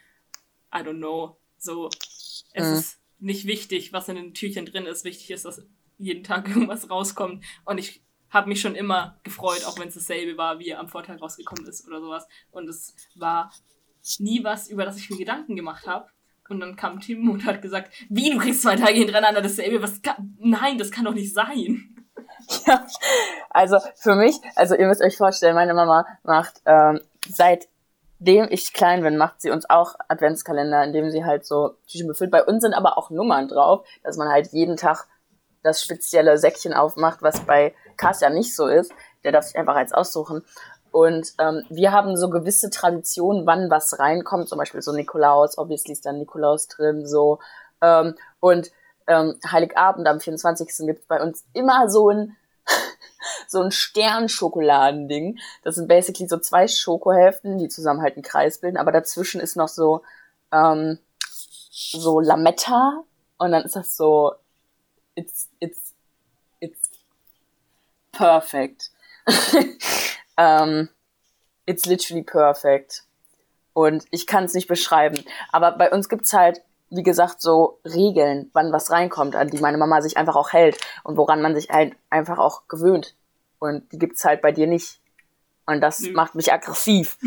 I 0.75 0.79
don't 0.79 0.97
know. 0.97 1.37
So, 1.57 1.87
es 1.87 2.67
mhm. 2.67 2.73
ist 2.73 2.98
nicht 3.19 3.45
wichtig, 3.45 3.93
was 3.93 4.09
in 4.09 4.15
den 4.15 4.33
Türchen 4.33 4.65
drin 4.65 4.85
ist. 4.85 5.03
Wichtig 5.03 5.31
ist, 5.31 5.45
dass 5.45 5.65
jeden 5.97 6.23
Tag 6.23 6.47
irgendwas 6.49 6.89
rauskommt. 6.89 7.43
Und 7.65 7.77
ich 7.77 8.01
habe 8.29 8.49
mich 8.49 8.61
schon 8.61 8.75
immer 8.75 9.19
gefreut, 9.23 9.65
auch 9.65 9.79
wenn 9.79 9.87
es 9.87 9.95
dasselbe 9.95 10.37
war, 10.37 10.59
wie 10.59 10.73
am 10.73 10.87
Vortag 10.87 11.21
rausgekommen 11.21 11.67
ist 11.67 11.87
oder 11.87 11.99
sowas. 11.99 12.27
Und 12.51 12.69
es 12.69 12.95
war 13.15 13.51
nie 14.19 14.43
was, 14.43 14.69
über 14.69 14.85
das 14.85 14.97
ich 14.97 15.09
mir 15.09 15.17
Gedanken 15.17 15.55
gemacht 15.55 15.87
habe. 15.87 16.07
Und 16.47 16.59
dann 16.61 16.75
kam 16.75 16.99
Tim 16.99 17.29
und 17.29 17.45
hat 17.45 17.61
gesagt, 17.61 17.93
wie, 18.09 18.31
du 18.31 18.39
kriegst 18.39 18.63
zwei 18.63 18.75
Tage 18.75 18.93
hintereinander 18.93 19.41
dasselbe? 19.41 19.83
Was 19.83 20.01
kann, 20.01 20.35
nein, 20.39 20.77
das 20.77 20.89
kann 20.91 21.05
doch 21.05 21.13
nicht 21.13 21.33
sein. 21.33 21.95
Ja, 22.65 22.85
also 23.49 23.77
für 23.95 24.15
mich, 24.15 24.35
also 24.55 24.75
ihr 24.75 24.87
müsst 24.87 25.01
euch 25.01 25.17
vorstellen, 25.17 25.55
meine 25.55 25.73
Mama 25.73 26.05
macht 26.23 26.61
ähm, 26.65 26.99
seitdem 28.19 28.47
ich 28.49 28.73
klein 28.73 29.01
bin, 29.01 29.17
macht 29.17 29.41
sie 29.41 29.49
uns 29.49 29.69
auch 29.69 29.95
Adventskalender, 30.07 30.83
indem 30.83 31.09
sie 31.09 31.23
halt 31.23 31.45
so 31.45 31.75
Tüchen 31.87 32.07
befüllt. 32.07 32.31
Bei 32.31 32.43
uns 32.43 32.61
sind 32.61 32.73
aber 32.73 32.97
auch 32.97 33.09
Nummern 33.09 33.47
drauf, 33.47 33.85
dass 34.03 34.17
man 34.17 34.29
halt 34.29 34.51
jeden 34.51 34.77
Tag 34.77 35.07
das 35.63 35.81
spezielle 35.81 36.37
Säckchen 36.37 36.73
aufmacht, 36.73 37.21
was 37.21 37.41
bei 37.41 37.73
Cars 37.97 38.21
nicht 38.29 38.55
so 38.55 38.67
ist. 38.67 38.91
Der 39.23 39.31
darf 39.31 39.45
sich 39.45 39.57
einfach 39.57 39.75
eins 39.75 39.93
aussuchen. 39.93 40.43
Und 40.91 41.33
ähm, 41.39 41.63
wir 41.69 41.91
haben 41.91 42.17
so 42.17 42.29
gewisse 42.29 42.69
Traditionen, 42.69 43.45
wann 43.45 43.69
was 43.69 43.99
reinkommt. 43.99 44.49
Zum 44.49 44.57
Beispiel 44.57 44.81
so 44.81 44.91
Nikolaus, 44.91 45.57
obviously 45.57 45.93
ist 45.93 46.05
dann 46.05 46.17
Nikolaus 46.17 46.67
drin, 46.67 47.05
so. 47.05 47.39
Ähm, 47.81 48.15
und 48.39 48.71
ähm, 49.07 49.35
Heiligabend 49.49 50.07
am 50.07 50.19
24. 50.19 50.67
gibt 50.87 51.01
es 51.01 51.07
bei 51.07 51.21
uns 51.21 51.45
immer 51.53 51.89
so 51.89 52.09
ein 52.09 52.35
so 53.47 53.61
ein 53.61 53.71
Sternschokoladen-Ding. 53.71 55.39
Das 55.63 55.75
sind 55.75 55.87
basically 55.87 56.27
so 56.27 56.37
zwei 56.37 56.67
Schokohälften, 56.67 57.57
die 57.57 57.67
zusammen 57.69 58.01
halt 58.01 58.15
einen 58.15 58.23
Kreis 58.23 58.59
bilden, 58.59 58.77
aber 58.77 58.91
dazwischen 58.91 59.41
ist 59.41 59.55
noch 59.55 59.67
so 59.67 60.01
ähm, 60.51 60.99
so 61.71 62.19
Lametta 62.19 63.03
und 63.37 63.51
dann 63.51 63.63
ist 63.63 63.75
das 63.75 63.95
so 63.95 64.33
it's 65.15 65.49
it's 65.59 65.93
it's 66.59 66.89
perfect. 68.11 68.91
um, 70.37 70.89
it's 71.65 71.85
literally 71.85 72.23
perfect. 72.23 73.03
Und 73.73 74.05
ich 74.11 74.27
kann 74.27 74.43
es 74.43 74.53
nicht 74.53 74.67
beschreiben. 74.67 75.23
Aber 75.51 75.71
bei 75.71 75.91
uns 75.91 76.09
gibt's 76.09 76.33
halt, 76.33 76.61
wie 76.89 77.03
gesagt, 77.03 77.39
so 77.41 77.79
Regeln, 77.85 78.49
wann 78.53 78.73
was 78.73 78.91
reinkommt, 78.91 79.35
an 79.35 79.49
die 79.49 79.59
meine 79.59 79.77
Mama 79.77 80.01
sich 80.01 80.17
einfach 80.17 80.35
auch 80.35 80.51
hält 80.51 80.77
und 81.03 81.17
woran 81.17 81.41
man 81.41 81.55
sich 81.55 81.69
halt 81.69 81.95
einfach 82.09 82.39
auch 82.39 82.67
gewöhnt. 82.67 83.15
Und 83.59 83.91
die 83.91 83.99
gibt's 83.99 84.23
halt 84.25 84.41
bei 84.41 84.51
dir 84.51 84.67
nicht. 84.67 84.99
Und 85.65 85.81
das 85.81 85.99
mhm. 85.99 86.13
macht 86.13 86.35
mich 86.35 86.51
aggressiv. 86.51 87.17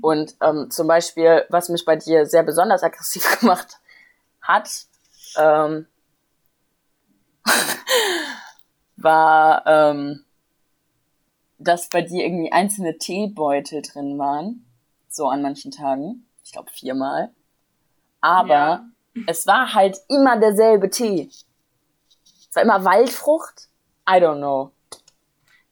Und 0.00 0.34
ähm, 0.40 0.70
zum 0.70 0.88
Beispiel, 0.88 1.46
was 1.48 1.68
mich 1.68 1.84
bei 1.84 1.96
dir 1.96 2.26
sehr 2.26 2.42
besonders 2.42 2.82
aggressiv 2.82 3.22
gemacht 3.40 3.78
hat, 4.40 4.86
ähm, 5.36 5.86
war, 8.96 9.66
ähm, 9.66 10.24
dass 11.58 11.88
bei 11.88 12.02
dir 12.02 12.24
irgendwie 12.24 12.52
einzelne 12.52 12.98
Teebeutel 12.98 13.82
drin 13.82 14.18
waren. 14.18 14.66
So 15.08 15.28
an 15.28 15.42
manchen 15.42 15.70
Tagen. 15.70 16.26
Ich 16.42 16.52
glaube 16.52 16.70
viermal. 16.70 17.30
Aber 18.20 18.48
ja. 18.48 18.88
es 19.26 19.46
war 19.46 19.74
halt 19.74 19.98
immer 20.08 20.38
derselbe 20.38 20.90
Tee. 20.90 21.30
Es 22.48 22.56
war 22.56 22.62
immer 22.62 22.84
Waldfrucht. 22.84 23.68
I 24.08 24.14
don't 24.14 24.38
know. 24.38 24.72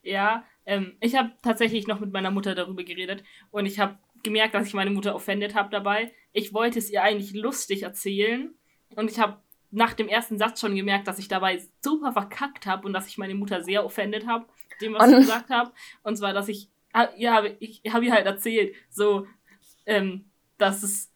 Ja, 0.03 0.45
ähm, 0.67 0.97
ich 1.01 1.17
habe 1.17 1.33
tatsächlich 1.43 1.87
noch 1.87 2.01
mit 2.01 2.13
meiner 2.13 2.31
Mutter 2.31 2.55
darüber 2.55 2.85
geredet 2.85 3.23
und 3.51 3.67
ich 3.67 3.79
habe 3.79 3.99
gemerkt, 4.23 4.55
dass 4.55 4.67
ich 4.67 4.75
meine 4.75 4.91
Mutter 4.91 5.15
offended 5.15 5.55
habe 5.55 5.71
dabei. 5.71 6.13
Ich 6.33 6.55
wollte 6.55 6.79
es 6.79 6.91
ihr 6.91 7.03
eigentlich 7.03 7.35
lustig 7.35 7.83
erzählen 7.83 8.55
und 8.97 9.11
ich 9.11 9.19
habe 9.19 9.39
nach 9.71 9.95
dem 9.95 10.09
ersten 10.09 10.39
Satz 10.39 10.61
schon 10.61 10.75
gemerkt, 10.75 11.07
dass 11.07 11.19
ich 11.19 11.29
dabei 11.29 11.63
super 11.83 12.13
verkackt 12.13 12.67
habe 12.67 12.87
und 12.87 12.93
dass 12.93 13.07
ich 13.07 13.19
meine 13.19 13.35
Mutter 13.35 13.63
sehr 13.63 13.85
offended 13.85 14.27
habe, 14.27 14.47
dem, 14.81 14.95
was 14.95 15.07
und 15.07 15.13
ich 15.13 15.19
gesagt 15.21 15.51
habe. 15.51 15.73
Und 16.03 16.17
zwar, 16.17 16.33
dass 16.33 16.49
ich, 16.49 16.69
ja, 17.17 17.45
ich 17.61 17.83
habe 17.91 18.05
ihr 18.05 18.13
halt 18.13 18.27
erzählt, 18.27 18.75
so, 18.91 19.27
ähm, 19.87 20.25
dass 20.59 20.83
es 20.83 21.11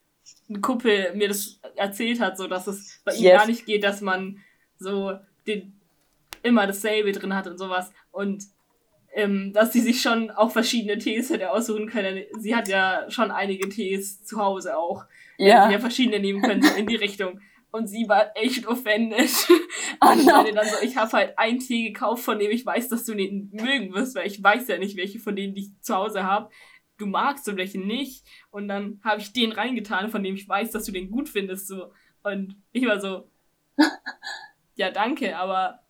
ein 0.49 0.61
Kuppel 0.61 1.13
mir 1.15 1.27
das 1.27 1.59
erzählt 1.75 2.19
hat, 2.19 2.37
so 2.37 2.47
dass 2.47 2.67
es 2.67 3.01
bei 3.03 3.13
ihm 3.13 3.23
yes. 3.23 3.37
gar 3.39 3.47
nicht 3.47 3.65
geht, 3.65 3.83
dass 3.83 4.01
man 4.01 4.39
so 4.77 5.17
den, 5.47 5.79
immer 6.43 6.67
dasselbe 6.67 7.11
drin 7.11 7.35
hat 7.35 7.47
und 7.47 7.57
sowas. 7.57 7.91
Und 8.11 8.45
ähm, 9.15 9.53
dass 9.53 9.71
sie 9.71 9.79
sich 9.79 10.01
schon 10.01 10.29
auch 10.29 10.51
verschiedene 10.51 10.97
Tees 10.97 11.29
hätte 11.29 11.49
aussuchen 11.49 11.87
können. 11.87 12.23
Sie 12.37 12.53
hat 12.53 12.67
ja 12.67 13.09
schon 13.09 13.31
einige 13.31 13.69
Tees 13.69 14.23
zu 14.25 14.37
Hause 14.39 14.77
auch. 14.77 15.05
Ja. 15.37 15.67
Sie 15.67 15.73
ja 15.73 15.79
verschiedene 15.79 16.19
nehmen 16.19 16.41
können, 16.41 16.61
so 16.61 16.75
in 16.75 16.85
die 16.85 16.97
Richtung. 16.97 17.39
Und 17.71 17.87
sie 17.87 18.07
war 18.07 18.31
echt 18.35 18.67
offended. 18.67 19.31
Oh 20.01 20.11
und 20.11 20.19
ich 20.19 20.25
meine 20.25 20.51
dann 20.51 20.65
so, 20.65 20.75
ich 20.83 20.97
habe 20.97 21.11
halt 21.13 21.39
einen 21.39 21.59
Tee 21.59 21.87
gekauft, 21.87 22.23
von 22.23 22.37
dem 22.37 22.51
ich 22.51 22.65
weiß, 22.65 22.89
dass 22.89 23.05
du 23.05 23.13
den 23.13 23.49
mögen 23.53 23.93
wirst, 23.93 24.13
weil 24.15 24.27
ich 24.27 24.43
weiß 24.43 24.67
ja 24.67 24.77
nicht, 24.77 24.97
welche 24.97 25.19
von 25.19 25.37
denen 25.37 25.55
ich 25.55 25.69
zu 25.79 25.95
Hause 25.95 26.23
habe. 26.23 26.49
Du 26.97 27.05
magst 27.05 27.47
und 27.47 27.55
welche 27.55 27.79
nicht. 27.79 28.25
Und 28.51 28.67
dann 28.67 28.99
habe 29.05 29.21
ich 29.21 29.31
den 29.31 29.53
reingetan, 29.53 30.09
von 30.09 30.21
dem 30.21 30.35
ich 30.35 30.49
weiß, 30.49 30.71
dass 30.71 30.83
du 30.83 30.91
den 30.91 31.11
gut 31.11 31.29
findest. 31.29 31.67
So. 31.67 31.93
Und 32.23 32.57
ich 32.73 32.85
war 32.85 32.99
so, 32.99 33.29
ja, 34.75 34.91
danke, 34.91 35.37
aber 35.37 35.84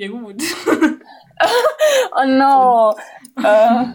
ja 0.00 0.08
gut. 0.08 0.42
oh 2.16 2.26
no. 2.26 2.94
äh, 3.36 3.86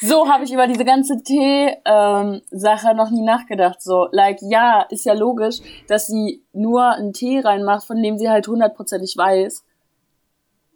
so 0.00 0.26
habe 0.26 0.44
ich 0.44 0.52
über 0.52 0.66
diese 0.66 0.86
ganze 0.86 1.22
Tee-Sache 1.22 2.88
ähm, 2.90 2.96
noch 2.96 3.10
nie 3.10 3.22
nachgedacht. 3.22 3.82
So, 3.82 4.08
like, 4.10 4.38
ja, 4.40 4.86
ist 4.88 5.04
ja 5.04 5.12
logisch, 5.12 5.56
dass 5.86 6.06
sie 6.06 6.42
nur 6.54 6.86
einen 6.92 7.12
Tee 7.12 7.40
reinmacht, 7.40 7.86
von 7.86 8.02
dem 8.02 8.16
sie 8.16 8.30
halt 8.30 8.48
hundertprozentig 8.48 9.16
weiß, 9.18 9.64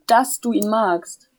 dass 0.06 0.40
du 0.40 0.52
ihn 0.52 0.68
magst. 0.68 1.30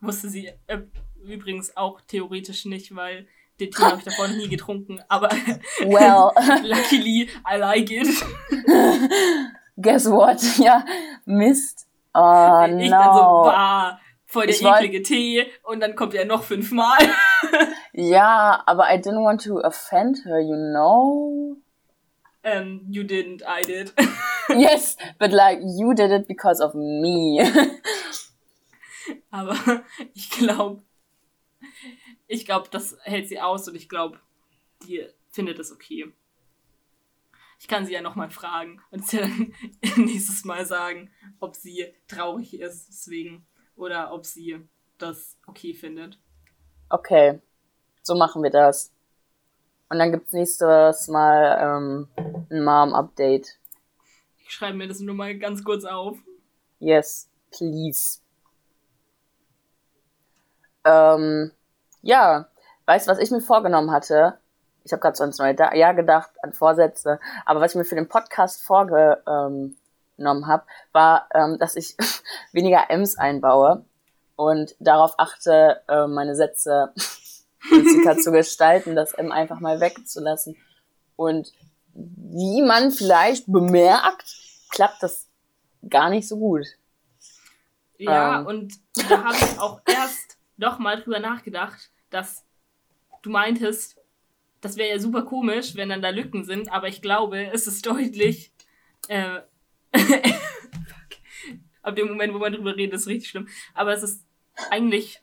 Wusste 0.00 0.30
sie 0.30 0.52
äh, 0.68 0.78
übrigens 1.22 1.76
auch 1.76 2.00
theoretisch 2.00 2.64
nicht, 2.64 2.96
weil 2.96 3.26
den 3.60 3.70
Tee 3.70 3.82
habe 3.82 3.98
ich 3.98 4.04
davor 4.04 4.28
noch 4.28 4.36
nie 4.36 4.48
getrunken. 4.48 5.00
Aber 5.08 5.28
well. 5.80 6.30
luckily, 6.64 7.28
I 7.46 7.58
like 7.58 7.90
it. 7.90 8.08
Guess 9.80 10.06
what? 10.08 10.42
Ja, 10.58 10.84
Mist. 11.24 11.86
Oh, 12.14 12.64
ich 12.66 12.90
no. 12.90 12.96
dann 12.96 13.14
so, 13.14 13.42
bah 13.44 14.00
voll 14.28 14.46
der 14.46 14.54
Ich 14.54 14.64
eklige 14.64 15.02
Tee 15.02 15.46
und 15.62 15.80
dann 15.80 15.96
kommt 15.96 16.14
er 16.14 16.24
noch 16.24 16.44
fünfmal. 16.44 16.98
Ja, 17.92 18.62
aber 18.66 18.94
I 18.94 18.98
didn't 18.98 19.24
want 19.24 19.42
to 19.42 19.60
offend 19.60 20.24
her, 20.24 20.38
you 20.38 20.54
know? 20.54 21.56
ähm, 22.44 22.86
you 22.88 23.02
didn't, 23.02 23.42
I 23.42 23.62
did. 23.62 23.92
Yes, 24.48 24.96
but 25.18 25.32
like, 25.32 25.58
you 25.60 25.92
did 25.94 26.12
it 26.12 26.28
because 26.28 26.62
of 26.62 26.74
me. 26.74 27.38
Aber 29.30 29.82
ich 30.14 30.30
glaube, 30.30 30.82
ich 32.28 32.46
glaube, 32.46 32.68
das 32.70 32.96
hält 33.02 33.28
sie 33.28 33.40
aus 33.40 33.68
und 33.68 33.74
ich 33.74 33.88
glaube, 33.88 34.20
die 34.86 35.06
findet 35.30 35.58
es 35.58 35.72
okay. 35.72 36.12
Ich 37.58 37.66
kann 37.66 37.84
sie 37.84 37.92
ja 37.92 38.00
nochmal 38.00 38.30
fragen 38.30 38.80
und 38.90 39.06
sie 39.06 39.18
dann 39.18 39.52
nächstes 39.96 40.44
Mal 40.44 40.64
sagen, 40.64 41.10
ob 41.40 41.56
sie 41.56 41.92
traurig 42.06 42.58
ist 42.60 42.88
deswegen 42.88 43.46
oder 43.74 44.12
ob 44.12 44.24
sie 44.24 44.68
das 44.98 45.36
okay 45.46 45.74
findet. 45.74 46.18
Okay, 46.88 47.40
so 48.02 48.14
machen 48.14 48.42
wir 48.42 48.50
das. 48.50 48.92
Und 49.90 49.98
dann 49.98 50.12
gibt's 50.12 50.32
nächstes 50.32 51.08
Mal 51.08 51.58
ähm, 51.60 52.08
ein 52.50 52.64
Mom-Update. 52.64 53.58
Ich 54.38 54.50
schreibe 54.50 54.76
mir 54.76 54.88
das 54.88 55.00
nur 55.00 55.14
mal 55.14 55.36
ganz 55.38 55.64
kurz 55.64 55.84
auf. 55.84 56.18
Yes, 56.78 57.28
please. 57.50 58.20
Ähm, 60.84 61.52
ja, 62.02 62.48
weißt 62.86 63.06
du, 63.06 63.10
was 63.12 63.18
ich 63.18 63.30
mir 63.30 63.40
vorgenommen 63.40 63.90
hatte? 63.90 64.38
Ich 64.88 64.92
habe 64.92 65.00
gerade 65.02 65.16
so 65.16 65.22
ans 65.24 65.38
neue 65.38 65.54
Da- 65.54 65.74
Jahr 65.74 65.92
gedacht, 65.92 66.30
an 66.42 66.54
Vorsätze. 66.54 67.20
Aber 67.44 67.60
was 67.60 67.72
ich 67.72 67.76
mir 67.76 67.84
für 67.84 67.94
den 67.94 68.08
Podcast 68.08 68.62
vorgenommen 68.62 69.76
habe, 70.18 70.64
war, 70.92 71.28
ähm, 71.34 71.58
dass 71.58 71.76
ich 71.76 71.94
weniger 72.52 72.88
M's 72.90 73.18
einbaue 73.18 73.84
und 74.36 74.74
darauf 74.80 75.14
achte, 75.18 75.82
äh, 75.88 76.06
meine 76.06 76.34
Sätze 76.34 76.92
zu 78.22 78.32
gestalten, 78.32 78.96
das 78.96 79.12
M 79.12 79.30
einfach 79.30 79.60
mal 79.60 79.80
wegzulassen. 79.80 80.56
Und 81.16 81.52
wie 81.92 82.62
man 82.62 82.90
vielleicht 82.90 83.44
bemerkt, 83.46 84.34
klappt 84.70 85.02
das 85.02 85.26
gar 85.88 86.08
nicht 86.08 86.26
so 86.28 86.38
gut. 86.38 86.64
Ja, 87.98 88.40
Ähm. 88.40 88.46
und 88.46 88.74
da 89.10 89.24
habe 89.24 89.36
ich 89.36 89.58
auch 89.58 89.80
erst 89.86 90.38
noch 90.56 90.78
mal 90.78 90.98
drüber 91.02 91.18
nachgedacht, 91.18 91.90
dass 92.10 92.44
du 93.22 93.30
meintest, 93.30 93.97
das 94.60 94.76
wäre 94.76 94.90
ja 94.90 94.98
super 94.98 95.22
komisch, 95.22 95.76
wenn 95.76 95.88
dann 95.88 96.02
da 96.02 96.10
Lücken 96.10 96.44
sind, 96.44 96.70
aber 96.72 96.88
ich 96.88 97.00
glaube, 97.02 97.50
es 97.52 97.66
ist 97.66 97.86
deutlich. 97.86 98.52
Äh. 99.08 99.40
Ab 101.82 101.96
dem 101.96 102.08
Moment, 102.08 102.34
wo 102.34 102.38
man 102.38 102.52
drüber 102.52 102.76
redet, 102.76 102.94
ist 102.94 103.06
richtig 103.06 103.30
schlimm. 103.30 103.48
Aber 103.72 103.92
es 103.94 104.02
ist 104.02 104.26
eigentlich 104.70 105.22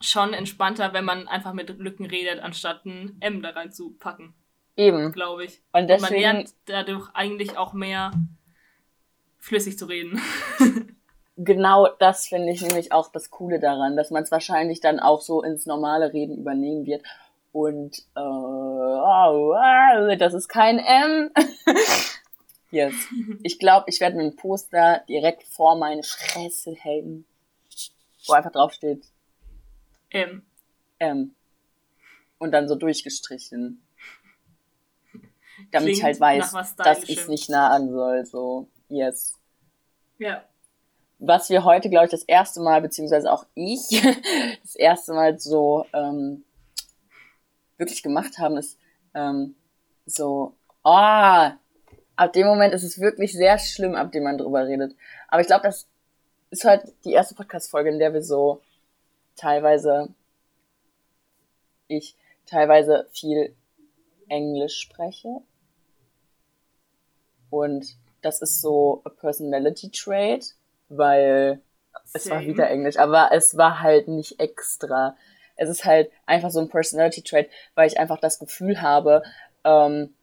schon 0.00 0.34
entspannter, 0.34 0.92
wenn 0.92 1.04
man 1.04 1.28
einfach 1.28 1.52
mit 1.52 1.68
Lücken 1.78 2.06
redet, 2.06 2.40
anstatt 2.40 2.84
ein 2.84 3.16
M 3.20 3.42
da 3.42 3.50
reinzupacken, 3.50 4.34
Eben. 4.76 5.12
glaube 5.12 5.44
ich. 5.44 5.62
Und 5.72 5.82
Und 5.82 5.88
man 5.88 6.00
deswegen, 6.00 6.20
lernt 6.20 6.50
dadurch 6.66 7.08
eigentlich 7.14 7.56
auch 7.56 7.72
mehr 7.72 8.12
flüssig 9.38 9.78
zu 9.78 9.86
reden. 9.86 10.20
genau 11.36 11.88
das 11.98 12.28
finde 12.28 12.52
ich 12.52 12.62
nämlich 12.62 12.92
auch 12.92 13.10
das 13.10 13.30
Coole 13.30 13.58
daran, 13.58 13.96
dass 13.96 14.10
man 14.10 14.22
es 14.22 14.30
wahrscheinlich 14.30 14.80
dann 14.80 15.00
auch 15.00 15.20
so 15.20 15.42
ins 15.42 15.66
normale 15.66 16.12
Reden 16.12 16.38
übernehmen 16.38 16.86
wird. 16.86 17.02
Und 17.52 17.98
äh, 18.16 18.20
oh, 18.20 19.50
wow, 19.50 20.18
das 20.18 20.32
ist 20.32 20.48
kein 20.48 20.78
M. 20.78 21.30
yes. 22.70 22.94
Ich 23.42 23.58
glaube, 23.58 23.84
ich 23.88 24.00
werde 24.00 24.16
mir 24.16 24.24
ein 24.24 24.36
Poster 24.36 25.04
direkt 25.08 25.44
vor 25.44 25.76
meine 25.76 26.02
Fresse 26.02 26.72
hängen, 26.72 27.26
wo 28.26 28.32
einfach 28.32 28.52
drauf 28.52 28.72
steht 28.72 29.04
M. 30.08 30.42
M. 30.98 31.34
Und 32.38 32.52
dann 32.52 32.68
so 32.68 32.74
durchgestrichen. 32.74 33.82
Damit 35.70 35.90
ich 35.90 36.00
Klingt 36.00 36.20
halt 36.20 36.20
weiß, 36.20 36.76
dass 36.76 37.04
ich 37.04 37.18
es 37.18 37.28
nicht 37.28 37.48
nahen 37.50 37.90
soll. 37.92 38.24
So, 38.24 38.68
yes. 38.88 39.38
Ja. 40.18 40.44
was 41.18 41.50
wir 41.50 41.64
heute, 41.64 41.90
glaube 41.90 42.06
ich, 42.06 42.10
das 42.10 42.22
erste 42.22 42.60
Mal, 42.60 42.80
beziehungsweise 42.80 43.30
auch 43.30 43.44
ich, 43.54 44.02
das 44.62 44.74
erste 44.74 45.12
Mal 45.12 45.38
so 45.38 45.86
ähm, 45.92 46.44
wirklich 47.82 48.02
gemacht 48.02 48.38
haben, 48.38 48.56
ist 48.56 48.78
ähm, 49.14 49.54
so, 50.06 50.54
ah, 50.84 51.56
ab 52.16 52.32
dem 52.32 52.46
Moment 52.46 52.74
ist 52.74 52.84
es 52.84 53.00
wirklich 53.00 53.32
sehr 53.32 53.58
schlimm, 53.58 53.94
ab 53.94 54.12
dem 54.12 54.22
man 54.22 54.38
drüber 54.38 54.66
redet. 54.66 54.96
Aber 55.28 55.40
ich 55.40 55.46
glaube, 55.46 55.64
das 55.64 55.86
ist 56.50 56.64
halt 56.64 56.82
die 57.04 57.12
erste 57.12 57.34
Podcast-Folge, 57.34 57.90
in 57.90 57.98
der 57.98 58.12
wir 58.12 58.22
so 58.22 58.62
teilweise, 59.36 60.08
ich 61.88 62.16
teilweise 62.46 63.08
viel 63.12 63.54
Englisch 64.28 64.78
spreche. 64.78 65.40
Und 67.50 67.96
das 68.22 68.40
ist 68.40 68.60
so 68.60 69.02
a 69.04 69.10
personality 69.10 69.90
trait, 69.90 70.54
weil 70.88 71.60
es 72.14 72.30
war 72.30 72.38
Same. 72.38 72.46
wieder 72.46 72.70
Englisch, 72.70 72.98
aber 72.98 73.30
es 73.32 73.56
war 73.56 73.80
halt 73.80 74.08
nicht 74.08 74.40
extra. 74.40 75.16
Es 75.56 75.68
ist 75.68 75.84
halt 75.84 76.10
einfach 76.26 76.50
so 76.50 76.60
ein 76.60 76.68
Personality 76.68 77.22
Trait, 77.22 77.50
weil 77.74 77.86
ich 77.86 77.98
einfach 77.98 78.18
das 78.18 78.38
Gefühl 78.38 78.80
habe, 78.80 79.22
ähm, 79.64 80.14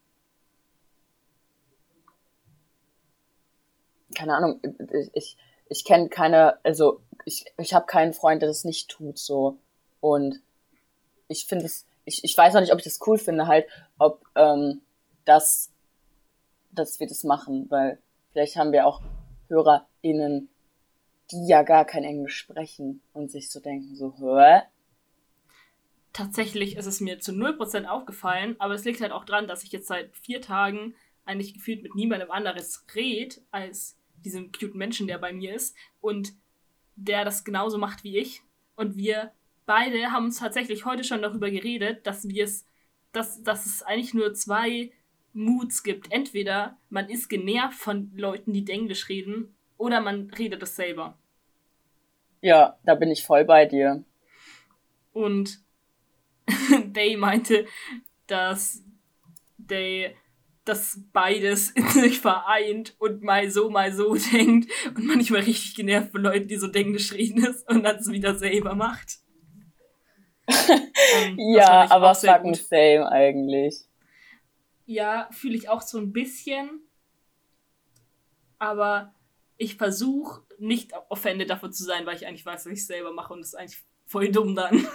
keine 4.16 4.36
Ahnung, 4.36 4.60
ich, 4.92 5.10
ich, 5.14 5.38
ich 5.70 5.86
kenne 5.86 6.10
keine, 6.10 6.64
also 6.64 7.02
ich, 7.26 7.46
ich 7.58 7.74
habe 7.74 7.86
keinen 7.86 8.14
Freund, 8.14 8.42
der 8.42 8.50
das 8.50 8.64
nicht 8.64 8.90
tut 8.90 9.18
so. 9.18 9.58
Und 10.02 10.42
ich 11.28 11.46
finde 11.46 11.66
es, 11.66 11.86
ich, 12.06 12.24
ich 12.24 12.36
weiß 12.36 12.54
noch 12.54 12.62
nicht, 12.62 12.74
ob 12.74 12.80
ich 12.80 12.86
das 12.86 13.00
cool 13.06 13.18
finde, 13.18 13.48
halt, 13.48 13.68
ob 13.98 14.26
ähm, 14.36 14.82
das, 15.26 15.72
dass 16.72 17.00
wir 17.00 17.08
das 17.08 17.24
machen, 17.24 17.68
weil 17.70 18.00
vielleicht 18.32 18.56
haben 18.56 18.72
wir 18.72 18.88
auch 18.88 19.02
HörerInnen, 19.48 20.50
die 21.32 21.48
ja 21.48 21.64
gar 21.64 21.86
kein 21.86 22.04
Englisch 22.04 22.38
sprechen 22.38 23.02
und 23.14 23.30
sich 23.30 23.52
so 23.52 23.60
denken, 23.60 23.96
so, 23.96 24.14
hä? 24.18 24.62
Tatsächlich 26.20 26.76
ist 26.76 26.86
es 26.86 27.00
mir 27.00 27.22
zu 27.22 27.32
0% 27.32 27.86
aufgefallen, 27.86 28.58
aber 28.60 28.74
es 28.74 28.84
liegt 28.84 29.00
halt 29.00 29.14
auch 29.14 29.24
dran, 29.24 29.48
dass 29.48 29.64
ich 29.64 29.72
jetzt 29.72 29.88
seit 29.88 30.18
vier 30.18 30.42
Tagen 30.42 30.94
eigentlich 31.24 31.54
gefühlt 31.54 31.82
mit 31.82 31.96
niemandem 31.96 32.30
anderes 32.30 32.86
red, 32.94 33.42
als 33.52 33.98
diesem 34.26 34.52
cute 34.52 34.76
Menschen, 34.76 35.08
der 35.08 35.18
bei 35.18 35.32
mir 35.32 35.56
ist 35.56 35.78
und 36.02 36.34
der 36.98 37.24
das 37.24 37.46
genauso 37.46 37.78
macht 37.78 38.04
wie 38.04 38.18
ich. 38.18 38.42
Und 38.76 38.98
wir 38.98 39.32
beide 39.66 40.12
haben 40.12 40.26
uns 40.26 40.40
tatsächlich 40.40 40.84
heute 40.84 41.06
schon 41.06 41.22
darüber 41.22 41.50
geredet, 41.50 42.06
dass 42.06 42.28
wir 42.28 42.44
es, 42.44 42.66
dass, 43.14 43.42
dass 43.42 43.66
es 43.66 43.82
eigentlich 43.82 44.14
nur 44.14 44.34
zwei 44.34 44.92
Moods 45.32 45.84
gibt. 45.84 46.12
Entweder 46.12 46.78
man 46.90 47.08
ist 47.08 47.30
genervt 47.30 47.80
von 47.80 48.12
Leuten, 48.14 48.52
die 48.52 48.70
Englisch 48.70 49.08
reden, 49.08 49.56
oder 49.78 50.02
man 50.02 50.30
redet 50.32 50.62
es 50.64 50.76
selber. 50.76 51.18
Ja, 52.42 52.78
da 52.84 52.96
bin 52.96 53.10
ich 53.10 53.24
voll 53.24 53.46
bei 53.46 53.66
dir. 53.66 54.04
Und 55.14 55.64
Day 56.94 57.18
meinte, 57.18 57.66
dass 58.28 58.84
Day 59.58 60.16
das 60.66 61.00
beides 61.12 61.72
in 61.72 61.88
sich 61.90 62.20
vereint 62.20 62.96
und 63.00 63.24
mal 63.24 63.50
so, 63.50 63.70
mal 63.70 63.92
so 63.92 64.16
denkt 64.32 64.72
und 64.96 65.06
manchmal 65.06 65.42
richtig 65.42 65.76
genervt 65.76 66.12
von 66.12 66.22
Leuten, 66.22 66.48
die 66.48 66.58
so 66.58 66.72
Englisch 66.72 67.14
reden 67.14 67.44
ist 67.44 67.68
und 67.70 67.84
dann 67.84 67.98
es 67.98 68.12
wieder 68.12 68.36
selber 68.36 68.76
macht. 68.76 69.20
Ähm, 70.48 71.38
Ja, 71.38 71.90
aber 71.92 72.16
fucking 72.16 72.56
same 72.56 73.10
eigentlich. 73.12 73.86
Ja, 74.86 75.30
fühle 75.32 75.56
ich 75.56 75.70
auch 75.70 75.82
so 75.82 76.00
ein 76.00 76.12
bisschen. 76.12 76.82
Aber 78.58 79.14
ich 79.58 79.76
versuche 79.76 80.42
nicht 80.58 80.94
offended 81.10 81.50
davon 81.50 81.72
zu 81.72 81.84
sein, 81.84 82.06
weil 82.06 82.16
ich 82.16 82.28
eigentlich 82.28 82.46
weiß, 82.46 82.64
dass 82.64 82.74
ich 82.74 82.80
es 82.80 82.88
selber 82.88 83.14
mache 83.14 83.34
und 83.34 83.40
das 83.40 83.50
ist 83.50 83.56
eigentlich 83.56 83.82
voll 84.06 84.32
dumm 84.32 84.56
dann. 84.56 84.88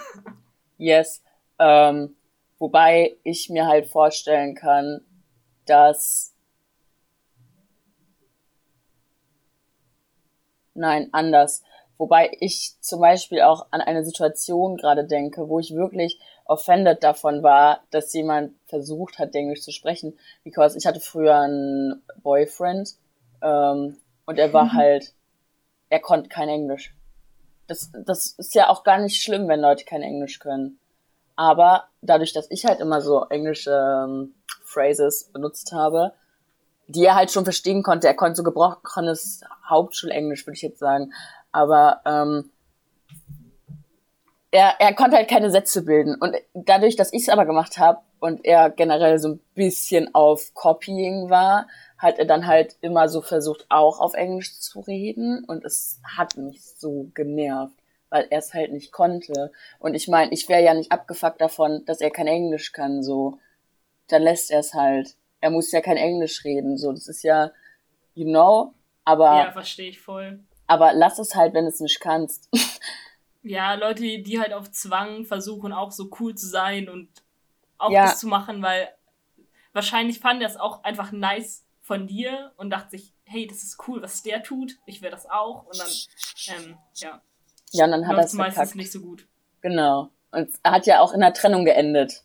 Yes. 0.77 1.23
Ähm, 1.59 2.15
wobei 2.59 3.15
ich 3.23 3.49
mir 3.49 3.67
halt 3.67 3.87
vorstellen 3.87 4.55
kann, 4.55 5.01
dass. 5.65 6.33
Nein, 10.73 11.09
anders. 11.13 11.63
Wobei 11.97 12.35
ich 12.39 12.75
zum 12.81 12.99
Beispiel 12.99 13.41
auch 13.41 13.67
an 13.71 13.79
eine 13.79 14.03
Situation 14.03 14.75
gerade 14.75 15.05
denke, 15.05 15.47
wo 15.47 15.59
ich 15.59 15.73
wirklich 15.73 16.19
offended 16.43 17.03
davon 17.03 17.41
war, 17.41 17.81
dass 17.89 18.13
jemand 18.13 18.53
versucht 18.67 19.17
hat, 19.17 19.33
Englisch 19.33 19.61
zu 19.61 19.71
sprechen. 19.71 20.17
Because 20.43 20.77
ich 20.77 20.85
hatte 20.85 20.99
früher 20.99 21.39
einen 21.39 22.03
Boyfriend 22.21 22.95
ähm, 23.41 23.97
und 24.25 24.37
er 24.37 24.51
war 24.51 24.73
halt, 24.73 25.13
er 25.89 25.99
konnte 25.99 26.29
kein 26.29 26.49
Englisch. 26.49 26.93
Das, 27.67 27.91
das 28.05 28.27
ist 28.37 28.53
ja 28.53 28.69
auch 28.69 28.83
gar 28.83 28.99
nicht 28.99 29.21
schlimm, 29.21 29.47
wenn 29.47 29.61
Leute 29.61 29.85
kein 29.85 30.03
Englisch 30.03 30.39
können. 30.39 30.79
Aber 31.35 31.85
dadurch, 32.01 32.33
dass 32.33 32.49
ich 32.49 32.65
halt 32.65 32.79
immer 32.79 33.01
so 33.01 33.25
englische 33.29 33.71
ähm, 33.71 34.35
Phrases 34.63 35.29
benutzt 35.33 35.71
habe, 35.73 36.13
die 36.87 37.03
er 37.03 37.15
halt 37.15 37.31
schon 37.31 37.43
verstehen 37.43 37.83
konnte, 37.83 38.07
er 38.07 38.13
konnte 38.13 38.35
so 38.35 38.43
gebrochenes 38.43 39.41
Hauptschulenglisch, 39.67 40.45
würde 40.45 40.55
ich 40.55 40.61
jetzt 40.61 40.79
sagen. 40.79 41.13
Aber 41.51 42.01
ähm, 42.05 42.51
er, 44.51 44.75
er 44.79 44.93
konnte 44.93 45.17
halt 45.17 45.29
keine 45.29 45.51
Sätze 45.51 45.83
bilden. 45.83 46.15
Und 46.15 46.35
dadurch, 46.53 46.95
dass 46.95 47.11
ich 47.11 47.23
es 47.23 47.29
aber 47.29 47.45
gemacht 47.45 47.77
habe 47.77 47.99
und 48.19 48.45
er 48.45 48.69
generell 48.69 49.19
so 49.19 49.29
ein 49.29 49.39
bisschen 49.53 50.13
auf 50.15 50.53
Copying 50.53 51.29
war, 51.29 51.67
hat 51.97 52.19
er 52.19 52.25
dann 52.25 52.47
halt 52.47 52.77
immer 52.81 53.09
so 53.09 53.21
versucht, 53.21 53.65
auch 53.69 53.99
auf 53.99 54.13
Englisch 54.13 54.59
zu 54.59 54.79
reden. 54.81 55.43
Und 55.45 55.65
es 55.65 55.99
hat 56.03 56.37
mich 56.37 56.63
so 56.63 57.09
genervt, 57.13 57.75
weil 58.09 58.27
er 58.29 58.39
es 58.39 58.53
halt 58.53 58.71
nicht 58.71 58.91
konnte. 58.91 59.51
Und 59.79 59.93
ich 59.93 60.07
meine, 60.07 60.31
ich 60.31 60.47
wäre 60.49 60.63
ja 60.63 60.73
nicht 60.73 60.91
abgefuckt 60.91 61.41
davon, 61.41 61.83
dass 61.85 62.01
er 62.01 62.11
kein 62.11 62.27
Englisch 62.27 62.71
kann, 62.71 63.03
so. 63.03 63.39
Dann 64.07 64.21
lässt 64.21 64.51
er 64.51 64.59
es 64.59 64.73
halt. 64.73 65.15
Er 65.41 65.49
muss 65.49 65.71
ja 65.71 65.81
kein 65.81 65.97
Englisch 65.97 66.43
reden, 66.43 66.77
so. 66.77 66.91
Das 66.91 67.07
ist 67.07 67.23
ja, 67.23 67.51
you 68.13 68.25
know, 68.25 68.73
aber. 69.03 69.37
Ja, 69.39 69.51
verstehe 69.51 69.89
ich 69.89 69.99
voll. 69.99 70.39
Aber 70.67 70.93
lass 70.93 71.19
es 71.19 71.35
halt, 71.35 71.53
wenn 71.53 71.65
du 71.65 71.69
es 71.69 71.79
nicht 71.79 71.99
kannst. 71.99 72.49
Ja, 73.47 73.75
Leute, 73.75 74.01
die 74.01 74.39
halt 74.39 74.53
auf 74.53 74.71
Zwang 74.71 75.23
versuchen, 75.23 75.71
auch 75.71 75.91
so 75.91 76.09
cool 76.19 76.33
zu 76.33 76.47
sein 76.47 76.89
und 76.89 77.09
auch 77.77 77.91
ja. 77.91 78.05
das 78.05 78.19
zu 78.19 78.25
machen, 78.25 78.63
weil 78.63 78.89
wahrscheinlich 79.71 80.19
fand 80.19 80.41
er 80.41 80.49
es 80.49 80.57
auch 80.57 80.83
einfach 80.83 81.11
nice 81.11 81.63
von 81.79 82.07
dir 82.07 82.53
und 82.57 82.71
dachte 82.71 82.97
sich, 82.97 83.13
hey, 83.23 83.45
das 83.45 83.61
ist 83.61 83.87
cool, 83.87 84.01
was 84.01 84.23
der 84.23 84.41
tut, 84.41 84.79
ich 84.87 85.03
will 85.03 85.11
das 85.11 85.29
auch 85.29 85.67
und 85.67 85.77
dann, 85.77 86.57
ähm, 86.57 86.77
ja. 86.95 87.21
Ja, 87.71 87.85
und 87.85 87.91
dann 87.91 88.07
hat 88.07 88.17
er 88.17 88.23
es 88.23 88.33
meistens 88.33 88.55
verkackt. 88.55 88.75
nicht 88.75 88.91
so 88.91 89.01
gut. 89.01 89.27
Genau. 89.61 90.09
Und 90.31 90.49
er 90.63 90.71
hat 90.71 90.85
ja 90.85 90.99
auch 90.99 91.13
in 91.13 91.21
der 91.21 91.33
Trennung 91.33 91.65
geendet. 91.65 92.23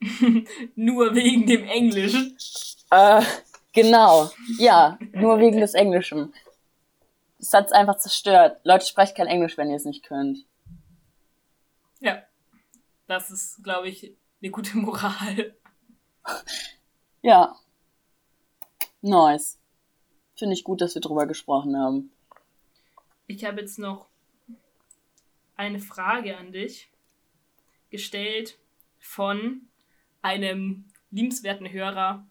nur 0.74 1.14
wegen 1.14 1.46
dem 1.46 1.64
Englisch. 1.64 2.14
Äh, 2.90 3.22
genau. 3.72 4.30
Ja, 4.58 4.98
nur 5.12 5.38
wegen 5.38 5.60
des 5.60 5.74
Englischen. 5.74 6.34
Das 7.38 7.52
hat 7.52 7.66
es 7.66 7.72
einfach 7.72 7.96
zerstört. 7.96 8.60
Leute, 8.64 8.86
sprecht 8.86 9.16
kein 9.16 9.26
Englisch, 9.26 9.56
wenn 9.56 9.70
ihr 9.70 9.76
es 9.76 9.84
nicht 9.84 10.04
könnt. 10.04 10.38
Ja. 12.00 12.22
Das 13.06 13.30
ist, 13.30 13.62
glaube 13.62 13.88
ich, 13.88 14.16
eine 14.42 14.50
gute 14.50 14.76
Moral. 14.78 15.54
Ja. 17.22 17.56
Nice. 19.02 19.58
Finde 20.36 20.54
ich 20.54 20.64
gut, 20.64 20.80
dass 20.80 20.94
wir 20.94 21.02
drüber 21.02 21.26
gesprochen 21.26 21.76
haben. 21.76 22.10
Ich 23.26 23.44
habe 23.44 23.60
jetzt 23.60 23.78
noch 23.78 24.06
eine 25.56 25.80
Frage 25.80 26.36
an 26.36 26.52
dich 26.52 26.90
gestellt 27.90 28.58
von 28.98 29.68
einem 30.22 30.86
liebenswerten 31.10 31.70
Hörer, 31.70 32.26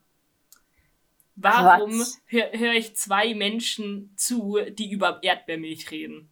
Warum 1.36 2.06
höre 2.28 2.52
hör 2.52 2.74
ich 2.74 2.96
zwei 2.96 3.34
Menschen 3.34 4.14
zu, 4.16 4.60
die 4.70 4.92
über 4.92 5.20
Erdbeermilch 5.24 5.90
reden? 5.90 6.30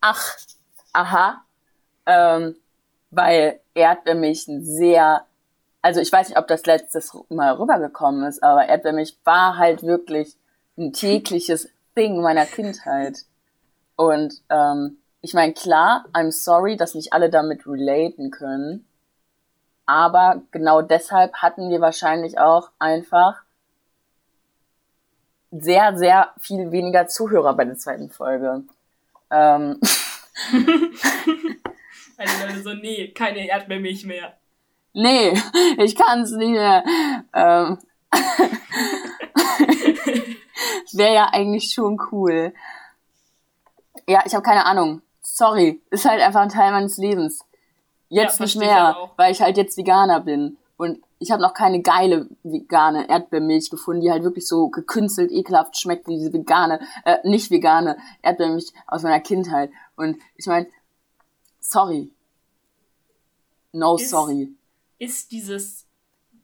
Ach, 0.00 0.36
aha. 0.92 1.44
Ähm, 2.04 2.56
weil 3.10 3.60
Erdbeermilch 3.74 4.46
ein 4.48 4.62
sehr, 4.64 5.26
also 5.80 6.00
ich 6.00 6.12
weiß 6.12 6.28
nicht, 6.28 6.38
ob 6.38 6.46
das 6.46 6.66
letztes 6.66 7.16
Mal 7.30 7.54
rübergekommen 7.54 8.24
ist, 8.28 8.42
aber 8.42 8.66
Erdbeermilch 8.66 9.16
war 9.24 9.56
halt 9.56 9.82
wirklich 9.82 10.36
ein 10.76 10.92
tägliches 10.92 11.70
Ding 11.96 12.20
meiner 12.20 12.44
Kindheit. 12.44 13.20
Und 13.96 14.42
ähm, 14.50 14.98
ich 15.20 15.34
meine, 15.34 15.52
klar, 15.54 16.04
I'm 16.12 16.30
sorry, 16.30 16.76
dass 16.76 16.94
nicht 16.94 17.12
alle 17.12 17.30
damit 17.30 17.66
relaten 17.66 18.30
können. 18.30 18.86
Aber 19.86 20.42
genau 20.50 20.82
deshalb 20.82 21.34
hatten 21.36 21.70
wir 21.70 21.80
wahrscheinlich 21.80 22.38
auch 22.38 22.70
einfach 22.78 23.42
sehr, 25.50 25.96
sehr 25.96 26.32
viel 26.38 26.70
weniger 26.72 27.08
Zuhörer 27.08 27.54
bei 27.54 27.64
der 27.64 27.76
zweiten 27.76 28.10
Folge. 28.10 28.64
Ähm. 29.30 29.80
also 32.18 32.62
so, 32.62 32.74
nee, 32.74 33.08
keine 33.12 33.48
Erdbeermilch 33.48 34.04
mehr. 34.04 34.34
Nee, 34.92 35.40
ich 35.78 35.94
kann 35.94 36.22
es 36.22 36.32
nicht 36.32 36.50
mehr. 36.50 36.84
Ähm. 37.32 37.78
Wäre 40.92 41.14
ja 41.14 41.28
eigentlich 41.32 41.72
schon 41.72 41.98
cool. 42.10 42.52
Ja, 44.08 44.22
ich 44.24 44.34
habe 44.34 44.42
keine 44.42 44.64
Ahnung. 44.66 45.02
Sorry, 45.22 45.82
ist 45.90 46.04
halt 46.04 46.22
einfach 46.22 46.40
ein 46.40 46.48
Teil 46.48 46.70
meines 46.70 46.96
Lebens. 46.98 47.44
Jetzt 48.08 48.38
ja, 48.38 48.44
nicht 48.44 48.56
mehr, 48.56 48.96
weil 49.16 49.32
ich 49.32 49.42
halt 49.42 49.56
jetzt 49.56 49.76
Veganer 49.76 50.20
bin. 50.20 50.56
Und 50.76 51.00
ich 51.18 51.30
habe 51.30 51.42
noch 51.42 51.54
keine 51.54 51.80
geile 51.80 52.28
vegane 52.42 53.08
Erdbeermilch 53.08 53.70
gefunden, 53.70 54.02
die 54.02 54.10
halt 54.10 54.22
wirklich 54.22 54.46
so 54.46 54.68
gekünstelt, 54.68 55.32
ekelhaft 55.32 55.78
schmeckt 55.78 56.06
wie 56.06 56.16
diese 56.16 56.32
vegane, 56.32 56.80
äh, 57.04 57.16
nicht 57.24 57.50
vegane 57.50 57.96
Erdbeermilch 58.22 58.72
aus 58.86 59.02
meiner 59.02 59.20
Kindheit. 59.20 59.70
Und 59.96 60.18
ich 60.36 60.46
meine, 60.46 60.68
sorry. 61.58 62.10
No 63.72 63.96
ist, 63.96 64.10
sorry. 64.10 64.54
Ist 64.98 65.32
dieses, 65.32 65.86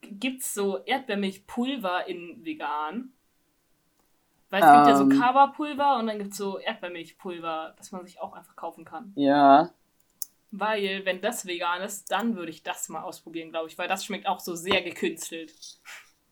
gibt's 0.01 0.55
so 0.55 0.79
Erdbeermilchpulver 0.79 2.09
in 2.09 2.45
vegan? 2.45 3.13
Weil 4.53 4.63
es 4.63 4.69
um, 4.69 4.75
gibt 4.75 4.87
ja 4.87 4.97
so 4.97 5.05
ähm. 5.05 5.21
Kaba-Pulver 5.21 5.97
und 5.99 6.07
dann 6.07 6.19
gibt's 6.19 6.37
so 6.37 6.59
Erdbeermilchpulver, 6.59 7.75
das 7.77 7.91
man 7.91 8.05
sich 8.05 8.21
auch 8.21 8.35
einfach 8.35 8.55
kaufen 8.55 8.85
kann. 8.85 9.13
Ja, 9.17 9.71
weil, 10.55 11.07
wenn 11.07 11.23
das 11.23 11.47
vegan 11.47 11.81
ist, 11.81 12.13
dann 12.13 12.37
würde 12.37 12.51
ich 12.51 12.63
das 12.63 12.91
mal 12.91 13.03
ausprobieren, 13.03 13.51
glaube 13.51 13.69
ich, 13.69 13.79
weil 13.79 13.89
das 13.89 14.05
schmeckt 14.05 14.27
auch 14.27 14.39
so 14.39 14.55
sehr 14.55 14.83
gekünstelt. 14.83 15.51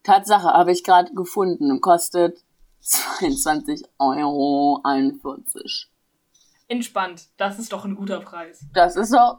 Tatsache, 0.03 0.49
habe 0.49 0.73
ich 0.73 0.85
gerade 0.85 1.15
gefunden. 1.15 1.81
Kostet 1.81 2.39
22,41 2.83 3.87
Euro. 3.99 4.83
Entspannt, 6.69 7.29
das 7.39 7.59
ist 7.59 7.73
doch 7.73 7.87
ein 7.87 7.95
guter 7.95 8.21
Preis. 8.21 8.67
Das 8.75 8.97
ist 8.97 9.15
doch 9.15 9.39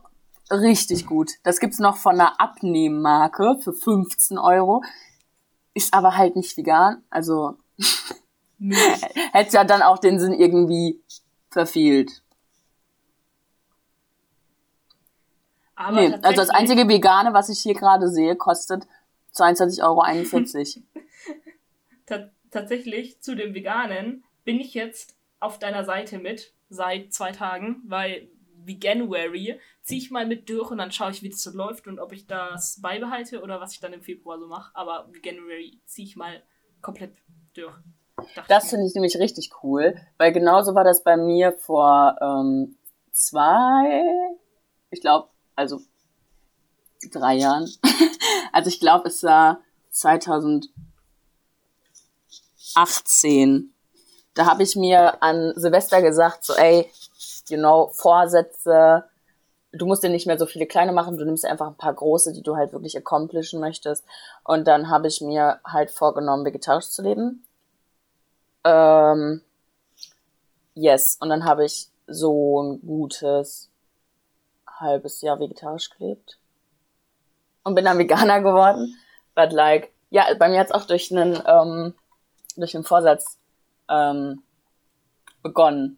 richtig 0.50 1.06
gut. 1.06 1.30
Das 1.44 1.60
gibt's 1.60 1.78
noch 1.78 1.98
von 1.98 2.20
einer 2.20 2.42
Abnehmmarke 2.42 3.58
für 3.60 3.74
15 3.74 4.40
Euro. 4.40 4.84
Ist 5.76 5.94
aber 5.94 6.18
halt 6.18 6.36
nicht 6.36 6.58
vegan, 6.58 7.04
also 7.12 7.60
hätte 9.34 9.56
ja 9.56 9.64
dann 9.64 9.82
auch 9.82 9.98
den 9.98 10.20
Sinn 10.20 10.34
irgendwie 10.34 11.02
verfehlt. 11.50 12.22
Aber 15.76 16.00
nee, 16.00 16.14
also 16.22 16.36
das 16.36 16.50
einzige 16.50 16.88
Vegane, 16.88 17.34
was 17.34 17.50
ich 17.50 17.60
hier 17.60 17.74
gerade 17.74 18.08
sehe, 18.08 18.36
kostet 18.36 18.86
22,41 19.34 19.84
Euro. 19.84 20.84
tatsächlich 22.52 23.20
zu 23.22 23.36
dem 23.36 23.56
Veganen 23.56 24.24
bin 24.44 24.60
ich 24.60 24.74
jetzt 24.74 25.16
auf 25.40 25.58
deiner 25.58 25.84
Seite 25.84 26.20
mit 26.20 26.54
seit 26.70 27.14
zwei 27.14 27.32
Tagen, 27.32 27.82
weil 27.86 28.28
Veganuary 28.64 29.60
ziehe 29.82 30.00
ich 30.00 30.12
mal 30.12 30.28
mit 30.28 30.50
durch 30.50 30.70
und 30.70 30.78
dann 30.78 30.92
schaue 30.92 31.12
ich, 31.12 31.24
wie 31.24 31.30
das 31.30 31.42
so 31.42 31.52
läuft 31.52 31.88
und 31.88 32.00
ob 32.00 32.12
ich 32.12 32.28
das 32.28 32.80
beibehalte 32.82 33.42
oder 33.42 33.60
was 33.60 33.74
ich 33.74 33.80
dann 33.80 33.94
im 33.94 34.02
Februar 34.02 34.38
so 34.38 34.48
mache. 34.48 34.76
Aber 34.76 35.08
Veganuary 35.12 35.80
ziehe 35.86 36.08
ich 36.08 36.16
mal 36.16 36.44
komplett 36.82 37.14
durch. 37.54 37.74
Das 38.48 38.70
finde 38.70 38.86
ich 38.88 38.94
nämlich 38.94 39.18
richtig 39.18 39.52
cool, 39.64 39.96
weil 40.18 40.32
genauso 40.32 40.76
war 40.76 40.84
das 40.84 41.04
bei 41.04 41.18
mir 41.18 41.52
vor 41.54 42.18
ähm, 42.22 42.78
zwei, 43.12 44.02
ich 44.90 45.02
glaube, 45.02 45.30
also 45.56 45.82
drei 47.12 47.36
Jahren. 47.36 47.70
also 48.54 48.70
ich 48.70 48.80
glaube, 48.80 49.10
es 49.10 49.24
war 49.24 49.62
2018. 49.92 50.70
Da 54.34 54.46
habe 54.46 54.64
ich 54.64 54.76
mir 54.76 55.22
an 55.22 55.54
Silvester 55.56 56.02
gesagt, 56.02 56.46
so 56.46 56.54
ey, 56.54 56.90
you 57.50 57.58
know, 57.58 57.90
Vorsätze, 57.94 59.04
du 59.74 59.86
musst 59.86 60.04
dir 60.04 60.10
nicht 60.10 60.28
mehr 60.28 60.38
so 60.38 60.46
viele 60.46 60.66
kleine 60.66 60.94
machen, 60.94 61.18
du 61.18 61.26
nimmst 61.26 61.46
einfach 61.46 61.68
ein 61.68 61.76
paar 61.76 61.94
große, 61.94 62.34
die 62.34 62.42
du 62.42 62.56
halt 62.56 62.74
wirklich 62.74 62.98
accomplishen 62.98 63.60
möchtest. 63.60 64.06
Und 64.44 64.68
dann 64.68 64.90
habe 64.90 65.08
ich 65.08 65.22
mir 65.22 65.60
halt 65.66 65.92
vorgenommen, 65.92 66.46
vegetarisch 66.46 66.90
zu 66.90 67.02
leben. 67.02 67.46
Ähm, 68.64 69.42
yes, 70.74 71.18
und 71.20 71.30
dann 71.30 71.46
habe 71.46 71.66
ich 71.66 71.90
so 72.08 72.62
ein 72.62 72.82
gutes 72.82 73.70
halbes 74.68 75.22
Jahr 75.22 75.40
vegetarisch 75.40 75.90
gelebt 75.92 76.40
und 77.64 77.76
bin 77.76 77.86
dann 77.86 77.98
Veganer 77.98 78.42
geworden. 78.42 78.98
But 79.36 79.52
like, 79.54 79.92
ja, 80.10 80.26
bei 80.38 80.50
mir 80.50 80.60
hat's 80.60 80.72
auch 80.72 80.86
durch 80.86 81.12
einen, 81.12 81.42
ähm, 81.46 81.94
durch 82.58 82.76
einen 82.76 82.84
Vorsatz 82.84 83.38
ähm, 83.90 84.44
begonnen. 85.42 85.98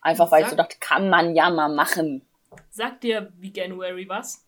Einfach 0.00 0.30
weil 0.30 0.42
Sag, 0.42 0.46
ich 0.46 0.50
so 0.50 0.56
dachte, 0.56 0.76
kann 0.80 1.08
man 1.08 1.34
ja 1.34 1.50
mal 1.50 1.68
machen. 1.68 2.26
Sagt 2.70 3.04
dir 3.04 3.32
Veganuary 3.36 4.08
was? 4.08 4.44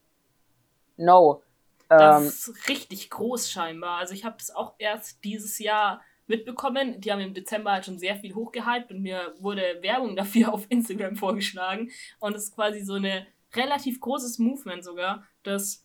No. 0.97 1.43
Das 1.89 2.23
ähm, 2.23 2.29
ist 2.29 2.69
richtig 2.69 3.11
groß 3.11 3.51
scheinbar. 3.51 3.99
Also 3.99 4.15
ich 4.15 4.25
habe 4.25 4.37
es 4.39 4.55
auch 4.55 4.75
erst 4.79 5.23
dieses 5.25 5.59
Jahr 5.59 6.01
mitbekommen. 6.27 7.01
Die 7.01 7.13
haben 7.13 7.21
im 7.21 7.35
Dezember 7.35 7.73
halt 7.73 7.85
schon 7.85 7.99
sehr 7.99 8.17
viel 8.17 8.35
hochgehypt 8.35 8.91
und 8.91 9.03
mir 9.03 9.35
wurde 9.39 9.79
Werbung 9.81 10.17
dafür 10.17 10.53
auf 10.53 10.67
Instagram 10.69 11.17
vorgeschlagen. 11.17 11.91
Und 12.19 12.35
es 12.35 12.45
ist 12.45 12.55
quasi 12.55 12.81
so 12.81 12.95
eine 12.95 13.27
relativ 13.55 14.01
großes 14.01 14.39
Movement 14.39 14.85
sogar, 14.85 15.27
das 15.43 15.85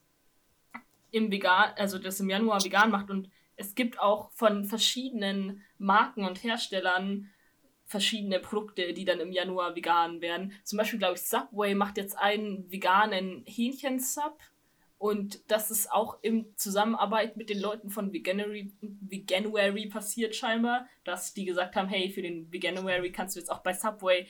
im 1.12 1.32
Vegan, 1.32 1.74
also 1.78 2.00
das 2.00 2.20
im 2.20 2.30
Januar 2.30 2.64
vegan 2.64 2.89
macht 2.89 3.10
und 3.10 3.30
es 3.56 3.76
gibt 3.76 4.00
auch 4.00 4.32
von 4.32 4.66
verschiedenen 4.66 5.62
Marken 5.78 6.26
und 6.26 6.44
Herstellern 6.44 7.30
verschiedene 7.86 8.39
Produkte, 8.39 8.94
die 8.94 9.06
dann 9.06 9.20
im 9.20 9.32
Januar 9.32 9.76
vegan 9.76 10.22
werden. 10.22 10.54
Zum 10.64 10.78
Beispiel, 10.78 10.98
glaube 10.98 11.16
ich, 11.16 11.22
Subway 11.22 11.76
macht 11.76 11.98
jetzt 11.98 12.18
einen 12.18 12.72
veganen 12.72 13.44
Hähnchensub. 13.46 14.39
Und 15.02 15.41
das 15.49 15.72
ist 15.72 15.91
auch 15.91 16.20
in 16.22 16.56
Zusammenarbeit 16.58 17.36
mit 17.36 17.49
den 17.49 17.60
Leuten 17.60 17.89
von 17.89 18.14
Veganuary, 18.14 18.72
Veganuary 18.82 19.88
passiert 19.88 20.36
scheinbar, 20.36 20.86
dass 21.04 21.34
die 21.34 21.45
gesagt 21.45 21.76
haben, 21.76 21.88
hey, 21.88 22.12
für 22.12 22.22
den 22.22 22.52
Veganuary 22.52 23.12
kannst 23.12 23.36
du 23.36 23.39
jetzt 23.39 23.49
auch 23.49 23.64
bei 23.64 23.74
Subway 23.74 24.28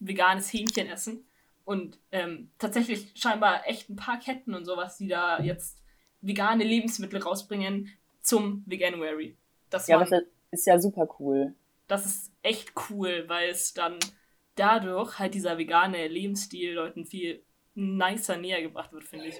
veganes 0.00 0.52
Hähnchen 0.52 0.88
essen. 0.88 1.24
Und 1.64 2.00
ähm, 2.10 2.50
tatsächlich 2.58 3.12
scheinbar 3.14 3.68
echt 3.68 3.88
ein 3.88 3.94
paar 3.94 4.18
Ketten 4.18 4.56
und 4.56 4.64
sowas, 4.64 4.96
die 4.96 5.06
da 5.06 5.40
jetzt 5.40 5.78
vegane 6.22 6.64
Lebensmittel 6.64 7.22
rausbringen 7.22 7.88
zum 8.20 8.64
Veganuary. 8.66 9.36
Das 9.70 9.86
ja, 9.86 10.00
das 10.00 10.10
ist 10.50 10.66
ja 10.66 10.76
super 10.76 11.06
cool. 11.20 11.54
Das 11.86 12.04
ist 12.04 12.32
echt 12.42 12.72
cool, 12.90 13.26
weil 13.28 13.48
es 13.48 13.74
dann 13.74 14.00
dadurch 14.56 15.20
halt 15.20 15.34
dieser 15.34 15.56
vegane 15.56 16.08
Lebensstil 16.08 16.72
Leuten 16.72 17.04
viel 17.04 17.44
nicer 17.76 18.36
näher 18.38 18.60
gebracht 18.60 18.92
wird, 18.92 19.04
finde 19.04 19.26
ich. 19.26 19.36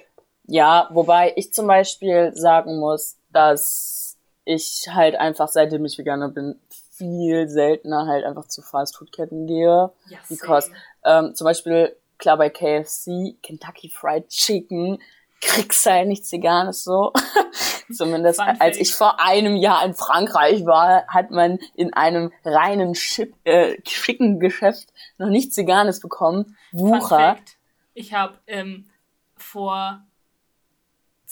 Ja, 0.46 0.88
wobei 0.92 1.32
ich 1.36 1.52
zum 1.52 1.66
Beispiel 1.66 2.32
sagen 2.34 2.78
muss, 2.78 3.16
dass 3.32 4.18
ich 4.44 4.86
halt 4.90 5.16
einfach, 5.16 5.48
seitdem 5.48 5.84
ich 5.84 5.98
Veganer 5.98 6.28
bin, 6.28 6.60
viel 6.96 7.48
seltener 7.48 8.06
halt 8.06 8.24
einfach 8.24 8.46
zu 8.46 8.62
Fastfood-Ketten 8.62 9.46
gehe. 9.46 9.90
Ja, 10.08 10.18
because, 10.28 10.70
ähm, 11.04 11.34
zum 11.34 11.46
Beispiel, 11.46 11.96
klar 12.18 12.36
bei 12.36 12.50
KFC, 12.50 13.36
Kentucky 13.42 13.88
Fried 13.88 14.28
Chicken, 14.28 14.98
kriegst 15.40 15.86
halt 15.86 16.08
nichts 16.08 16.30
Veganes 16.32 16.84
so. 16.84 17.12
Zumindest 17.92 18.40
als 18.40 18.78
ich 18.78 18.94
vor 18.94 19.20
einem 19.20 19.56
Jahr 19.56 19.84
in 19.84 19.94
Frankreich 19.94 20.64
war, 20.64 21.06
hat 21.06 21.30
man 21.30 21.58
in 21.74 21.92
einem 21.92 22.32
reinen 22.44 22.94
Chip, 22.94 23.34
äh, 23.44 23.76
schicken 23.86 24.40
Geschäft 24.40 24.88
noch 25.18 25.28
nichts 25.28 25.56
Veganes 25.56 26.00
bekommen. 26.00 26.56
Wucher. 26.72 27.36
Ich 27.92 28.14
habe 28.14 28.38
ähm, 28.46 28.88
vor 29.36 30.02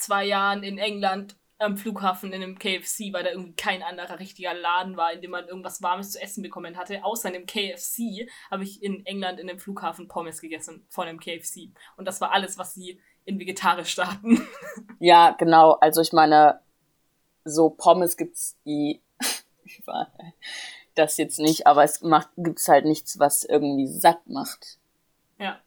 zwei 0.03 0.25
Jahren 0.25 0.63
in 0.63 0.77
England 0.77 1.35
am 1.59 1.77
Flughafen 1.77 2.33
in 2.33 2.43
einem 2.43 2.59
KFC, 2.59 3.13
weil 3.13 3.23
da 3.23 3.31
irgendwie 3.31 3.55
kein 3.55 3.83
anderer 3.83 4.19
richtiger 4.19 4.53
Laden 4.53 4.97
war, 4.97 5.13
in 5.13 5.21
dem 5.21 5.31
man 5.31 5.47
irgendwas 5.47 5.81
Warmes 5.81 6.11
zu 6.11 6.21
essen 6.21 6.43
bekommen 6.43 6.77
hatte. 6.77 7.03
Außer 7.03 7.29
in 7.29 7.35
einem 7.35 7.45
KFC 7.45 8.29
habe 8.51 8.63
ich 8.63 8.83
in 8.83 9.05
England 9.05 9.39
in 9.39 9.49
einem 9.49 9.59
Flughafen 9.59 10.07
Pommes 10.07 10.41
gegessen 10.41 10.85
von 10.89 11.07
einem 11.07 11.19
KFC. 11.19 11.69
Und 11.95 12.05
das 12.05 12.21
war 12.21 12.31
alles, 12.31 12.57
was 12.57 12.73
sie 12.73 12.99
in 13.25 13.39
vegetarisch 13.39 13.89
starten. 13.89 14.45
Ja, 14.99 15.31
genau. 15.31 15.73
Also 15.81 16.01
ich 16.01 16.13
meine, 16.13 16.61
so 17.43 17.69
Pommes 17.69 18.15
gibt's 18.15 18.57
die 18.65 19.01
das 20.95 21.17
jetzt 21.17 21.39
nicht, 21.39 21.67
aber 21.67 21.83
es 21.83 22.01
macht 22.01 22.29
gibt's 22.37 22.67
halt 22.69 22.85
nichts, 22.85 23.19
was 23.19 23.43
irgendwie 23.43 23.87
satt 23.87 24.25
macht. 24.27 24.79
Ja. 25.39 25.59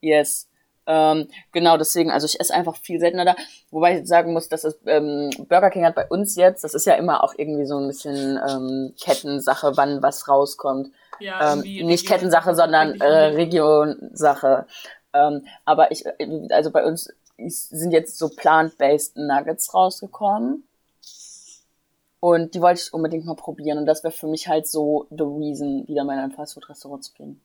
Yes. 0.00 0.49
Ähm, 0.86 1.28
genau, 1.52 1.76
deswegen, 1.76 2.10
also 2.10 2.26
ich 2.26 2.40
esse 2.40 2.54
einfach 2.54 2.76
viel 2.76 2.98
seltener 3.00 3.24
da. 3.24 3.36
Wobei 3.70 3.98
ich 4.00 4.08
sagen 4.08 4.32
muss, 4.32 4.48
dass 4.48 4.64
es 4.64 4.78
ähm, 4.86 5.30
Burger 5.48 5.70
King 5.70 5.84
hat 5.84 5.94
bei 5.94 6.06
uns 6.06 6.36
jetzt, 6.36 6.64
das 6.64 6.74
ist 6.74 6.86
ja 6.86 6.94
immer 6.94 7.22
auch 7.22 7.34
irgendwie 7.36 7.66
so 7.66 7.78
ein 7.78 7.86
bisschen 7.86 8.40
ähm, 8.48 8.94
Kettensache, 9.00 9.76
wann 9.76 10.02
was 10.02 10.26
rauskommt. 10.28 10.90
Ja, 11.20 11.52
ähm, 11.52 11.60
nicht 11.60 12.08
Kettensache, 12.08 12.54
sondern 12.54 13.00
äh, 13.00 13.06
Regionsache. 13.06 14.66
Ähm, 15.12 15.46
aber 15.64 15.90
ich, 15.90 16.04
also 16.50 16.70
bei 16.70 16.84
uns 16.84 17.12
sind 17.36 17.92
jetzt 17.92 18.18
so 18.18 18.28
plant-based 18.28 19.16
Nuggets 19.16 19.72
rausgekommen. 19.74 20.64
Und 22.20 22.54
die 22.54 22.60
wollte 22.60 22.82
ich 22.82 22.92
unbedingt 22.92 23.24
mal 23.24 23.34
probieren. 23.34 23.78
Und 23.78 23.86
das 23.86 24.04
wäre 24.04 24.12
für 24.12 24.26
mich 24.26 24.46
halt 24.46 24.66
so 24.66 25.06
the 25.10 25.22
reason, 25.22 25.88
wieder 25.88 26.04
mal 26.04 26.14
in 26.14 26.20
ein 26.20 26.32
Fastfood-Restaurant 26.32 27.02
zu 27.02 27.12
gehen. 27.14 27.40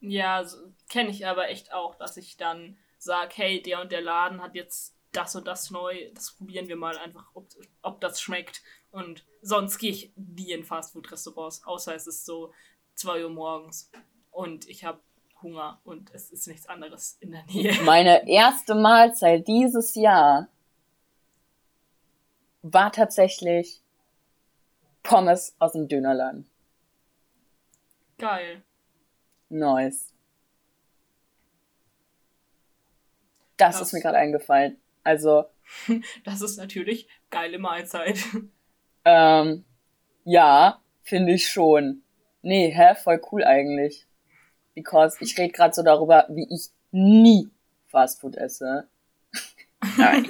Ja, 0.00 0.44
so, 0.44 0.58
kenne 0.88 1.10
ich 1.10 1.26
aber 1.26 1.48
echt 1.48 1.72
auch, 1.72 1.94
dass 1.94 2.16
ich 2.16 2.36
dann 2.36 2.76
sage, 2.98 3.32
hey, 3.36 3.62
der 3.62 3.80
und 3.80 3.92
der 3.92 4.00
Laden 4.00 4.42
hat 4.42 4.54
jetzt 4.54 4.94
das 5.12 5.34
und 5.36 5.46
das 5.46 5.70
neu, 5.70 6.10
das 6.14 6.32
probieren 6.32 6.68
wir 6.68 6.76
mal 6.76 6.98
einfach, 6.98 7.26
ob, 7.34 7.48
ob 7.82 8.00
das 8.00 8.20
schmeckt. 8.20 8.62
Und 8.90 9.24
sonst 9.42 9.78
gehe 9.78 9.90
ich 9.90 10.12
nie 10.16 10.52
in 10.52 10.64
Fastfood-Restaurants, 10.64 11.64
außer 11.64 11.94
es 11.94 12.06
ist 12.06 12.26
so 12.26 12.52
2 12.94 13.24
Uhr 13.24 13.30
morgens 13.30 13.90
und 14.30 14.68
ich 14.68 14.84
habe 14.84 15.00
Hunger 15.42 15.80
und 15.84 16.12
es 16.14 16.30
ist 16.30 16.48
nichts 16.48 16.66
anderes 16.66 17.16
in 17.20 17.30
der 17.30 17.44
Nähe. 17.44 17.72
Meine 17.84 18.28
erste 18.28 18.74
Mahlzeit 18.74 19.46
dieses 19.46 19.94
Jahr 19.94 20.48
war 22.62 22.90
tatsächlich 22.92 23.80
Pommes 25.02 25.54
aus 25.58 25.72
dem 25.72 25.88
Dönerladen. 25.88 26.48
Geil. 28.18 28.62
Nice. 29.48 30.12
Das, 33.58 33.78
das 33.78 33.88
ist 33.88 33.92
mir 33.92 34.00
gerade 34.00 34.16
eingefallen. 34.16 34.78
Also. 35.04 35.44
das 36.24 36.40
ist 36.40 36.56
natürlich 36.56 37.08
geile 37.30 37.58
Mahlzeit. 37.58 38.18
Ähm, 39.04 39.64
ja, 40.24 40.82
finde 41.02 41.32
ich 41.32 41.48
schon. 41.48 42.02
Nee, 42.42 42.70
hä, 42.70 42.94
voll 42.94 43.22
cool 43.32 43.42
eigentlich. 43.42 44.06
Because 44.74 45.16
ich 45.20 45.38
rede 45.38 45.52
gerade 45.52 45.72
so 45.72 45.82
darüber, 45.82 46.26
wie 46.28 46.46
ich 46.50 46.68
nie 46.90 47.48
Fastfood 47.86 48.36
esse. 48.36 48.86
Nein. 49.96 50.26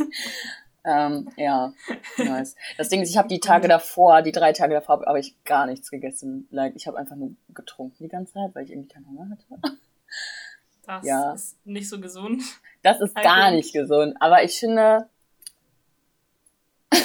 ähm, 0.85 1.29
ja, 1.37 1.73
nice. 2.19 2.55
Das 2.77 2.89
Ding 2.89 3.03
ist, 3.03 3.11
ich 3.11 3.19
habe 3.19 3.29
die 3.29 3.41
Tage 3.41 3.67
davor, 3.67 4.23
die 4.23 4.33
drei 4.33 4.53
Tage 4.53 4.75
davor, 4.75 5.05
habe 5.05 5.19
ich 5.19 5.43
gar 5.43 5.67
nichts 5.67 5.91
gegessen. 5.91 6.47
Like, 6.51 6.77
ich 6.77 6.87
habe 6.87 6.99
einfach 6.99 7.17
nur 7.17 7.33
getrunken 7.49 8.05
die 8.05 8.09
ganze 8.09 8.35
Zeit, 8.35 8.55
weil 8.55 8.65
ich 8.65 8.71
irgendwie 8.71 8.89
keinen 8.89 9.09
Hunger 9.09 9.29
hatte. 9.31 9.79
Das 10.89 11.05
ja. 11.05 11.33
ist 11.35 11.55
nicht 11.67 11.87
so 11.87 12.01
gesund. 12.01 12.43
Das 12.83 12.99
ist 13.03 13.15
gar 13.15 13.51
nicht 13.51 13.75
gesund. 13.75 14.17
Aber 14.21 14.43
ich 14.43 14.59
finde, 14.59 15.07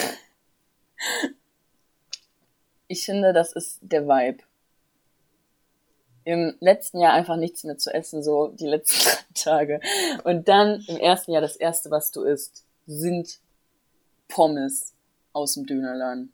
ich 2.88 3.04
finde, 3.04 3.34
das 3.34 3.52
ist 3.52 3.80
der 3.82 4.08
Vibe 4.08 4.42
im 6.24 6.56
letzten 6.62 7.02
Jahr 7.02 7.12
einfach 7.12 7.36
nichts 7.36 7.66
mehr 7.66 7.78
zu 7.78 7.94
essen, 7.94 8.24
so 8.24 8.48
die 8.48 8.68
letzten 8.68 9.04
drei 9.04 9.20
Tage. 9.34 9.82
Und 10.24 10.48
dann 10.48 10.82
im 10.88 10.96
ersten 10.96 11.34
Jahr 11.34 11.42
das 11.42 11.58
erste, 11.58 11.92
was 11.92 12.12
du 12.12 12.24
isst, 12.24 12.66
sind 12.88 13.42
Pommes 14.30 14.94
aus 15.34 15.56
dem 15.56 15.66
Dönerladen. 15.66 16.32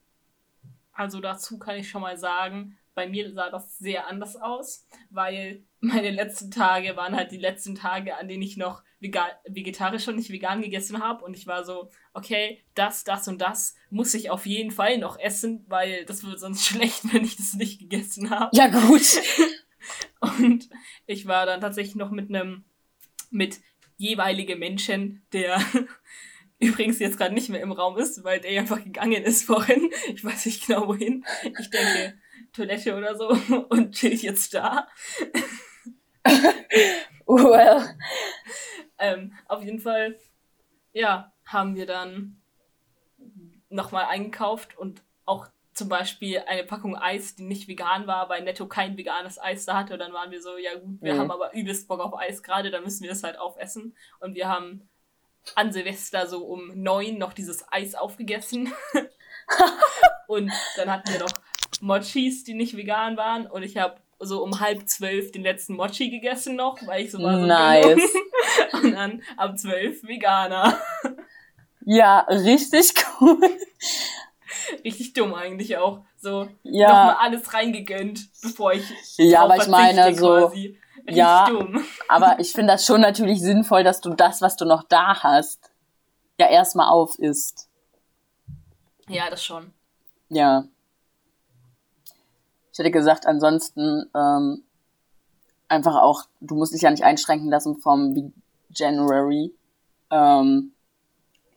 Also 0.93 1.19
dazu 1.19 1.57
kann 1.57 1.77
ich 1.77 1.89
schon 1.89 2.01
mal 2.01 2.19
sagen, 2.19 2.77
bei 2.99 3.07
mir 3.07 3.31
sah 3.31 3.49
das 3.49 3.77
sehr 3.77 4.07
anders 4.07 4.35
aus, 4.35 4.85
weil 5.09 5.63
meine 5.79 6.11
letzten 6.11 6.51
Tage 6.51 6.97
waren 6.97 7.15
halt 7.15 7.31
die 7.31 7.37
letzten 7.37 7.73
Tage, 7.73 8.17
an 8.17 8.27
denen 8.27 8.43
ich 8.43 8.57
noch 8.57 8.83
vegetarisch 8.99 10.05
und 10.09 10.17
nicht 10.17 10.31
vegan 10.31 10.61
gegessen 10.61 11.01
habe. 11.01 11.23
Und 11.23 11.37
ich 11.37 11.47
war 11.47 11.63
so, 11.63 11.89
okay, 12.13 12.61
das, 12.75 13.05
das 13.05 13.29
und 13.29 13.39
das 13.39 13.75
muss 13.89 14.13
ich 14.13 14.29
auf 14.29 14.45
jeden 14.45 14.71
Fall 14.71 14.97
noch 14.97 15.17
essen, 15.17 15.63
weil 15.69 16.03
das 16.03 16.25
wird 16.25 16.41
sonst 16.41 16.65
schlecht, 16.67 17.13
wenn 17.13 17.23
ich 17.23 17.37
das 17.37 17.53
nicht 17.53 17.79
gegessen 17.79 18.31
habe. 18.31 18.49
Ja, 18.53 18.67
gut. 18.67 19.21
Und 20.19 20.69
ich 21.07 21.25
war 21.25 21.45
dann 21.45 21.61
tatsächlich 21.61 21.95
noch 21.95 22.11
mit 22.11 22.27
einem, 22.27 22.65
mit 23.31 23.61
jeweilige 23.95 24.57
Menschen, 24.57 25.23
der 25.31 25.61
übrigens 26.59 26.99
jetzt 26.99 27.17
gerade 27.17 27.33
nicht 27.33 27.47
mehr 27.47 27.61
im 27.61 27.71
Raum 27.71 27.97
ist, 27.97 28.25
weil 28.25 28.41
der 28.41 28.59
einfach 28.59 28.83
gegangen 28.83 29.23
ist 29.23 29.45
vorhin. 29.45 29.89
Ich 30.13 30.25
weiß 30.25 30.45
nicht 30.47 30.67
genau 30.67 30.87
wohin. 30.87 31.23
Ich 31.57 31.69
denke, 31.69 32.19
Toilette 32.59 32.95
oder 32.95 33.15
so 33.15 33.29
und 33.69 33.93
chillt 33.93 34.21
jetzt 34.21 34.53
da. 34.53 34.87
well. 37.25 37.95
ähm, 38.97 39.33
auf 39.47 39.63
jeden 39.63 39.79
Fall, 39.79 40.19
ja, 40.91 41.31
haben 41.45 41.75
wir 41.75 41.85
dann 41.85 42.41
nochmal 43.69 44.05
eingekauft 44.05 44.77
und 44.77 45.01
auch 45.25 45.47
zum 45.73 45.87
Beispiel 45.87 46.39
eine 46.39 46.65
Packung 46.65 46.97
Eis, 46.97 47.35
die 47.35 47.43
nicht 47.43 47.69
vegan 47.69 48.07
war, 48.07 48.27
weil 48.27 48.43
Netto 48.43 48.67
kein 48.67 48.97
veganes 48.97 49.39
Eis 49.39 49.63
da 49.63 49.77
hatte. 49.77 49.93
Und 49.93 49.99
dann 49.99 50.11
waren 50.11 50.31
wir 50.31 50.41
so, 50.41 50.57
ja 50.57 50.77
gut, 50.77 51.01
wir 51.01 51.13
mhm. 51.13 51.19
haben 51.19 51.31
aber 51.31 51.53
übelst 51.53 51.87
Bock 51.87 52.01
auf 52.01 52.17
Eis 52.17 52.43
gerade, 52.43 52.71
dann 52.71 52.83
müssen 52.83 53.03
wir 53.03 53.09
das 53.09 53.23
halt 53.23 53.39
aufessen. 53.39 53.95
Und 54.19 54.35
wir 54.35 54.49
haben 54.49 54.89
an 55.55 55.71
Silvester 55.71 56.27
so 56.27 56.45
um 56.45 56.73
neun 56.75 57.17
noch 57.17 57.31
dieses 57.31 57.63
Eis 57.71 57.95
aufgegessen. 57.95 58.73
und 60.27 60.51
dann 60.75 60.91
hatten 60.91 61.13
wir 61.13 61.19
noch 61.19 61.31
Mochis, 61.81 62.43
die 62.43 62.53
nicht 62.53 62.75
vegan 62.75 63.17
waren. 63.17 63.47
Und 63.47 63.63
ich 63.63 63.77
habe 63.77 63.95
so 64.19 64.43
um 64.43 64.59
halb 64.59 64.87
zwölf 64.87 65.31
den 65.31 65.43
letzten 65.43 65.75
Mochi 65.75 66.09
gegessen 66.09 66.55
noch, 66.55 66.77
weil 66.85 67.05
ich 67.05 67.11
so 67.11 67.21
war 67.21 67.39
so 67.39 67.45
nice. 67.45 68.01
und 68.73 68.91
dann 68.91 69.21
ab 69.37 69.57
zwölf 69.57 70.03
Veganer. 70.03 70.79
Ja, 71.85 72.19
richtig 72.29 72.93
cool. 73.19 73.39
Richtig 74.83 75.13
dumm 75.13 75.33
eigentlich 75.33 75.77
auch. 75.77 76.01
So 76.17 76.47
ja. 76.63 76.87
nochmal 76.87 77.15
alles 77.19 77.53
reingegönnt, 77.53 78.29
bevor 78.41 78.73
ich. 78.73 78.83
Ja, 79.17 79.43
aber 79.43 79.57
ich 79.57 79.67
meine, 79.67 80.13
so. 80.15 80.51
ja, 81.07 81.49
dumm. 81.49 81.83
aber 82.07 82.39
ich 82.39 82.51
finde 82.51 82.73
das 82.73 82.85
schon 82.85 83.01
natürlich 83.01 83.39
sinnvoll, 83.39 83.83
dass 83.83 84.01
du 84.01 84.13
das, 84.13 84.41
was 84.41 84.57
du 84.57 84.65
noch 84.65 84.83
da 84.83 85.23
hast, 85.23 85.71
ja 86.39 86.47
erstmal 86.47 86.89
auf 86.89 87.17
isst. 87.19 87.69
Ja, 89.07 89.29
das 89.29 89.43
schon. 89.43 89.73
Ja. 90.29 90.65
Ich 92.79 92.85
hätte 92.85 92.91
gesagt, 92.91 93.27
ansonsten 93.27 94.09
ähm, 94.15 94.63
einfach 95.67 95.97
auch, 95.97 96.23
du 96.39 96.55
musst 96.55 96.73
dich 96.73 96.83
ja 96.83 96.89
nicht 96.89 97.03
einschränken 97.03 97.49
lassen 97.49 97.75
vom 97.75 98.31
January. 98.69 99.53
Ähm, 100.09 100.71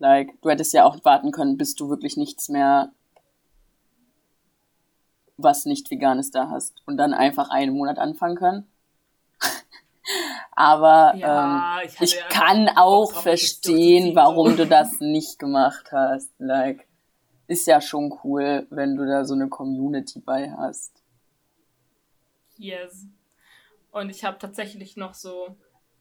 like, 0.01 0.33
du 0.43 0.51
hättest 0.51 0.73
ja 0.73 0.85
auch 0.85 0.97
warten 1.05 1.31
können, 1.31 1.57
bis 1.57 1.77
du 1.77 1.89
wirklich 1.89 2.17
nichts 2.17 2.49
mehr, 2.49 2.91
was 5.37 5.65
nicht 5.65 5.93
vegan 5.93 6.19
ist, 6.19 6.35
da 6.35 6.51
hast. 6.51 6.83
Und 6.87 6.97
dann 6.97 7.15
einfach 7.15 7.51
einen 7.51 7.77
Monat 7.77 8.01
anfangen 8.01 8.35
können. 8.35 8.67
Aber 10.51 11.15
ja, 11.15 11.79
ähm, 11.83 11.87
ich, 11.87 12.01
ich 12.01 12.15
ja 12.17 12.27
kann 12.31 12.69
auch 12.75 13.13
verstehen, 13.13 14.17
warum 14.17 14.57
du 14.57 14.67
das 14.67 14.99
nicht 14.99 15.39
gemacht 15.39 15.93
hast. 15.93 16.33
Like, 16.41 16.89
ist 17.47 17.69
ja 17.69 17.81
schon 17.81 18.13
cool, 18.25 18.67
wenn 18.71 18.97
du 18.97 19.07
da 19.07 19.25
so 19.25 19.35
eine 19.35 19.49
Community 19.49 20.19
bei 20.19 20.51
hast. 20.51 21.02
Yes. 22.57 23.07
Und 23.91 24.11
ich 24.11 24.25
habe 24.25 24.39
tatsächlich 24.39 24.97
noch 24.97 25.15
so 25.15 25.57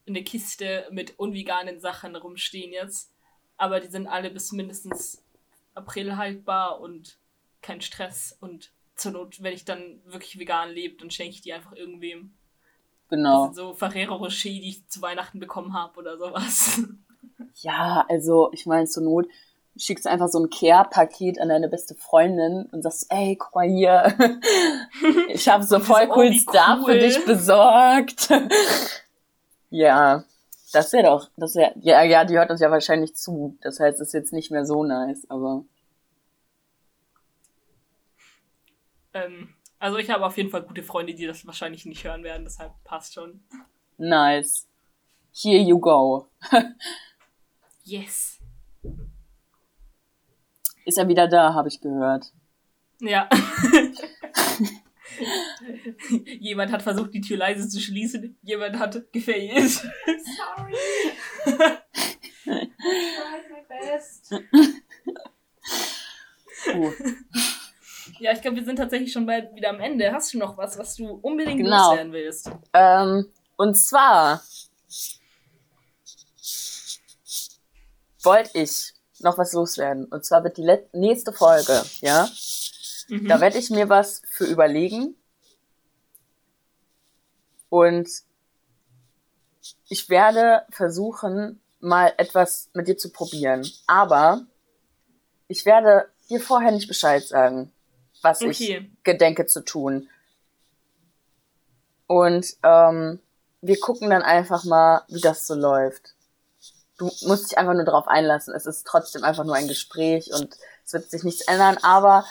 eine 0.07 0.23
Kiste 0.23 0.87
mit 0.91 1.19
unveganen 1.19 1.79
Sachen 1.79 2.15
rumstehen 2.15 2.71
jetzt. 2.71 3.11
Aber 3.57 3.79
die 3.79 3.89
sind 3.89 4.07
alle 4.07 4.31
bis 4.31 4.51
mindestens 4.51 5.23
April 5.75 6.17
haltbar 6.17 6.79
und 6.79 7.17
kein 7.61 7.81
Stress. 7.81 8.37
Und 8.39 8.71
zur 8.95 9.11
Not, 9.11 9.41
wenn 9.43 9.53
ich 9.53 9.65
dann 9.65 10.01
wirklich 10.05 10.39
vegan 10.39 10.71
lebe, 10.71 10.97
dann 10.97 11.11
schenke 11.11 11.35
ich 11.35 11.41
die 11.41 11.53
einfach 11.53 11.73
irgendwem. 11.73 12.33
Genau. 13.09 13.47
Das 13.47 13.55
sind 13.55 13.63
so 13.63 13.73
Ferrero 13.73 14.15
Rocher, 14.15 14.49
die 14.49 14.69
ich 14.69 14.87
zu 14.87 15.01
Weihnachten 15.01 15.39
bekommen 15.39 15.73
habe 15.73 15.99
oder 15.99 16.17
sowas. 16.17 16.81
Ja, 17.55 18.05
also 18.07 18.49
ich 18.53 18.65
meine, 18.65 18.87
zur 18.87 19.03
Not 19.03 19.27
schickst 19.77 20.05
du 20.05 20.09
einfach 20.09 20.27
so 20.27 20.39
ein 20.39 20.49
Care-Paket 20.49 21.39
an 21.39 21.49
deine 21.49 21.69
beste 21.69 21.95
Freundin 21.95 22.67
und 22.71 22.81
sagst, 22.81 23.07
ey, 23.09 23.35
guck 23.37 23.55
mal 23.55 23.67
hier, 23.67 24.13
ich 25.29 25.47
habe 25.47 25.63
so 25.63 25.79
voll 25.79 26.07
so, 26.07 26.11
oh, 26.11 26.17
cool 26.17 26.33
Stuff 26.33 26.79
cool. 26.79 26.93
für 26.93 26.99
dich 26.99 27.25
besorgt. 27.25 28.29
ja, 29.69 30.23
das 30.73 30.93
wäre 30.93 31.03
doch, 31.03 31.29
das 31.37 31.55
wäre, 31.55 31.73
ja, 31.81 32.03
ja, 32.03 32.25
die 32.25 32.37
hört 32.37 32.49
uns 32.49 32.59
ja 32.59 32.69
wahrscheinlich 32.71 33.15
zu. 33.15 33.57
Das 33.61 33.79
heißt, 33.79 33.99
es 33.99 34.07
ist 34.07 34.13
jetzt 34.13 34.33
nicht 34.33 34.51
mehr 34.51 34.65
so 34.65 34.83
nice, 34.83 35.25
aber. 35.29 35.63
Ähm, 39.13 39.53
also 39.79 39.97
ich 39.97 40.09
habe 40.09 40.25
auf 40.25 40.37
jeden 40.37 40.49
Fall 40.49 40.63
gute 40.63 40.83
Freunde, 40.83 41.13
die 41.13 41.25
das 41.25 41.45
wahrscheinlich 41.45 41.85
nicht 41.85 42.03
hören 42.03 42.23
werden, 42.23 42.43
deshalb 42.43 42.71
passt 42.83 43.13
schon. 43.13 43.43
Nice. 43.97 44.67
Here 45.33 45.61
you 45.61 45.79
go. 45.79 46.27
yes. 47.83 48.40
Ist 50.85 50.97
er 50.97 51.07
wieder 51.07 51.27
da, 51.27 51.53
habe 51.53 51.67
ich 51.67 51.79
gehört. 51.81 52.31
Ja. 52.99 53.29
Jemand 56.39 56.71
hat 56.71 56.81
versucht, 56.81 57.13
die 57.13 57.21
Tür 57.21 57.37
leise 57.37 57.67
zu 57.67 57.79
schließen. 57.79 58.37
Jemand 58.41 58.79
hat 58.79 59.11
gefailt. 59.11 59.69
Sorry. 59.69 60.75
Tried 62.43 63.49
my 63.49 63.63
best. 63.67 64.33
Uh. 66.73 66.91
Ja, 68.19 68.31
ich 68.33 68.41
glaube, 68.41 68.57
wir 68.57 68.65
sind 68.65 68.75
tatsächlich 68.75 69.11
schon 69.11 69.25
bald 69.25 69.55
wieder 69.55 69.69
am 69.69 69.79
Ende. 69.79 70.11
Hast 70.11 70.33
du 70.33 70.37
noch 70.37 70.57
was, 70.57 70.77
was 70.77 70.95
du 70.95 71.07
unbedingt 71.07 71.57
genau. 71.57 71.89
loswerden 71.89 72.13
willst? 72.13 72.51
Ähm, 72.73 73.25
und 73.57 73.75
zwar 73.75 74.41
wollte 78.23 78.59
ich 78.59 78.93
noch 79.23 79.37
was 79.37 79.53
loswerden. 79.53 80.05
Und 80.05 80.25
zwar 80.25 80.43
wird 80.43 80.57
die 80.57 80.69
nächste 80.93 81.33
Folge, 81.33 81.83
ja? 82.01 82.29
Mhm. 83.07 83.27
Da 83.27 83.41
werde 83.41 83.57
ich 83.57 83.69
mir 83.69 83.89
was 83.89 84.21
für 84.25 84.45
überlegen. 84.45 85.15
Und 87.69 88.09
ich 89.87 90.09
werde 90.09 90.65
versuchen, 90.71 91.61
mal 91.79 92.13
etwas 92.17 92.69
mit 92.73 92.87
dir 92.87 92.97
zu 92.97 93.11
probieren. 93.11 93.69
Aber 93.87 94.45
ich 95.47 95.65
werde 95.65 96.09
dir 96.29 96.39
vorher 96.39 96.71
nicht 96.71 96.87
Bescheid 96.87 97.23
sagen, 97.23 97.71
was 98.21 98.41
okay. 98.41 98.49
ich 98.49 99.03
gedenke 99.03 99.45
zu 99.45 99.63
tun. 99.63 100.09
Und 102.07 102.55
ähm, 102.63 103.19
wir 103.61 103.79
gucken 103.79 104.09
dann 104.09 104.21
einfach 104.21 104.63
mal, 104.63 105.03
wie 105.07 105.21
das 105.21 105.47
so 105.47 105.55
läuft 105.55 106.13
du 107.01 107.11
musst 107.27 107.49
dich 107.49 107.57
einfach 107.57 107.73
nur 107.73 107.83
darauf 107.83 108.07
einlassen. 108.07 108.53
Es 108.53 108.67
ist 108.67 108.85
trotzdem 108.85 109.23
einfach 109.23 109.43
nur 109.43 109.55
ein 109.55 109.67
Gespräch 109.67 110.31
und 110.33 110.55
es 110.85 110.93
wird 110.93 111.09
sich 111.09 111.23
nichts 111.23 111.41
ändern, 111.41 111.77
aber 111.81 112.25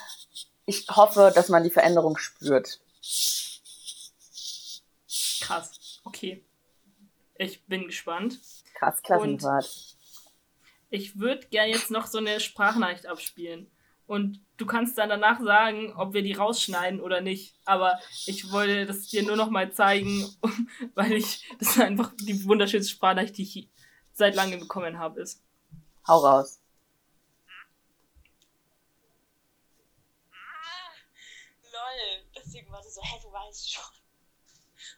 ich 0.64 0.86
hoffe, 0.88 1.32
dass 1.34 1.48
man 1.48 1.64
die 1.64 1.70
Veränderung 1.70 2.16
spürt. 2.16 2.78
Krass, 5.40 6.00
okay. 6.04 6.44
Ich 7.36 7.64
bin 7.64 7.86
gespannt. 7.86 8.38
Krass, 8.74 9.02
Klassenfahrt. 9.02 9.96
Ich 10.90 11.18
würde 11.18 11.46
gerne 11.48 11.72
jetzt 11.72 11.90
noch 11.90 12.06
so 12.06 12.18
eine 12.18 12.38
Sprachnachricht 12.38 13.06
abspielen. 13.06 13.70
Und 14.06 14.40
du 14.56 14.66
kannst 14.66 14.98
dann 14.98 15.08
danach 15.08 15.40
sagen, 15.40 15.92
ob 15.96 16.14
wir 16.14 16.22
die 16.22 16.32
rausschneiden 16.32 17.00
oder 17.00 17.20
nicht. 17.20 17.54
Aber 17.64 17.98
ich 18.26 18.50
wollte 18.52 18.86
das 18.86 19.08
dir 19.08 19.22
nur 19.22 19.36
noch 19.36 19.50
mal 19.50 19.72
zeigen, 19.72 20.28
weil 20.94 21.12
ich 21.12 21.48
das 21.58 21.70
ist 21.70 21.80
einfach 21.80 22.12
die 22.20 22.44
wunderschönste 22.44 22.92
Sprachnachricht, 22.92 23.38
die 23.38 23.42
ich 23.42 23.68
seit 24.12 24.34
langem 24.34 24.60
bekommen 24.60 24.98
habe, 24.98 25.20
ist. 25.20 25.42
Hau 26.06 26.18
raus. 26.18 26.60
Ah, 30.32 30.92
lol. 31.72 32.24
Deswegen 32.36 32.70
war 32.70 32.82
sie 32.82 32.90
so, 32.90 33.02
hä, 33.02 33.18
du 33.22 33.32
weißt 33.32 33.72
schon. 33.72 33.84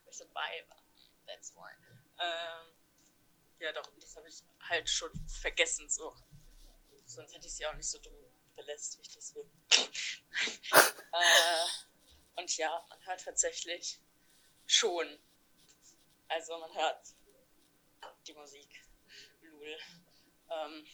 Weil 0.04 0.10
ich 0.12 0.18
dabei 0.18 0.64
war. 0.68 0.82
That's 1.26 1.54
why. 1.54 1.70
Ähm, 2.18 2.72
ja, 3.58 3.72
doch, 3.72 3.88
das 4.00 4.16
habe 4.16 4.28
ich 4.28 4.42
halt 4.68 4.88
schon 4.88 5.10
vergessen, 5.28 5.88
so. 5.88 6.14
Sonst 7.06 7.34
hätte 7.34 7.46
ich 7.46 7.54
sie 7.54 7.66
auch 7.66 7.74
nicht 7.74 7.88
so 7.88 7.98
dumm 7.98 8.14
belästigt, 8.56 9.14
deswegen. 9.14 9.50
äh, 11.12 12.40
und 12.40 12.56
ja, 12.56 12.84
man 12.88 13.06
hört 13.06 13.24
tatsächlich 13.24 14.00
schon. 14.66 15.18
Also 16.28 16.58
man 16.58 16.72
hört 16.74 17.14
die 18.26 18.34
Musik 18.34 18.81
cool. 19.62 19.78
Ähm, 20.50 20.84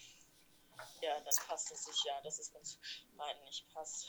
ja, 1.01 1.19
dann 1.19 1.35
passt 1.47 1.71
es 1.71 1.85
sich 1.85 2.03
ja, 2.05 2.21
dass 2.21 2.37
es 2.39 2.49
uns 2.49 2.79
beiden 3.17 3.43
nicht 3.45 3.65
passt. 3.73 4.07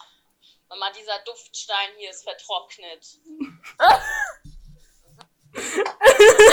Mama, 0.69 0.91
dieser 0.93 1.19
Duftstein 1.21 1.91
hier 1.99 2.11
ist 2.11 2.23
vertrocknet. 2.23 3.19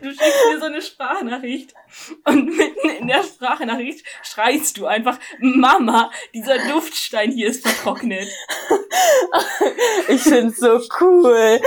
du 0.00 0.10
schickst 0.10 0.44
mir 0.50 0.58
so 0.58 0.66
eine 0.66 0.82
Sprachnachricht 0.82 1.74
und 2.24 2.56
mitten 2.56 2.88
in 2.88 3.08
der 3.08 3.22
Sprachnachricht 3.22 4.04
schreist 4.22 4.78
du 4.78 4.86
einfach, 4.86 5.18
Mama, 5.38 6.10
dieser 6.34 6.58
Duftstein 6.58 7.30
hier 7.30 7.48
ist 7.48 7.66
vertrocknet. 7.66 8.28
Ich 10.08 10.22
find's 10.22 10.58
so 10.58 10.80
cool. 11.00 11.60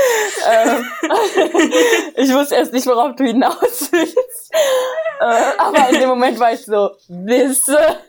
Ähm, 0.47 0.85
ich 2.15 2.31
wusste 2.33 2.55
erst 2.55 2.73
nicht, 2.73 2.85
worauf 2.85 3.15
du 3.15 3.23
hinaus 3.23 3.89
willst. 3.91 4.53
Äh, 5.19 5.57
aber 5.57 5.89
in 5.89 5.99
dem 5.99 6.09
Moment 6.09 6.39
war 6.39 6.53
ich 6.53 6.63
so, 6.65 6.91
wisse. 7.07 7.99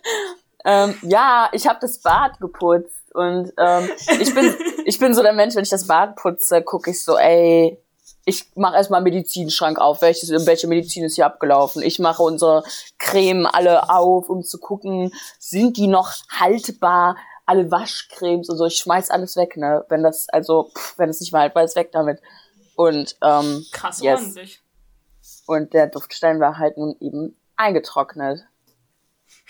Ähm, 0.64 0.98
ja, 1.02 1.48
ich 1.52 1.66
habe 1.66 1.78
das 1.80 2.00
Bad 2.00 2.38
geputzt 2.40 3.14
und 3.14 3.52
ähm, 3.56 3.90
ich 4.20 4.34
bin 4.34 4.54
ich 4.84 4.98
bin 4.98 5.14
so 5.14 5.22
der 5.22 5.32
Mensch, 5.32 5.54
wenn 5.54 5.62
ich 5.62 5.70
das 5.70 5.86
Bad 5.86 6.16
putze, 6.16 6.62
gucke 6.62 6.90
ich 6.90 7.02
so, 7.02 7.16
ey, 7.16 7.78
ich 8.28 8.44
mache 8.56 8.74
erstmal 8.74 9.02
Medizinschrank 9.02 9.78
auf, 9.78 10.02
welches, 10.02 10.30
welche 10.46 10.66
Medizin 10.66 11.04
ist 11.04 11.14
hier 11.14 11.26
abgelaufen. 11.26 11.80
Ich 11.80 12.00
mache 12.00 12.24
unsere 12.24 12.64
Creme 12.98 13.46
alle 13.46 13.88
auf, 13.88 14.28
um 14.28 14.42
zu 14.42 14.58
gucken, 14.58 15.12
sind 15.38 15.76
die 15.76 15.86
noch 15.86 16.12
haltbar, 16.28 17.16
alle 17.46 17.70
Waschcremes 17.70 18.50
und 18.50 18.56
so. 18.56 18.66
Ich 18.66 18.78
schmeiß 18.78 19.10
alles 19.10 19.36
weg, 19.36 19.56
ne? 19.56 19.84
Wenn 19.88 20.02
das, 20.02 20.28
also, 20.28 20.70
pff, 20.76 20.98
wenn 20.98 21.08
es 21.08 21.20
nicht 21.20 21.32
mehr 21.32 21.42
haltbar 21.42 21.62
ist, 21.62 21.76
weg 21.76 21.92
damit. 21.92 22.20
Und, 22.74 23.16
ähm, 23.22 23.64
Krass 23.70 24.02
yes. 24.02 24.20
ordentlich. 24.20 24.60
Und 25.46 25.72
der 25.72 25.86
Duftstein 25.86 26.40
war 26.40 26.58
halt 26.58 26.78
nun 26.78 26.96
eben 26.98 27.36
eingetrocknet. 27.54 28.44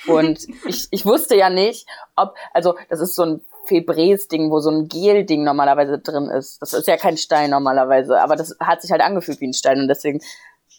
Und 0.07 0.47
ich, 0.66 0.89
ich 0.91 1.07
wusste 1.07 1.35
ja 1.35 1.49
nicht, 1.49 1.89
ob, 2.14 2.35
also 2.53 2.77
das 2.91 3.01
ist 3.01 3.14
so 3.14 3.22
ein 3.22 3.41
Febreze-Ding, 3.67 4.51
wo 4.51 4.61
so 4.61 4.71
ein 4.71 4.89
Gel-Ding 4.89 5.45
normalerweise 5.45 5.99
drin 5.99 6.29
ist. 6.29 6.61
Das 6.62 6.73
ist 6.73 6.87
ja 6.87 6.97
kein 6.97 7.17
Stein 7.17 7.51
normalerweise, 7.51 8.21
aber 8.21 8.37
das 8.37 8.57
hat 8.61 8.83
sich 8.83 8.91
halt 8.91 9.03
angefühlt 9.03 9.41
wie 9.41 9.49
ein 9.49 9.55
Stein 9.55 9.81
und 9.81 9.89
deswegen 9.89 10.21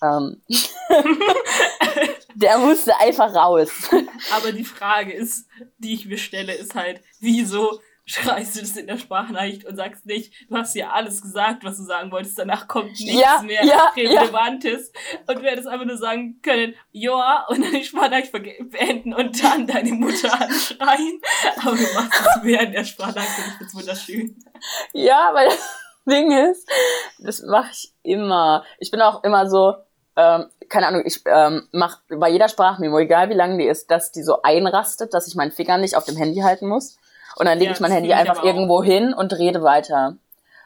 ähm, 0.04 0.42
der 2.36 2.58
musste 2.60 2.98
einfach 3.00 3.34
raus. 3.34 3.70
Aber 4.36 4.52
die 4.52 4.64
Frage 4.64 5.14
ist, 5.14 5.48
die 5.78 5.94
ich 5.94 6.06
mir 6.06 6.18
stelle, 6.18 6.54
ist 6.54 6.76
halt, 6.76 7.02
wieso 7.20 7.80
schreist 8.08 8.56
du 8.56 8.62
das 8.62 8.76
in 8.78 8.88
der 8.88 8.98
Sprachnachricht 8.98 9.66
und 9.66 9.76
sagst 9.76 10.06
nicht, 10.06 10.34
du 10.50 10.56
hast 10.56 10.76
ja 10.76 10.90
alles 10.92 11.22
gesagt, 11.22 11.64
was 11.64 11.78
du 11.78 11.84
sagen 11.84 12.10
wolltest, 12.12 12.40
danach 12.40 12.68
kommt 12.68 12.92
nichts 12.92 13.22
Ja, 13.22 13.42
mehr 13.44 13.64
ja, 13.66 13.92
Relevantes 13.96 14.92
und 15.28 15.40
du 15.40 15.44
hättest 15.44 15.68
einfach 15.68 15.86
nur 15.86 15.98
sagen 15.98 16.40
können, 16.42 16.74
ja, 16.92 17.46
und 17.50 17.62
dann 17.62 17.74
die 17.74 17.84
Sprachnachricht 17.84 18.32
beenden 18.32 19.14
und 19.14 19.44
dann 19.44 19.68
deine 19.68 19.92
Mutter 19.92 20.34
anschreien. 20.42 21.22
Aber 21.58 21.76
du 21.76 21.84
machst 21.94 22.14
es 22.14 22.44
während 22.44 22.74
der 22.74 22.86
Sprachnachricht 22.86 23.40
und 23.40 23.52
ich 23.52 23.58
find's 23.58 23.76
wunderschön. 23.76 24.44
Ja, 24.94 25.32
weil 25.34 25.50
das 25.50 25.78
Ding 26.10 26.32
ist, 26.32 26.68
das 27.20 27.42
mache 27.42 27.72
ich 27.74 27.94
immer. 28.04 28.64
Ich 28.80 28.90
bin 28.90 29.02
auch 29.02 29.24
immer 29.26 29.50
so, 29.50 29.76
ähm, 30.16 30.46
keine 30.70 30.88
Ahnung, 30.88 31.04
ich 31.06 31.22
ähm, 31.26 31.68
mache 31.74 32.00
bei 32.08 32.30
jeder 32.30 32.48
Sprachmemo, 32.48 32.98
egal 33.00 33.30
wie 33.30 33.34
lang 33.34 33.58
die 33.58 33.66
ist, 33.66 33.92
dass 33.92 34.14
die 34.14 34.24
so 34.24 34.42
einrastet, 34.42 35.14
dass 35.14 35.28
ich 35.28 35.36
meinen 35.36 35.52
Finger 35.52 35.78
nicht 35.78 35.98
auf 35.98 36.06
dem 36.06 36.16
Handy 36.16 36.40
halten 36.40 36.68
muss. 36.68 36.98
Und 37.38 37.46
dann 37.46 37.58
lege 37.60 37.70
Ja, 37.70 37.76
ich 37.76 37.80
mein 37.80 37.92
das 37.92 37.98
Handy 37.98 38.10
ich 38.10 38.16
einfach 38.16 38.40
auch. 38.40 38.46
irgendwo 38.46 38.82
hin 38.84 39.14
und 39.14 39.32
rede 39.34 39.62
weiter. 39.64 40.16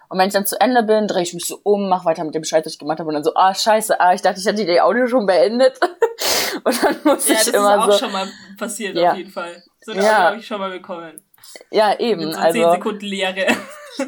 Und 0.07 0.17
wenn 0.19 0.28
ich 0.28 0.34
dann 0.34 0.45
zu 0.45 0.59
Ende 0.59 0.84
bin, 0.84 1.07
drehe 1.07 1.24
ich 1.24 1.34
mich 1.34 1.45
so 1.45 1.59
um, 1.63 1.88
mache 1.89 2.05
weiter 2.05 2.24
mit 2.24 2.36
dem 2.36 2.43
Scheiß, 2.43 2.65
was 2.65 2.74
ich 2.74 2.80
gemacht 2.80 2.99
habe 2.99 3.07
und 3.09 3.13
dann 3.15 3.24
so, 3.24 3.34
ah, 3.36 3.53
scheiße, 3.55 3.99
ah, 3.99 4.13
ich 4.13 4.22
dachte, 4.22 4.39
ich 4.39 4.45
hätte 4.45 4.65
die 4.65 4.82
Audio 4.82 5.07
schon 5.07 5.26
beendet. 5.26 5.80
und 6.63 6.84
dann 6.84 6.95
muss 7.03 7.28
Ja, 7.28 7.36
das 7.36 7.41
ich 7.43 7.47
ist 7.47 7.55
immer 7.55 7.80
auch 7.84 7.91
so, 7.91 7.97
schon 7.97 8.11
mal 8.11 8.28
passiert, 8.57 8.95
Ja. 8.95 9.11
auf 9.11 9.17
jeden 9.17 9.32
Fall. 9.32 9.63
So 9.82 9.91
eine 9.93 10.01
Ja. 10.01 10.07
ja. 10.07 10.17
habe 10.26 10.38
ich 10.38 10.47
schon 10.47 10.59
mal 10.59 10.69
bekommen. 10.69 11.22
ja, 11.72 11.97
eben, 11.99 12.26
Mit 12.26 12.34
so 12.36 12.39
also, 12.39 12.61
10 12.61 12.72
Sekunden 12.72 13.05
Leere. 13.05 13.47
und 13.97 14.07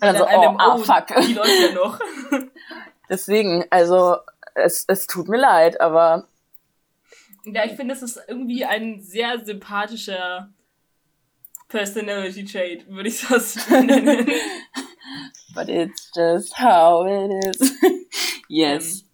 dann 0.00 0.16
so, 0.16 0.24
oh, 0.24 0.54
ah, 0.58 0.76
fuck. 0.78 1.06
Die 1.22 1.34
läuft 1.34 1.60
ja 1.60 1.72
noch. 1.74 1.98
Deswegen, 3.08 3.64
also, 3.70 4.16
es, 4.54 4.84
es 4.88 5.06
tut 5.06 5.28
mir 5.28 5.38
leid, 5.38 5.80
aber 5.80 6.24
Ja, 7.44 7.64
ich 7.64 7.72
finde, 7.72 7.94
das 7.94 8.02
ist 8.02 8.20
irgendwie 8.28 8.64
ein 8.64 9.00
sehr 9.02 9.44
sympathischer 9.44 10.48
Personality 11.70 12.44
Trait, 12.44 12.86
würde 12.88 13.08
ich 13.08 13.26
das 13.26 13.68
nennen. 13.70 14.28
But 15.54 15.68
it's 15.68 16.10
just 16.14 16.54
how 16.60 17.06
it 17.06 17.44
is. 17.56 17.72
yes. 18.48 19.04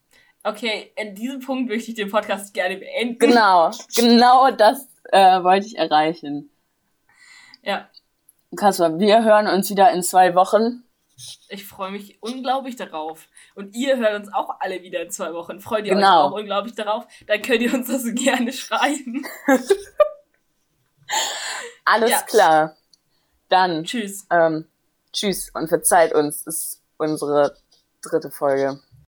Okay, 0.42 0.92
in 0.96 1.14
diesem 1.14 1.40
Punkt 1.40 1.68
möchte 1.68 1.90
ich 1.90 1.96
den 1.96 2.10
Podcast 2.10 2.52
gerne 2.54 2.76
beenden. 2.76 3.18
Genau, 3.18 3.70
genau 3.94 4.50
das 4.50 4.86
äh, 5.12 5.42
wollte 5.42 5.66
ich 5.66 5.76
erreichen. 5.78 6.50
Ja, 7.62 7.88
Kasper, 8.56 8.98
wir 8.98 9.24
hören 9.24 9.48
uns 9.48 9.68
wieder 9.70 9.90
in 9.92 10.02
zwei 10.02 10.34
Wochen. 10.34 10.84
ich 11.48 11.64
freue 11.66 11.90
mich 11.90 12.18
unglaublich 12.22 12.76
darauf. 12.76 13.26
Und 13.54 13.74
ihr 13.74 13.96
hört 13.96 14.14
uns 14.14 14.32
auch 14.32 14.50
alle 14.60 14.82
wieder 14.82 15.02
in 15.02 15.10
zwei 15.10 15.32
Wochen. 15.34 15.60
Freut 15.60 15.84
ihr 15.86 15.94
Genau. 15.94 16.26
euch 16.26 16.32
auch 16.32 16.36
unglaublich 16.38 16.74
darauf? 16.74 17.06
Dann 17.26 17.42
könnt 17.42 17.62
ihr 17.62 17.74
uns 17.74 17.88
das 17.88 18.04
gerne 18.14 18.52
schreiben. 18.52 19.26
Alles 21.86 22.10
Ja. 22.10 22.22
klar. 22.22 22.76
Dann, 23.48 23.84
Tschüss. 23.84 24.26
ähm, 24.30 24.66
tschüss 25.12 25.50
und 25.54 25.68
verzeiht 25.68 26.12
uns, 26.12 26.42
ist 26.46 26.82
unsere 26.98 27.56
dritte 28.02 28.30
Folge. 28.30 28.80